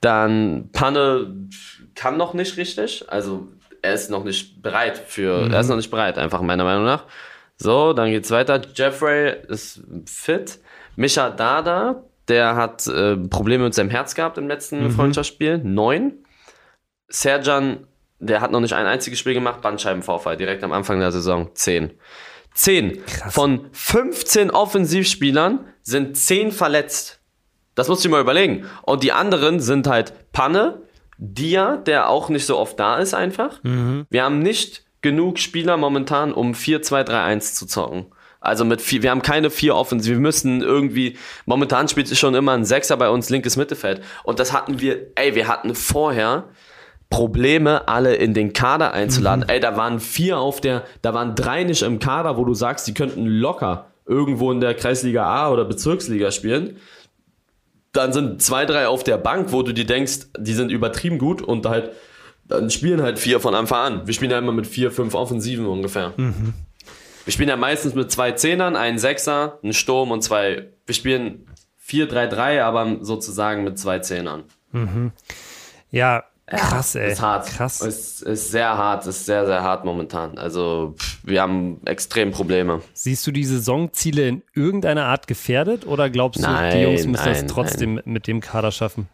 Dann 0.00 0.68
Panne 0.72 1.48
kann 1.94 2.16
noch 2.16 2.34
nicht 2.34 2.56
richtig, 2.56 3.06
also 3.08 3.48
er 3.80 3.94
ist 3.94 4.10
noch 4.10 4.24
nicht 4.24 4.62
bereit 4.62 4.98
für, 4.98 5.46
mhm. 5.46 5.52
er 5.52 5.60
ist 5.60 5.68
noch 5.68 5.76
nicht 5.76 5.90
bereit, 5.90 6.18
einfach 6.18 6.42
meiner 6.42 6.64
Meinung 6.64 6.84
nach. 6.84 7.04
So, 7.56 7.92
dann 7.92 8.10
geht's 8.10 8.30
weiter. 8.30 8.60
Jeffrey 8.74 9.36
ist 9.48 9.80
fit. 10.06 10.58
Misha 10.96 11.30
Dada, 11.30 12.02
der 12.28 12.56
hat 12.56 12.86
äh, 12.86 13.16
Probleme 13.16 13.64
mit 13.64 13.74
seinem 13.74 13.90
Herz 13.90 14.14
gehabt 14.14 14.38
im 14.38 14.48
letzten 14.48 14.84
mhm. 14.84 14.90
Freundschaftsspiel. 14.90 15.58
Neun. 15.58 16.24
Serjan, 17.08 17.86
der 18.18 18.40
hat 18.40 18.50
noch 18.50 18.60
nicht 18.60 18.72
ein 18.72 18.86
einziges 18.86 19.18
Spiel 19.18 19.34
gemacht, 19.34 19.60
Bandscheibenvorfall, 19.60 20.36
direkt 20.36 20.64
am 20.64 20.72
Anfang 20.72 20.98
der 20.98 21.12
Saison. 21.12 21.50
Zehn. 21.54 21.92
10. 22.54 23.04
Krass. 23.04 23.34
Von 23.34 23.66
15 23.72 24.50
Offensivspielern 24.50 25.66
sind 25.82 26.16
10 26.16 26.52
verletzt. 26.52 27.20
Das 27.74 27.88
musst 27.88 28.04
du 28.04 28.08
dir 28.08 28.14
mal 28.14 28.20
überlegen. 28.20 28.66
Und 28.82 29.02
die 29.02 29.12
anderen 29.12 29.60
sind 29.60 29.86
halt 29.86 30.32
Panne, 30.32 30.82
Dia, 31.18 31.76
der 31.76 32.08
auch 32.08 32.28
nicht 32.28 32.46
so 32.46 32.58
oft 32.58 32.78
da 32.78 32.98
ist 32.98 33.14
einfach. 33.14 33.62
Mhm. 33.62 34.06
Wir 34.10 34.24
haben 34.24 34.38
nicht 34.38 34.84
genug 35.00 35.38
Spieler 35.38 35.76
momentan, 35.76 36.32
um 36.32 36.52
4-2-3-1 36.52 37.54
zu 37.54 37.66
zocken. 37.66 38.06
Also 38.40 38.64
mit 38.64 38.82
vier, 38.82 39.02
wir 39.02 39.10
haben 39.10 39.22
keine 39.22 39.48
vier 39.48 39.74
Offensiv. 39.74 40.12
Wir 40.12 40.20
müssen 40.20 40.60
irgendwie, 40.60 41.16
momentan 41.46 41.88
spielt 41.88 42.14
schon 42.16 42.34
immer 42.34 42.52
ein 42.52 42.64
Sechser 42.66 42.96
bei 42.96 43.08
uns, 43.08 43.30
linkes 43.30 43.56
Mittelfeld. 43.56 44.02
Und 44.22 44.38
das 44.38 44.52
hatten 44.52 44.80
wir, 44.80 45.12
ey, 45.14 45.34
wir 45.34 45.48
hatten 45.48 45.74
vorher 45.74 46.44
Probleme, 47.14 47.86
alle 47.86 48.16
in 48.16 48.34
den 48.34 48.52
Kader 48.52 48.92
einzuladen. 48.92 49.44
Mhm. 49.44 49.50
Ey, 49.50 49.60
da 49.60 49.76
waren 49.76 50.00
vier 50.00 50.40
auf 50.40 50.60
der, 50.60 50.82
da 51.00 51.14
waren 51.14 51.36
drei 51.36 51.62
nicht 51.62 51.82
im 51.82 52.00
Kader, 52.00 52.36
wo 52.36 52.44
du 52.44 52.54
sagst, 52.54 52.88
die 52.88 52.94
könnten 52.94 53.24
locker 53.24 53.86
irgendwo 54.04 54.50
in 54.50 54.60
der 54.60 54.74
Kreisliga 54.74 55.24
A 55.24 55.52
oder 55.52 55.64
Bezirksliga 55.64 56.32
spielen. 56.32 56.76
Dann 57.92 58.12
sind 58.12 58.42
zwei, 58.42 58.66
drei 58.66 58.88
auf 58.88 59.04
der 59.04 59.16
Bank, 59.16 59.52
wo 59.52 59.62
du 59.62 59.72
dir 59.72 59.86
denkst, 59.86 60.26
die 60.36 60.54
sind 60.54 60.72
übertrieben 60.72 61.18
gut 61.18 61.40
und 61.40 61.66
halt, 61.66 61.92
dann 62.48 62.68
spielen 62.68 63.00
halt 63.00 63.20
vier 63.20 63.38
von 63.38 63.54
Anfang 63.54 63.78
an. 63.78 64.06
Wir 64.08 64.12
spielen 64.12 64.32
ja 64.32 64.38
immer 64.38 64.50
mit 64.50 64.66
vier, 64.66 64.90
fünf 64.90 65.14
Offensiven 65.14 65.66
ungefähr. 65.66 66.14
Mhm. 66.16 66.52
Wir 67.24 67.32
spielen 67.32 67.48
ja 67.48 67.56
meistens 67.56 67.94
mit 67.94 68.10
zwei 68.10 68.32
Zehnern, 68.32 68.74
einen 68.74 68.98
Sechser, 68.98 69.60
einen 69.62 69.72
Sturm 69.72 70.10
und 70.10 70.22
zwei. 70.22 70.66
Wir 70.84 70.94
spielen 70.96 71.46
4-3-3, 71.86 72.60
aber 72.60 72.96
sozusagen 73.02 73.62
mit 73.62 73.78
zwei 73.78 74.00
Zehnern. 74.00 74.42
Mhm. 74.72 75.12
Ja, 75.92 76.24
Krass, 76.46 76.94
ey. 76.94 77.12
Ist 77.12 77.22
hart. 77.22 77.46
Krass. 77.46 77.80
Ist, 77.80 78.22
ist 78.22 78.50
sehr 78.50 78.76
hart, 78.76 79.06
ist 79.06 79.24
sehr, 79.24 79.46
sehr 79.46 79.62
hart 79.62 79.84
momentan. 79.84 80.36
Also, 80.36 80.94
wir 81.22 81.40
haben 81.40 81.80
extrem 81.86 82.32
Probleme. 82.32 82.82
Siehst 82.92 83.26
du 83.26 83.30
die 83.30 83.44
Saisonziele 83.44 84.28
in 84.28 84.42
irgendeiner 84.54 85.06
Art 85.06 85.26
gefährdet 85.26 85.86
oder 85.86 86.10
glaubst 86.10 86.42
nein, 86.42 86.70
du, 86.70 86.76
die 86.76 86.82
Jungs 86.82 87.06
müssen 87.06 87.24
nein, 87.24 87.44
das 87.44 87.52
trotzdem 87.52 87.94
nein. 87.94 88.04
mit 88.06 88.26
dem 88.26 88.40
Kader 88.40 88.72
schaffen? 88.72 89.08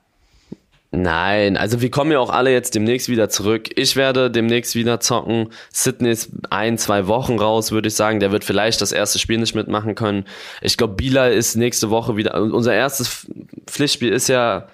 Nein, 0.93 1.57
also 1.57 1.81
wir 1.81 1.91
kommen 1.93 2.11
ja 2.11 2.19
auch 2.19 2.31
alle 2.31 2.51
jetzt 2.51 2.75
demnächst 2.75 3.09
wieder 3.09 3.29
zurück. 3.29 3.71
Ich 3.77 3.95
werde 3.95 4.29
demnächst 4.29 4.75
wieder 4.75 4.99
zocken. 4.99 5.51
Sydney 5.73 6.11
ist 6.11 6.33
ein, 6.51 6.79
zwei 6.79 7.07
Wochen 7.07 7.39
raus, 7.39 7.71
würde 7.71 7.87
ich 7.87 7.95
sagen. 7.95 8.19
Der 8.19 8.33
wird 8.33 8.43
vielleicht 8.43 8.81
das 8.81 8.91
erste 8.91 9.21
Spiel 9.21 9.39
nicht 9.39 9.55
mitmachen 9.55 9.95
können. 9.95 10.25
Ich 10.63 10.77
glaube, 10.77 10.95
Bila 10.95 11.29
ist 11.29 11.55
nächste 11.55 11.91
Woche 11.91 12.17
wieder. 12.17 12.35
Unser 12.43 12.75
erstes 12.75 13.29
Pflichtspiel 13.69 14.13
ist 14.13 14.29
ja 14.29 14.67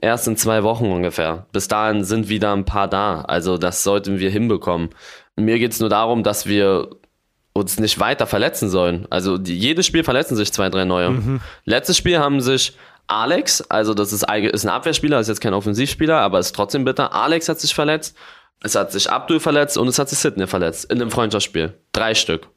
erst 0.00 0.28
in 0.28 0.36
zwei 0.36 0.62
Wochen 0.62 0.86
ungefähr. 0.86 1.46
Bis 1.52 1.68
dahin 1.68 2.04
sind 2.04 2.28
wieder 2.28 2.52
ein 2.52 2.64
paar 2.64 2.88
da. 2.88 3.22
Also 3.22 3.58
das 3.58 3.82
sollten 3.82 4.18
wir 4.18 4.30
hinbekommen. 4.30 4.90
Mir 5.36 5.58
geht 5.58 5.72
es 5.72 5.80
nur 5.80 5.88
darum, 5.88 6.22
dass 6.22 6.46
wir 6.46 6.90
uns 7.52 7.80
nicht 7.80 7.98
weiter 7.98 8.26
verletzen 8.26 8.68
sollen. 8.68 9.06
Also 9.10 9.38
die, 9.38 9.58
jedes 9.58 9.86
Spiel 9.86 10.04
verletzen 10.04 10.36
sich 10.36 10.52
zwei, 10.52 10.68
drei 10.68 10.84
neue. 10.84 11.10
Mhm. 11.10 11.40
Letztes 11.64 11.96
Spiel 11.96 12.18
haben 12.18 12.40
sich 12.40 12.76
Alex, 13.06 13.62
also 13.62 13.94
das 13.94 14.12
ist, 14.12 14.24
ist 14.30 14.64
ein 14.64 14.70
Abwehrspieler, 14.70 15.20
ist 15.20 15.28
jetzt 15.28 15.40
kein 15.40 15.54
Offensivspieler, 15.54 16.18
aber 16.20 16.38
ist 16.38 16.54
trotzdem 16.54 16.84
bitter. 16.84 17.14
Alex 17.14 17.48
hat 17.48 17.60
sich 17.60 17.74
verletzt, 17.74 18.16
es 18.62 18.74
hat 18.74 18.92
sich 18.92 19.10
Abdul 19.10 19.40
verletzt 19.40 19.78
und 19.78 19.88
es 19.88 19.98
hat 19.98 20.08
sich 20.08 20.18
Sidney 20.18 20.46
verletzt 20.46 20.90
in 20.90 21.00
einem 21.00 21.10
Freundschaftsspiel. 21.10 21.74
Drei 21.92 22.14
Stück. 22.14 22.48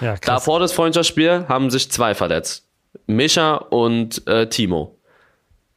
Ja. 0.00 0.16
Davor 0.24 0.60
das 0.60 0.72
Freundschaftsspiel 0.72 1.46
haben 1.48 1.70
sich 1.70 1.90
zwei 1.90 2.14
verletzt. 2.14 2.66
Mischa 3.06 3.54
und 3.56 4.26
äh, 4.26 4.48
Timo. 4.48 4.97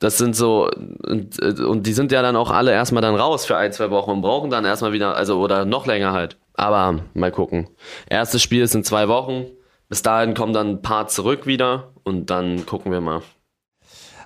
Das 0.02 0.18
sind 0.18 0.36
so, 0.36 0.68
und, 1.04 1.40
und 1.40 1.86
die 1.86 1.94
sind 1.94 2.12
ja 2.12 2.24
dann 2.24 2.36
auch 2.36 2.50
alle 2.50 2.72
erstmal 2.72 3.04
dann 3.04 3.14
raus 3.14 3.46
für 3.46 3.56
ein, 3.56 3.72
zwei 3.72 3.92
Wochen 3.92 4.10
und 4.10 4.22
brauchen 4.22 4.50
dann 4.50 4.66
erstmal 4.66 4.94
wieder, 4.94 5.16
also 5.16 5.40
oder 5.40 5.64
noch 5.64 5.86
länger 5.86 6.12
halt. 6.12 6.38
Aber 6.56 7.02
mal 7.14 7.32
gucken. 7.32 7.70
Erstes 8.10 8.42
Spiel 8.42 8.64
ist 8.64 8.74
in 8.74 8.84
zwei 8.84 9.08
Wochen. 9.08 9.46
Bis 9.90 10.02
dahin 10.02 10.34
kommen 10.34 10.54
dann 10.54 10.70
ein 10.70 10.82
paar 10.82 11.08
zurück 11.08 11.46
wieder 11.46 11.92
und 12.04 12.32
dann 12.32 12.66
gucken 12.66 12.92
wir 12.92 13.00
mal. 13.00 13.22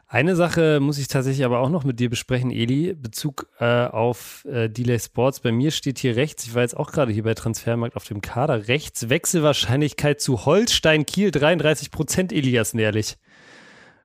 Eine 0.08 0.38
Sache 0.38 0.80
muss 0.80 0.98
ich 0.98 1.10
tatsächlich 1.10 1.44
aber 1.44 1.60
auch 1.60 1.70
noch 1.70 1.84
mit 1.84 2.00
dir 2.00 2.10
besprechen, 2.10 2.52
Eli, 2.52 2.94
Bezug 2.94 3.48
äh, 3.60 3.88
auf 3.88 4.46
äh, 4.46 4.70
Delay 4.70 4.98
Sports. 4.98 5.42
Bei 5.42 5.52
mir 5.52 5.72
steht 5.72 6.00
hier 6.00 6.16
rechts, 6.16 6.46
ich 6.46 6.56
war 6.56 6.62
jetzt 6.62 6.78
auch 6.78 6.94
gerade 6.94 7.12
hier 7.12 7.24
bei 7.24 7.34
Transfermarkt 7.34 7.98
auf 7.98 8.06
dem 8.06 8.22
Kader, 8.22 8.70
rechts 8.70 9.10
Wechselwahrscheinlichkeit 9.10 10.22
zu 10.22 10.46
Holstein 10.46 11.06
Kiel 11.06 11.32
33 11.32 11.92
Prozent, 11.92 12.32
Elias 12.32 12.74
Nährlich. 12.74 13.18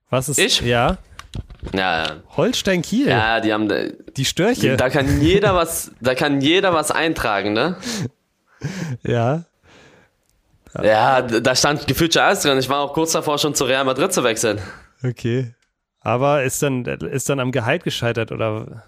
Was 0.08 0.28
ist? 0.28 0.40
Ich? 0.40 0.60
Ja. 0.62 0.98
Ja, 1.72 2.04
ja. 2.04 2.16
Holstein 2.36 2.82
Kiel. 2.82 3.08
Ja, 3.08 3.40
die 3.40 3.52
haben 3.52 3.68
die 4.16 4.24
Störche. 4.24 4.76
Da 4.76 4.90
kann 4.90 5.20
jeder 5.22 5.54
was, 5.54 5.92
da 6.00 6.14
kann 6.14 6.40
jeder 6.40 6.72
was 6.72 6.90
eintragen, 6.90 7.52
ne? 7.52 7.76
Ja. 9.02 9.44
Ja, 10.82 11.22
da 11.22 11.56
stand 11.56 11.86
gefühlt 11.86 12.12
schon 12.12 12.22
alles 12.22 12.42
drin. 12.42 12.58
Ich 12.58 12.68
war 12.68 12.80
auch 12.80 12.92
kurz 12.92 13.12
davor, 13.12 13.38
schon 13.38 13.54
zu 13.54 13.64
Real 13.64 13.84
Madrid 13.84 14.12
zu 14.12 14.22
wechseln. 14.22 14.60
Okay. 15.02 15.54
Aber 16.00 16.44
ist 16.44 16.62
dann, 16.62 16.84
ist 16.84 17.28
dann 17.28 17.40
am 17.40 17.52
Gehalt 17.52 17.84
gescheitert 17.84 18.32
oder? 18.32 18.84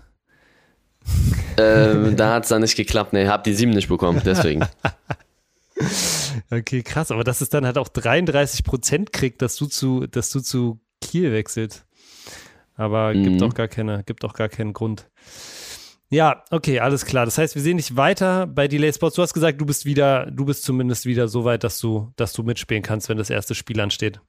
ähm, 1.56 2.16
da 2.16 2.34
hat 2.34 2.44
es 2.44 2.50
dann 2.50 2.62
nicht 2.62 2.76
geklappt. 2.76 3.12
Nee, 3.12 3.26
hab 3.26 3.44
die 3.44 3.54
sieben 3.54 3.72
nicht 3.72 3.88
bekommen, 3.88 4.22
deswegen. 4.24 4.64
okay, 6.50 6.82
krass. 6.82 7.10
Aber 7.10 7.24
dass 7.24 7.40
es 7.40 7.48
dann 7.48 7.66
halt 7.66 7.78
auch 7.78 7.88
33 7.88 8.64
Prozent 8.64 9.12
kriegt, 9.12 9.42
dass 9.42 9.56
du 9.56 9.66
zu, 9.66 10.06
dass 10.06 10.30
du 10.30 10.40
zu 10.40 10.80
Kiel 11.00 11.32
wechselst. 11.32 11.84
Aber 12.76 13.14
mhm. 13.14 13.24
gibt 13.24 13.42
auch 13.42 13.54
gar 13.54 13.68
keine, 13.68 14.02
gibt 14.04 14.24
auch 14.24 14.34
gar 14.34 14.48
keinen 14.48 14.72
Grund. 14.72 15.08
Ja, 16.10 16.44
okay, 16.50 16.80
alles 16.80 17.06
klar. 17.06 17.24
Das 17.24 17.38
heißt, 17.38 17.54
wir 17.54 17.62
sehen 17.62 17.78
dich 17.78 17.96
weiter 17.96 18.46
bei 18.46 18.68
Delay 18.68 18.92
Sports. 18.92 19.16
Du 19.16 19.22
hast 19.22 19.32
gesagt, 19.32 19.60
du 19.60 19.64
bist 19.64 19.86
wieder, 19.86 20.26
du 20.30 20.44
bist 20.44 20.62
zumindest 20.62 21.06
wieder 21.06 21.26
so 21.26 21.44
weit, 21.44 21.64
dass 21.64 21.80
du, 21.80 22.12
dass 22.16 22.34
du 22.34 22.42
mitspielen 22.42 22.82
kannst, 22.82 23.08
wenn 23.08 23.16
das 23.16 23.30
erste 23.30 23.54
Spiel 23.54 23.80
ansteht. 23.80 24.20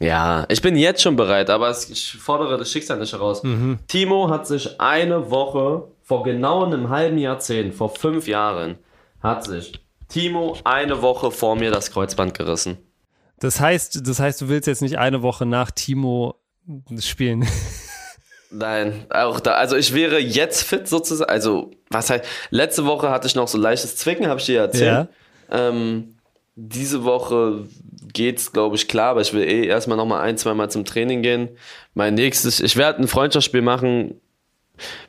Ja, 0.00 0.46
ich 0.48 0.60
bin 0.60 0.74
jetzt 0.76 1.02
schon 1.02 1.16
bereit, 1.16 1.50
aber 1.50 1.70
ich 1.70 2.16
fordere 2.18 2.58
das 2.58 2.70
Schicksal 2.70 2.98
nicht 2.98 3.12
heraus. 3.12 3.42
Mhm. 3.42 3.78
Timo 3.86 4.28
hat 4.30 4.46
sich 4.46 4.80
eine 4.80 5.30
Woche 5.30 5.86
vor 6.02 6.24
genau 6.24 6.64
einem 6.64 6.88
halben 6.88 7.18
Jahrzehnt, 7.18 7.74
vor 7.74 7.90
fünf 7.90 8.26
Jahren, 8.26 8.76
hat 9.22 9.44
sich 9.44 9.84
Timo 10.08 10.56
eine 10.64 11.02
Woche 11.02 11.30
vor 11.30 11.56
mir 11.56 11.70
das 11.70 11.90
Kreuzband 11.90 12.34
gerissen. 12.34 12.78
Das 13.38 13.60
heißt, 13.60 14.06
das 14.06 14.18
heißt, 14.18 14.40
du 14.40 14.48
willst 14.48 14.66
jetzt 14.66 14.82
nicht 14.82 14.98
eine 14.98 15.22
Woche 15.22 15.46
nach 15.46 15.70
Timo 15.70 16.40
spielen. 17.00 17.46
Nein, 18.50 19.06
auch 19.10 19.40
da, 19.40 19.54
also 19.54 19.76
ich 19.76 19.94
wäre 19.94 20.18
jetzt 20.18 20.62
fit 20.62 20.88
sozusagen. 20.88 21.30
Also, 21.30 21.72
was 21.90 22.10
heißt, 22.10 22.24
letzte 22.50 22.84
Woche 22.86 23.10
hatte 23.10 23.26
ich 23.26 23.34
noch 23.34 23.48
so 23.48 23.58
leichtes 23.58 23.96
Zwicken, 23.96 24.28
habe 24.28 24.38
ich 24.38 24.46
dir 24.46 24.60
erzählt. 24.60 25.08
Ja. 25.50 25.68
Ähm, 25.68 26.14
diese 26.54 27.04
Woche 27.04 27.66
geht's, 28.12 28.52
glaube 28.52 28.76
ich, 28.76 28.86
klar, 28.86 29.10
aber 29.10 29.22
ich 29.22 29.32
will 29.32 29.42
eh 29.42 29.66
erstmal 29.66 29.96
nochmal 29.96 30.20
ein, 30.20 30.38
zweimal 30.38 30.70
zum 30.70 30.84
Training 30.84 31.22
gehen. 31.22 31.48
Mein 31.94 32.14
nächstes, 32.14 32.60
ich 32.60 32.76
werde 32.76 33.02
ein 33.02 33.08
Freundschaftsspiel 33.08 33.62
machen, 33.62 34.20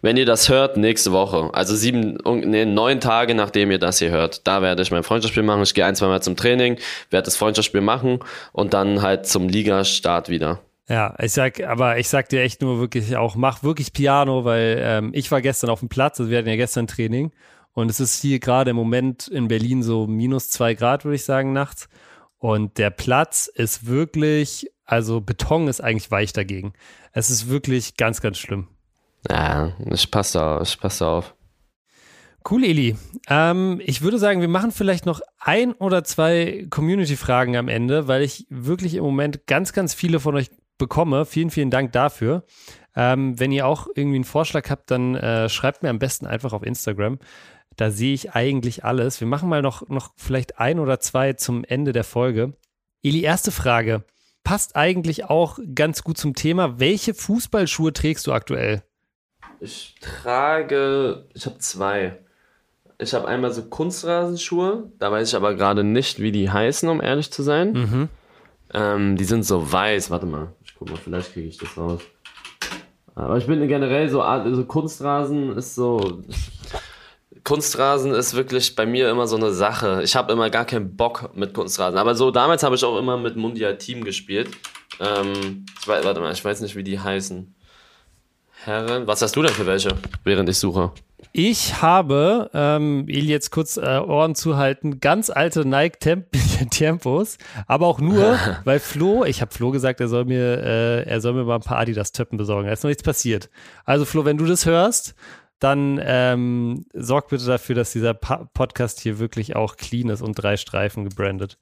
wenn 0.02 0.18
ihr 0.18 0.26
das 0.26 0.50
hört, 0.50 0.78
nächste 0.78 1.12
Woche. 1.12 1.50
Also 1.54 1.76
sieben, 1.76 2.18
nee, 2.26 2.66
neun 2.66 3.00
Tage 3.00 3.36
nachdem 3.36 3.72
ihr 3.72 3.80
das 3.80 4.00
hier 4.00 4.12
hört. 4.12 4.48
Da 4.48 4.62
werde 4.62 4.82
ich 4.82 4.92
mein 4.92 5.04
Freundschaftsspiel 5.04 5.44
machen. 5.44 5.64
Ich 5.64 5.74
gehe 5.74 5.86
ein, 5.86 5.96
zweimal 5.96 6.22
zum 6.22 6.36
Training, 6.36 6.78
werde 7.10 7.26
das 7.26 7.36
Freundschaftsspiel 7.36 7.82
machen 7.82 8.20
und 8.52 8.74
dann 8.74 9.02
halt 9.02 9.28
zum 9.28 9.50
Ligastart 9.50 10.30
wieder. 10.30 10.62
Ja, 10.88 11.16
ich 11.20 11.32
sag, 11.32 11.62
aber 11.62 11.98
ich 11.98 12.08
sag 12.10 12.30
dir 12.30 12.42
echt 12.42 12.62
nur 12.62 12.80
wirklich 12.80 13.16
auch, 13.18 13.36
mach 13.36 13.64
wirklich 13.64 13.92
Piano, 13.92 14.46
weil 14.46 14.78
ähm, 14.80 15.12
ich 15.14 15.32
war 15.32 15.42
gestern 15.42 15.72
auf 15.72 15.80
dem 15.80 15.90
Platz, 15.90 16.20
also 16.20 16.30
wir 16.30 16.38
hatten 16.38 16.48
ja 16.48 16.56
gestern 16.56 16.86
Training 16.86 17.32
und 17.74 17.90
es 17.90 18.00
ist 18.00 18.22
hier 18.22 18.40
gerade 18.40 18.70
im 18.70 18.76
Moment 18.76 19.28
in 19.28 19.48
Berlin 19.48 19.82
so 19.82 20.06
minus 20.06 20.50
zwei 20.50 20.76
Grad, 20.76 21.04
würde 21.04 21.16
ich 21.16 21.26
sagen, 21.26 21.54
nachts. 21.54 21.90
Und 22.38 22.78
der 22.78 22.92
Platz 22.92 23.48
ist 23.48 23.88
wirklich 23.88 24.70
also 24.86 25.20
Beton 25.20 25.68
ist 25.68 25.82
eigentlich 25.82 26.12
weich 26.12 26.32
dagegen. 26.32 26.74
Es 27.12 27.30
ist 27.30 27.50
wirklich 27.50 27.98
ganz, 27.98 28.22
ganz 28.22 28.38
schlimm. 28.38 28.68
Ja, 29.30 29.74
ich 29.92 30.12
passe 30.12 30.42
auf, 30.42 30.68
ich 30.68 30.80
passe 30.80 31.08
auf. 31.08 31.34
Cool, 32.48 32.64
Eli. 32.64 32.96
Ähm, 33.28 33.82
ich 33.84 34.04
würde 34.04 34.20
sagen, 34.20 34.40
wir 34.40 34.48
machen 34.48 34.72
vielleicht 34.72 35.08
noch 35.08 35.20
ein 35.40 35.74
oder 35.74 36.04
zwei 36.04 36.68
Community-Fragen 36.70 37.58
am 37.58 37.68
Ende, 37.68 38.08
weil 38.08 38.22
ich 38.22 38.46
wirklich 38.50 38.94
im 38.94 39.04
Moment 39.04 39.48
ganz, 39.48 39.74
ganz 39.74 39.96
viele 39.96 40.20
von 40.20 40.36
euch 40.36 40.52
bekomme. 40.78 41.26
Vielen, 41.26 41.50
vielen 41.50 41.72
Dank 41.72 41.92
dafür. 41.92 42.44
Ähm, 42.96 43.40
wenn 43.40 43.52
ihr 43.52 43.68
auch 43.68 43.88
irgendwie 43.94 44.16
einen 44.16 44.24
Vorschlag 44.24 44.70
habt, 44.70 44.90
dann 44.92 45.16
äh, 45.16 45.50
schreibt 45.50 45.84
mir 45.84 45.90
am 45.90 46.00
besten 46.00 46.26
einfach 46.26 46.54
auf 46.54 46.64
Instagram. 46.64 47.20
Da 47.76 47.92
sehe 47.92 48.14
ich 48.14 48.34
eigentlich 48.34 48.86
alles. 48.86 49.20
Wir 49.20 49.28
machen 49.28 49.50
mal 49.50 49.62
noch, 49.62 49.88
noch 49.90 50.14
vielleicht 50.16 50.60
ein 50.60 50.80
oder 50.80 51.00
zwei 51.00 51.34
zum 51.34 51.64
Ende 51.66 51.92
der 51.92 52.06
Folge. 52.06 52.54
Eli, 53.04 53.22
erste 53.22 53.52
Frage. 53.52 54.04
Passt 54.44 54.76
eigentlich 54.76 55.26
auch 55.26 55.60
ganz 55.74 56.04
gut 56.04 56.18
zum 56.18 56.36
Thema. 56.36 56.80
Welche 56.80 57.14
Fußballschuhe 57.14 57.92
trägst 57.94 58.28
du 58.28 58.34
aktuell? 58.34 58.84
Ich 59.60 59.96
trage, 60.02 61.26
ich 61.34 61.46
habe 61.46 61.58
zwei. 61.58 62.20
Ich 62.98 63.14
habe 63.14 63.28
einmal 63.28 63.52
so 63.52 63.64
Kunstrasenschuhe, 63.64 64.92
da 65.00 65.12
weiß 65.12 65.30
ich 65.30 65.36
aber 65.36 65.56
gerade 65.56 65.84
nicht, 65.84 66.20
wie 66.20 66.32
die 66.32 66.50
heißen, 66.50 66.88
um 66.88 67.02
ehrlich 67.02 67.32
zu 67.32 67.44
sein. 67.44 67.74
Mhm. 67.74 68.10
Ähm, 68.74 69.18
die 69.18 69.26
sind 69.26 69.44
so 69.44 69.72
weiß, 69.72 70.10
warte 70.12 70.26
mal, 70.26 70.54
guck 70.78 70.90
mal, 70.90 70.98
vielleicht 70.98 71.34
kriege 71.34 71.48
ich 71.48 71.58
das 71.58 71.78
raus. 71.78 72.02
Aber 73.16 73.38
ich 73.38 73.48
bin 73.48 73.66
generell 73.68 74.10
so, 74.10 74.22
also 74.22 74.66
Kunstrasen 74.66 75.56
ist 75.58 75.76
so, 75.76 76.22
Kunstrasen 77.46 78.12
ist 78.14 78.36
wirklich 78.36 78.76
bei 78.76 78.86
mir 78.86 79.10
immer 79.10 79.28
so 79.28 79.38
eine 79.38 79.52
Sache. 79.52 80.02
Ich 80.04 80.16
habe 80.16 80.34
immer 80.34 80.50
gar 80.50 80.66
keinen 80.66 80.98
Bock 80.98 81.32
mit 81.36 81.54
Kunstrasen. 81.54 81.98
Aber 81.98 82.16
so 82.16 82.32
damals 82.32 82.64
habe 82.64 82.76
ich 82.76 82.84
auch 82.84 82.98
immer 82.98 83.18
mit 83.18 83.38
Mundial 83.38 83.78
Team 83.78 84.04
gespielt. 84.04 84.50
Ähm, 85.00 85.66
ich 85.80 85.88
weiß, 85.88 86.04
warte 86.04 86.20
mal, 86.20 86.34
ich 86.34 86.44
weiß 86.44 86.62
nicht, 86.62 86.76
wie 86.76 86.84
die 86.84 87.00
heißen. 87.00 87.55
Herren, 88.66 89.06
was 89.06 89.22
hast 89.22 89.36
du 89.36 89.44
denn 89.44 89.54
für 89.54 89.68
welche, 89.68 89.90
während 90.24 90.50
ich 90.50 90.58
suche? 90.58 90.92
Ich 91.34 91.84
habe, 91.84 92.50
ähm, 92.56 93.06
Eli 93.08 93.28
jetzt 93.28 93.52
kurz 93.52 93.78
äh, 93.78 94.00
Ohren 94.00 94.34
zuhalten, 94.34 95.00
ganz 95.00 95.30
alte 95.30 95.68
Nike 95.68 96.00
Temp 96.00 96.26
Tempos, 96.72 97.38
aber 97.68 97.86
auch 97.86 98.00
nur, 98.00 98.40
weil 98.64 98.80
Flo, 98.80 99.24
ich 99.24 99.42
habe 99.42 99.54
Flo 99.54 99.70
gesagt, 99.70 100.02
er 100.02 100.08
soll 100.08 100.26
mir, 100.26 100.64
äh, 100.64 101.04
er 101.04 101.22
soll 101.22 101.34
mir 101.34 101.44
mal 101.44 101.56
ein 101.56 101.62
paar 101.62 101.78
Adidas-Töppen 101.78 102.40
besorgen. 102.40 102.66
Da 102.66 102.74
ist 102.74 102.84
noch 102.84 102.90
nichts 102.90 103.04
passiert. 103.04 103.52
Also 103.84 104.04
Flo, 104.04 104.26
wenn 104.26 104.38
du 104.38 104.46
das 104.46 104.66
hörst, 104.66 105.14
dann 105.60 106.02
ähm, 106.04 106.88
sorg 106.96 107.30
bitte 107.30 107.46
dafür, 107.46 107.76
dass 107.76 107.92
dieser 107.92 108.16
pa 108.16 108.50
Podcast 108.56 109.00
hier 109.00 109.20
wirklich 109.20 109.56
auch 109.56 109.78
clean 109.78 110.10
ist 110.10 110.24
und 110.24 110.34
drei 110.34 110.58
Streifen 110.58 111.04
gebrandet. 111.08 111.60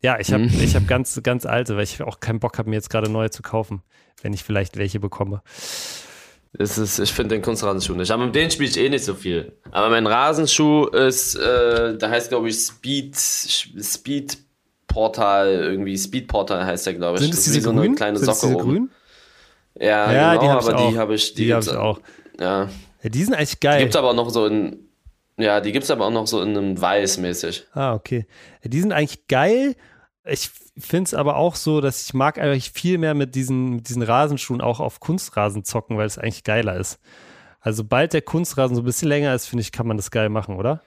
Ja, 0.00 0.18
ich 0.18 0.32
habe 0.32 0.42
mhm. 0.42 0.50
hab 0.50 0.88
ganz, 0.88 1.20
ganz 1.22 1.46
alte, 1.46 1.76
weil 1.76 1.84
ich 1.84 2.02
auch 2.02 2.18
keinen 2.18 2.40
Bock 2.40 2.58
habe, 2.58 2.68
mir 2.68 2.76
jetzt 2.76 2.90
gerade 2.90 3.08
neue 3.08 3.30
zu 3.30 3.42
kaufen, 3.42 3.82
wenn 4.22 4.32
ich 4.32 4.42
vielleicht 4.42 4.76
welche 4.76 4.98
bekomme. 4.98 5.42
Das 6.54 6.76
ist, 6.76 6.98
ich 6.98 7.12
finde 7.12 7.36
den 7.36 7.42
Kunstrasenschuh 7.42 7.94
nicht. 7.94 8.10
Aber 8.10 8.26
mit 8.26 8.34
denen 8.34 8.50
spiele 8.50 8.68
ich 8.68 8.76
eh 8.76 8.88
nicht 8.88 9.04
so 9.04 9.14
viel. 9.14 9.52
Aber 9.70 9.88
mein 9.88 10.06
Rasenschuh 10.06 10.86
ist, 10.88 11.34
äh, 11.34 11.96
da 11.96 12.10
heißt 12.10 12.28
glaube 12.28 12.48
ich 12.50 12.56
Speed, 12.56 13.16
Speed 13.16 14.38
Portal, 14.86 15.48
irgendwie 15.48 15.96
Speed 15.96 16.28
Portal 16.28 16.64
heißt 16.64 16.86
der, 16.86 16.94
glaube 16.94 17.18
ich. 17.18 17.24
Sind 17.24 17.34
es 17.34 17.44
diese 17.44 17.60
so 17.62 17.72
grün? 17.72 17.82
eine 17.82 17.94
kleine 17.94 18.18
Sind 18.18 18.26
Socke 18.26 18.46
diese 18.48 18.56
oben. 18.56 18.68
Grün? 18.68 18.90
Ja, 19.80 20.12
ja 20.12 20.34
genau, 20.34 20.60
die 20.60 20.68
aber 20.68 20.90
die 20.90 20.98
habe 20.98 21.14
ich, 21.14 21.34
die, 21.34 21.46
die 21.46 21.54
habe 21.54 21.64
ich 21.64 21.70
auch. 21.70 21.98
Ja. 22.38 22.68
ja. 23.02 23.08
Die 23.08 23.24
sind 23.24 23.34
eigentlich 23.34 23.60
geil. 23.60 23.78
Die 23.78 23.84
gibt 23.84 23.94
es 23.94 23.98
aber 23.98 24.10
auch 24.10 24.14
noch 24.14 24.28
so 24.28 24.46
in, 24.46 24.78
ja, 25.38 25.60
die 25.60 25.72
gibt 25.72 25.84
es 25.84 25.90
aber 25.90 26.06
auch 26.06 26.10
noch 26.10 26.26
so 26.26 26.42
in 26.42 26.50
einem 26.50 26.80
Weiß 26.80 27.16
mäßig. 27.18 27.66
Ah, 27.72 27.94
okay. 27.94 28.26
Die 28.62 28.80
sind 28.80 28.92
eigentlich 28.92 29.26
geil. 29.26 29.74
Ich 30.24 30.50
finde 30.78 31.08
es 31.08 31.14
aber 31.14 31.36
auch 31.36 31.54
so, 31.54 31.80
dass 31.80 32.06
ich 32.06 32.14
mag 32.14 32.38
eigentlich 32.38 32.72
viel 32.72 32.98
mehr 32.98 33.14
mit 33.14 33.34
diesen, 33.34 33.76
mit 33.76 33.88
diesen 33.88 34.02
Rasenschuhen 34.02 34.60
auch 34.60 34.80
auf 34.80 35.00
Kunstrasen 35.00 35.64
zocken, 35.64 35.98
weil 35.98 36.06
es 36.06 36.18
eigentlich 36.18 36.44
geiler 36.44 36.76
ist. 36.76 36.98
Also 37.60 37.82
sobald 37.82 38.12
der 38.12 38.22
Kunstrasen 38.22 38.74
so 38.74 38.82
ein 38.82 38.84
bisschen 38.84 39.08
länger 39.08 39.34
ist, 39.34 39.46
finde 39.46 39.62
ich, 39.62 39.72
kann 39.72 39.86
man 39.86 39.96
das 39.96 40.10
geil 40.10 40.28
machen, 40.28 40.56
oder? 40.56 40.82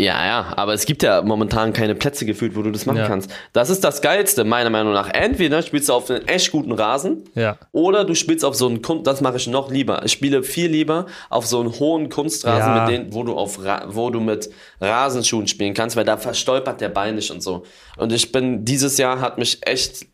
Ja, 0.00 0.24
ja, 0.24 0.52
aber 0.56 0.74
es 0.74 0.86
gibt 0.86 1.02
ja 1.02 1.22
momentan 1.22 1.72
keine 1.72 1.96
Plätze 1.96 2.24
gefühlt, 2.24 2.54
wo 2.54 2.62
du 2.62 2.70
das 2.70 2.86
machen 2.86 2.98
ja. 2.98 3.08
kannst. 3.08 3.32
Das 3.52 3.68
ist 3.68 3.82
das 3.82 4.00
Geilste, 4.00 4.44
meiner 4.44 4.70
Meinung 4.70 4.92
nach. 4.92 5.10
Entweder 5.12 5.60
spielst 5.60 5.88
du 5.88 5.92
auf 5.92 6.08
einen 6.08 6.26
echt 6.28 6.52
guten 6.52 6.70
Rasen 6.70 7.24
ja. 7.34 7.58
oder 7.72 8.04
du 8.04 8.14
spielst 8.14 8.44
auf 8.44 8.54
so 8.54 8.68
einen 8.68 8.80
Kunst, 8.80 9.08
das 9.08 9.20
mache 9.22 9.38
ich 9.38 9.48
noch 9.48 9.72
lieber. 9.72 10.04
Ich 10.04 10.12
spiele 10.12 10.44
viel 10.44 10.70
lieber 10.70 11.06
auf 11.30 11.46
so 11.46 11.58
einen 11.58 11.76
hohen 11.80 12.10
Kunstrasen, 12.10 12.76
ja. 12.76 12.84
mit 12.84 12.92
denen, 12.92 13.12
wo 13.12 13.24
du 13.24 13.36
auf 13.36 13.58
wo 13.88 14.10
du 14.10 14.20
mit 14.20 14.48
Rasenschuhen 14.80 15.48
spielen 15.48 15.74
kannst, 15.74 15.96
weil 15.96 16.04
da 16.04 16.16
verstolpert 16.16 16.80
der 16.80 16.90
Bein 16.90 17.16
nicht 17.16 17.32
und 17.32 17.42
so. 17.42 17.64
Und 17.96 18.12
ich 18.12 18.30
bin, 18.30 18.64
dieses 18.64 18.98
Jahr 18.98 19.20
hat 19.20 19.38
mich 19.38 19.66
echt 19.66 20.06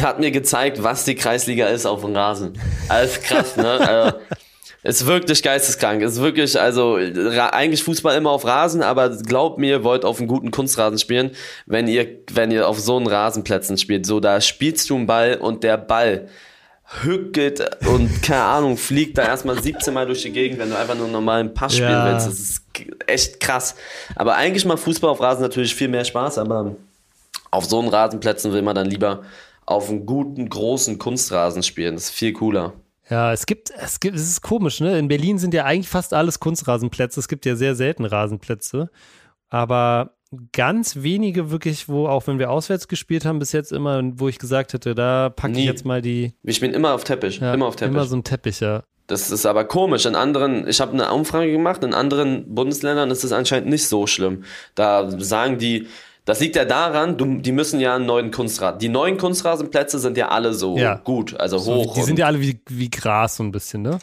hat 0.00 0.20
mir 0.20 0.30
gezeigt, 0.30 0.84
was 0.84 1.04
die 1.04 1.16
Kreisliga 1.16 1.66
ist 1.66 1.86
auf 1.86 2.02
dem 2.02 2.14
Rasen. 2.14 2.52
Alles 2.88 3.20
krass, 3.20 3.56
ne? 3.56 3.68
also, 3.80 4.18
ist 4.86 5.06
wirklich 5.06 5.42
geisteskrank. 5.42 6.00
Ist 6.02 6.20
wirklich, 6.20 6.58
also 6.60 6.94
eigentlich 6.94 7.82
Fußball 7.82 8.16
immer 8.16 8.30
auf 8.30 8.44
Rasen, 8.44 8.82
aber 8.82 9.10
glaubt 9.10 9.58
mir, 9.58 9.82
wollt 9.82 10.04
auf 10.04 10.18
einem 10.18 10.28
guten 10.28 10.52
Kunstrasen 10.52 10.98
spielen, 10.98 11.32
wenn 11.66 11.88
ihr, 11.88 12.06
wenn 12.32 12.52
ihr 12.52 12.68
auf 12.68 12.78
so 12.78 12.96
einen 12.96 13.08
Rasenplätzen 13.08 13.78
spielt. 13.78 14.06
So, 14.06 14.20
da 14.20 14.40
spielst 14.40 14.88
du 14.88 14.96
einen 14.96 15.06
Ball 15.06 15.36
und 15.36 15.64
der 15.64 15.76
Ball 15.76 16.28
hückelt 17.02 17.68
und 17.88 18.22
keine 18.22 18.42
Ahnung, 18.42 18.76
fliegt 18.76 19.18
da 19.18 19.24
erstmal 19.24 19.60
17 19.60 19.92
Mal 19.92 20.06
durch 20.06 20.22
die 20.22 20.30
Gegend, 20.30 20.60
wenn 20.60 20.70
du 20.70 20.78
einfach 20.78 20.94
nur 20.94 21.04
einen 21.04 21.12
normalen 21.12 21.52
Pass 21.52 21.74
spielen 21.74 21.90
ja. 21.90 22.12
willst. 22.12 22.28
Das 22.28 22.38
ist 22.38 22.62
echt 23.08 23.40
krass. 23.40 23.74
Aber 24.14 24.36
eigentlich 24.36 24.64
macht 24.64 24.78
Fußball 24.78 25.10
auf 25.10 25.20
Rasen 25.20 25.42
natürlich 25.42 25.74
viel 25.74 25.88
mehr 25.88 26.04
Spaß, 26.04 26.38
aber 26.38 26.76
auf 27.50 27.64
so 27.64 27.80
einen 27.80 27.88
Rasenplätzen 27.88 28.52
will 28.52 28.62
man 28.62 28.76
dann 28.76 28.86
lieber 28.86 29.24
auf 29.64 29.90
einen 29.90 30.06
guten, 30.06 30.48
großen 30.48 30.98
Kunstrasen 30.98 31.64
spielen. 31.64 31.94
Das 31.94 32.04
ist 32.04 32.10
viel 32.10 32.32
cooler. 32.32 32.72
Ja, 33.08 33.32
es 33.32 33.46
gibt, 33.46 33.70
es 33.70 34.00
gibt, 34.00 34.16
es 34.16 34.28
ist 34.28 34.42
komisch, 34.42 34.80
ne? 34.80 34.98
In 34.98 35.08
Berlin 35.08 35.38
sind 35.38 35.54
ja 35.54 35.64
eigentlich 35.64 35.88
fast 35.88 36.12
alles 36.12 36.40
Kunstrasenplätze. 36.40 37.20
Es 37.20 37.28
gibt 37.28 37.46
ja 37.46 37.54
sehr 37.54 37.74
selten 37.74 38.04
Rasenplätze. 38.04 38.90
Aber 39.48 40.16
ganz 40.52 40.96
wenige 40.96 41.50
wirklich, 41.50 41.88
wo, 41.88 42.08
auch 42.08 42.26
wenn 42.26 42.38
wir 42.38 42.50
auswärts 42.50 42.88
gespielt 42.88 43.24
haben, 43.24 43.38
bis 43.38 43.52
jetzt 43.52 43.70
immer, 43.70 44.02
wo 44.14 44.28
ich 44.28 44.38
gesagt 44.38 44.72
hätte, 44.72 44.94
da 44.94 45.30
packe 45.30 45.58
ich 45.58 45.64
jetzt 45.64 45.84
mal 45.84 46.02
die. 46.02 46.34
Ich 46.42 46.60
bin 46.60 46.74
immer 46.74 46.94
auf 46.94 47.04
Teppich. 47.04 47.38
Ja, 47.38 47.54
immer 47.54 47.66
auf 47.66 47.76
Teppich. 47.76 47.94
Immer 47.94 48.06
so 48.06 48.16
ein 48.16 48.24
Teppich, 48.24 48.60
ja. 48.60 48.82
Das 49.06 49.30
ist 49.30 49.46
aber 49.46 49.64
komisch. 49.64 50.04
In 50.04 50.16
anderen, 50.16 50.66
ich 50.66 50.80
habe 50.80 50.92
eine 50.92 51.12
Umfrage 51.12 51.52
gemacht, 51.52 51.84
in 51.84 51.94
anderen 51.94 52.52
Bundesländern 52.54 53.10
ist 53.12 53.22
es 53.22 53.30
anscheinend 53.30 53.68
nicht 53.68 53.86
so 53.86 54.08
schlimm. 54.08 54.42
Da 54.74 55.08
sagen 55.20 55.58
die, 55.58 55.86
das 56.26 56.40
liegt 56.40 56.56
ja 56.56 56.64
daran, 56.64 57.16
du, 57.16 57.38
die 57.38 57.52
müssen 57.52 57.78
ja 57.78 57.94
einen 57.94 58.04
neuen 58.04 58.32
Kunstrasen. 58.32 58.80
Die 58.80 58.88
neuen 58.88 59.16
Kunstrasenplätze 59.16 60.00
sind 60.00 60.16
ja 60.16 60.28
alle 60.28 60.52
so 60.52 60.76
ja. 60.76 60.96
gut, 60.96 61.38
also 61.38 61.56
so, 61.56 61.76
hoch. 61.76 61.94
Die 61.94 62.02
sind 62.02 62.18
ja 62.18 62.26
alle 62.26 62.40
wie, 62.40 62.60
wie 62.68 62.90
Gras 62.90 63.36
so 63.36 63.44
ein 63.44 63.52
bisschen, 63.52 63.82
ne? 63.82 64.00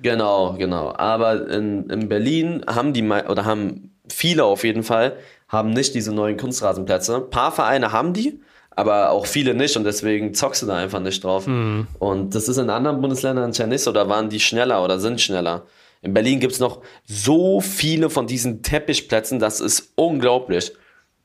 Genau, 0.00 0.54
genau. 0.54 0.94
Aber 0.96 1.50
in, 1.50 1.90
in 1.90 2.08
Berlin 2.08 2.64
haben 2.66 2.94
die, 2.94 3.02
oder 3.02 3.44
haben 3.44 3.94
viele 4.08 4.44
auf 4.44 4.64
jeden 4.64 4.82
Fall, 4.82 5.18
haben 5.48 5.70
nicht 5.70 5.94
diese 5.94 6.14
neuen 6.14 6.38
Kunstrasenplätze. 6.38 7.16
Ein 7.16 7.28
paar 7.28 7.52
Vereine 7.52 7.92
haben 7.92 8.14
die, 8.14 8.40
aber 8.70 9.10
auch 9.10 9.26
viele 9.26 9.52
nicht 9.52 9.76
und 9.76 9.84
deswegen 9.84 10.32
zockst 10.32 10.62
du 10.62 10.66
da 10.66 10.76
einfach 10.76 11.00
nicht 11.00 11.22
drauf. 11.22 11.46
Mhm. 11.46 11.88
Und 11.98 12.34
das 12.34 12.48
ist 12.48 12.56
in 12.56 12.70
anderen 12.70 13.02
Bundesländern 13.02 13.44
anscheinend 13.44 13.72
nicht 13.72 13.82
so, 13.82 13.92
da 13.92 14.08
waren 14.08 14.30
die 14.30 14.40
schneller 14.40 14.82
oder 14.82 14.98
sind 14.98 15.20
schneller. 15.20 15.66
In 16.00 16.14
Berlin 16.14 16.40
gibt 16.40 16.54
es 16.54 16.60
noch 16.60 16.80
so 17.04 17.60
viele 17.60 18.08
von 18.08 18.26
diesen 18.26 18.62
Teppichplätzen, 18.62 19.38
das 19.38 19.60
ist 19.60 19.92
unglaublich. 19.96 20.72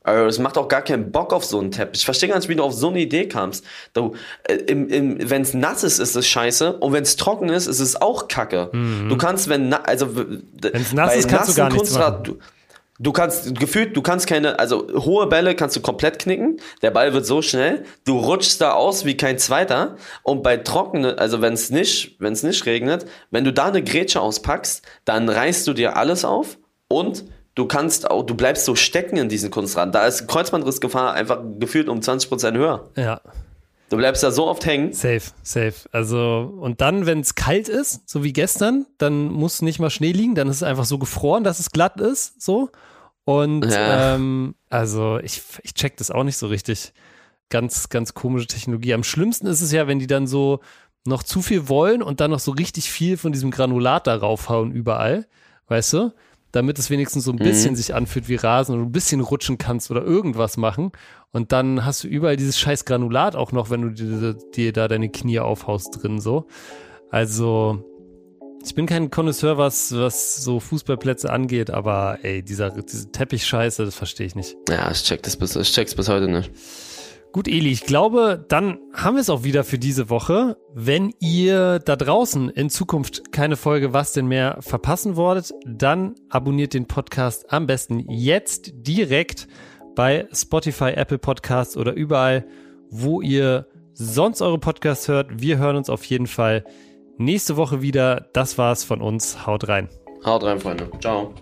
Also 0.06 0.26
es 0.26 0.38
macht 0.38 0.56
auch 0.56 0.68
gar 0.68 0.82
keinen 0.82 1.10
Bock 1.10 1.32
auf 1.32 1.44
so 1.44 1.58
einen 1.58 1.72
Teppich. 1.72 2.02
Ich 2.02 2.04
verstehe 2.04 2.28
gar 2.28 2.36
nicht, 2.36 2.48
wie 2.48 2.54
du 2.54 2.62
auf 2.62 2.72
so 2.72 2.90
eine 2.90 3.00
Idee 3.00 3.26
kamst. 3.26 3.64
äh, 4.44 4.56
wenn 4.68 5.42
es 5.42 5.52
nass 5.52 5.82
ist, 5.82 5.98
ist 5.98 6.14
es 6.14 6.28
scheiße. 6.28 6.74
Und 6.74 6.92
wenn 6.92 7.02
es 7.02 7.16
trocken 7.16 7.48
ist, 7.48 7.66
ist 7.66 7.80
es 7.80 8.00
auch 8.00 8.28
kacke. 8.28 8.70
Mhm. 8.72 9.08
Du 9.08 9.16
kannst, 9.16 9.48
wenn, 9.48 9.72
also, 9.72 10.16
wenn 10.16 10.44
es 10.72 10.92
nass 10.92 11.16
ist, 11.16 11.28
kannst 11.28 11.50
du 11.50 11.54
gar 11.54 11.72
nichts 11.72 11.92
machen. 11.92 12.22
Du, 12.22 12.38
du 13.00 13.10
kannst 13.10 13.58
gefühlt, 13.58 13.96
du 13.96 14.02
kannst 14.02 14.28
keine, 14.28 14.60
also 14.60 14.86
hohe 14.94 15.26
Bälle 15.26 15.56
kannst 15.56 15.74
du 15.74 15.80
komplett 15.80 16.20
knicken. 16.20 16.60
Der 16.82 16.92
Ball 16.92 17.12
wird 17.12 17.26
so 17.26 17.42
schnell, 17.42 17.84
du 18.04 18.16
rutschst 18.20 18.60
da 18.60 18.74
aus 18.74 19.04
wie 19.06 19.16
kein 19.16 19.38
zweiter. 19.38 19.96
Und 20.22 20.44
bei 20.44 20.56
trockenen, 20.56 21.18
also 21.18 21.40
wenn 21.42 21.54
es 21.54 21.70
nicht, 21.70 22.14
wenn 22.20 22.32
es 22.32 22.44
nicht 22.44 22.64
regnet, 22.64 23.06
wenn 23.32 23.42
du 23.42 23.52
da 23.52 23.66
eine 23.66 23.82
Grätsche 23.82 24.20
auspackst, 24.20 24.84
dann 25.04 25.28
reißt 25.28 25.66
du 25.66 25.72
dir 25.72 25.96
alles 25.96 26.24
auf 26.24 26.58
und 26.86 27.24
du 27.56 27.66
kannst 27.66 28.08
auch, 28.08 28.22
du 28.22 28.36
bleibst 28.36 28.64
so 28.64 28.76
stecken 28.76 29.16
in 29.16 29.28
diesen 29.28 29.50
Kunstrasen. 29.50 29.90
Da 29.90 30.06
ist 30.06 30.28
Kreuzbandrissgefahr 30.28 31.12
einfach 31.12 31.40
gefühlt 31.58 31.88
um 31.88 31.98
20% 31.98 32.56
höher. 32.56 32.88
Ja. 32.96 33.20
Du 33.88 33.96
bleibst 33.96 34.22
da 34.22 34.30
so 34.30 34.46
oft 34.46 34.64
hängen. 34.66 34.92
Safe, 34.92 35.22
safe. 35.42 35.74
Also, 35.92 36.52
und 36.60 36.80
dann, 36.80 37.06
wenn 37.06 37.20
es 37.20 37.34
kalt 37.34 37.68
ist, 37.68 38.08
so 38.08 38.24
wie 38.24 38.32
gestern, 38.32 38.86
dann 38.98 39.26
muss 39.26 39.62
nicht 39.62 39.78
mal 39.78 39.90
Schnee 39.90 40.12
liegen, 40.12 40.34
dann 40.34 40.48
ist 40.48 40.56
es 40.56 40.62
einfach 40.62 40.84
so 40.84 40.98
gefroren, 40.98 41.44
dass 41.44 41.60
es 41.60 41.70
glatt 41.70 42.00
ist, 42.00 42.40
so. 42.42 42.70
Und 43.24 43.64
ja. 43.64 44.14
ähm, 44.14 44.54
also 44.70 45.18
ich, 45.18 45.42
ich 45.62 45.74
check 45.74 45.96
das 45.96 46.10
auch 46.10 46.24
nicht 46.24 46.36
so 46.36 46.46
richtig. 46.46 46.92
Ganz, 47.48 47.88
ganz 47.90 48.12
komische 48.12 48.48
Technologie. 48.48 48.92
Am 48.92 49.04
schlimmsten 49.04 49.46
ist 49.46 49.60
es 49.60 49.70
ja, 49.70 49.86
wenn 49.86 50.00
die 50.00 50.08
dann 50.08 50.26
so 50.26 50.60
noch 51.04 51.22
zu 51.22 51.40
viel 51.40 51.68
wollen 51.68 52.02
und 52.02 52.20
dann 52.20 52.32
noch 52.32 52.40
so 52.40 52.50
richtig 52.50 52.90
viel 52.90 53.16
von 53.16 53.30
diesem 53.30 53.52
Granulat 53.52 54.08
da 54.08 54.16
raufhauen 54.16 54.72
überall. 54.72 55.28
Weißt 55.68 55.92
du? 55.92 56.12
Damit 56.56 56.78
es 56.78 56.88
wenigstens 56.88 57.24
so 57.24 57.32
ein 57.32 57.36
bisschen 57.36 57.72
mhm. 57.72 57.76
sich 57.76 57.94
anfühlt 57.94 58.28
wie 58.28 58.36
Rasen 58.36 58.74
und 58.74 58.80
du 58.80 58.86
ein 58.86 58.92
bisschen 58.92 59.20
rutschen 59.20 59.58
kannst 59.58 59.90
oder 59.90 60.02
irgendwas 60.02 60.56
machen. 60.56 60.90
Und 61.32 61.52
dann 61.52 61.84
hast 61.84 62.02
du 62.02 62.08
überall 62.08 62.36
dieses 62.36 62.58
scheiß 62.58 62.86
Granulat 62.86 63.36
auch 63.36 63.52
noch, 63.52 63.68
wenn 63.68 63.82
du 63.82 63.90
dir, 63.90 64.34
dir 64.54 64.72
da 64.72 64.88
deine 64.88 65.10
Knie 65.10 65.38
aufhaust 65.38 66.02
drin 66.02 66.18
so. 66.18 66.46
Also, 67.10 67.84
ich 68.64 68.74
bin 68.74 68.86
kein 68.86 69.10
Connoisseur, 69.10 69.58
was, 69.58 69.94
was 69.94 70.36
so 70.36 70.58
Fußballplätze 70.58 71.30
angeht, 71.30 71.70
aber 71.70 72.18
ey, 72.22 72.42
dieser, 72.42 72.70
diese 72.70 73.12
Teppichscheiße, 73.12 73.84
das 73.84 73.94
verstehe 73.94 74.26
ich 74.26 74.34
nicht. 74.34 74.56
Ja, 74.68 74.90
ich 74.90 75.02
check 75.02 75.22
das 75.22 75.36
bis, 75.36 75.54
ich 75.56 75.70
check's 75.70 75.94
bis 75.94 76.08
heute 76.08 76.26
nicht. 76.26 76.50
Gut, 77.36 77.48
Eli, 77.48 77.70
ich 77.70 77.84
glaube, 77.84 78.46
dann 78.48 78.78
haben 78.94 79.16
wir 79.16 79.20
es 79.20 79.28
auch 79.28 79.44
wieder 79.44 79.62
für 79.62 79.78
diese 79.78 80.08
Woche. 80.08 80.56
Wenn 80.72 81.12
ihr 81.20 81.80
da 81.80 81.94
draußen 81.94 82.48
in 82.48 82.70
Zukunft 82.70 83.30
keine 83.30 83.56
Folge 83.56 83.92
Was 83.92 84.14
denn 84.14 84.26
mehr 84.26 84.56
verpassen 84.60 85.16
wollt, 85.16 85.52
dann 85.66 86.14
abonniert 86.30 86.72
den 86.72 86.86
Podcast 86.86 87.52
am 87.52 87.66
besten 87.66 88.08
jetzt 88.08 88.72
direkt 88.76 89.48
bei 89.94 90.26
Spotify, 90.32 90.92
Apple 90.94 91.18
Podcasts 91.18 91.76
oder 91.76 91.92
überall, 91.92 92.46
wo 92.88 93.20
ihr 93.20 93.66
sonst 93.92 94.40
eure 94.40 94.58
Podcasts 94.58 95.06
hört. 95.06 95.42
Wir 95.42 95.58
hören 95.58 95.76
uns 95.76 95.90
auf 95.90 96.04
jeden 96.04 96.28
Fall 96.28 96.64
nächste 97.18 97.58
Woche 97.58 97.82
wieder. 97.82 98.30
Das 98.32 98.56
war's 98.56 98.82
von 98.82 99.02
uns. 99.02 99.46
Haut 99.46 99.68
rein. 99.68 99.90
Haut 100.24 100.42
rein, 100.42 100.58
Freunde. 100.58 100.90
Ciao. 101.00 101.34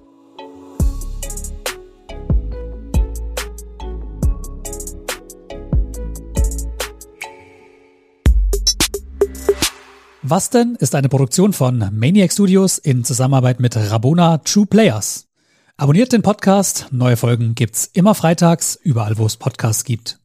Was 10.26 10.48
denn 10.48 10.74
ist 10.76 10.94
eine 10.94 11.10
Produktion 11.10 11.52
von 11.52 11.90
Maniac 11.92 12.32
Studios 12.32 12.78
in 12.78 13.04
Zusammenarbeit 13.04 13.60
mit 13.60 13.76
Rabona 13.76 14.38
True 14.38 14.64
Players. 14.64 15.26
Abonniert 15.76 16.14
den 16.14 16.22
Podcast, 16.22 16.86
neue 16.92 17.18
Folgen 17.18 17.54
gibt's 17.54 17.90
immer 17.92 18.14
freitags, 18.14 18.74
überall 18.82 19.18
wo 19.18 19.26
es 19.26 19.36
Podcasts 19.36 19.84
gibt. 19.84 20.23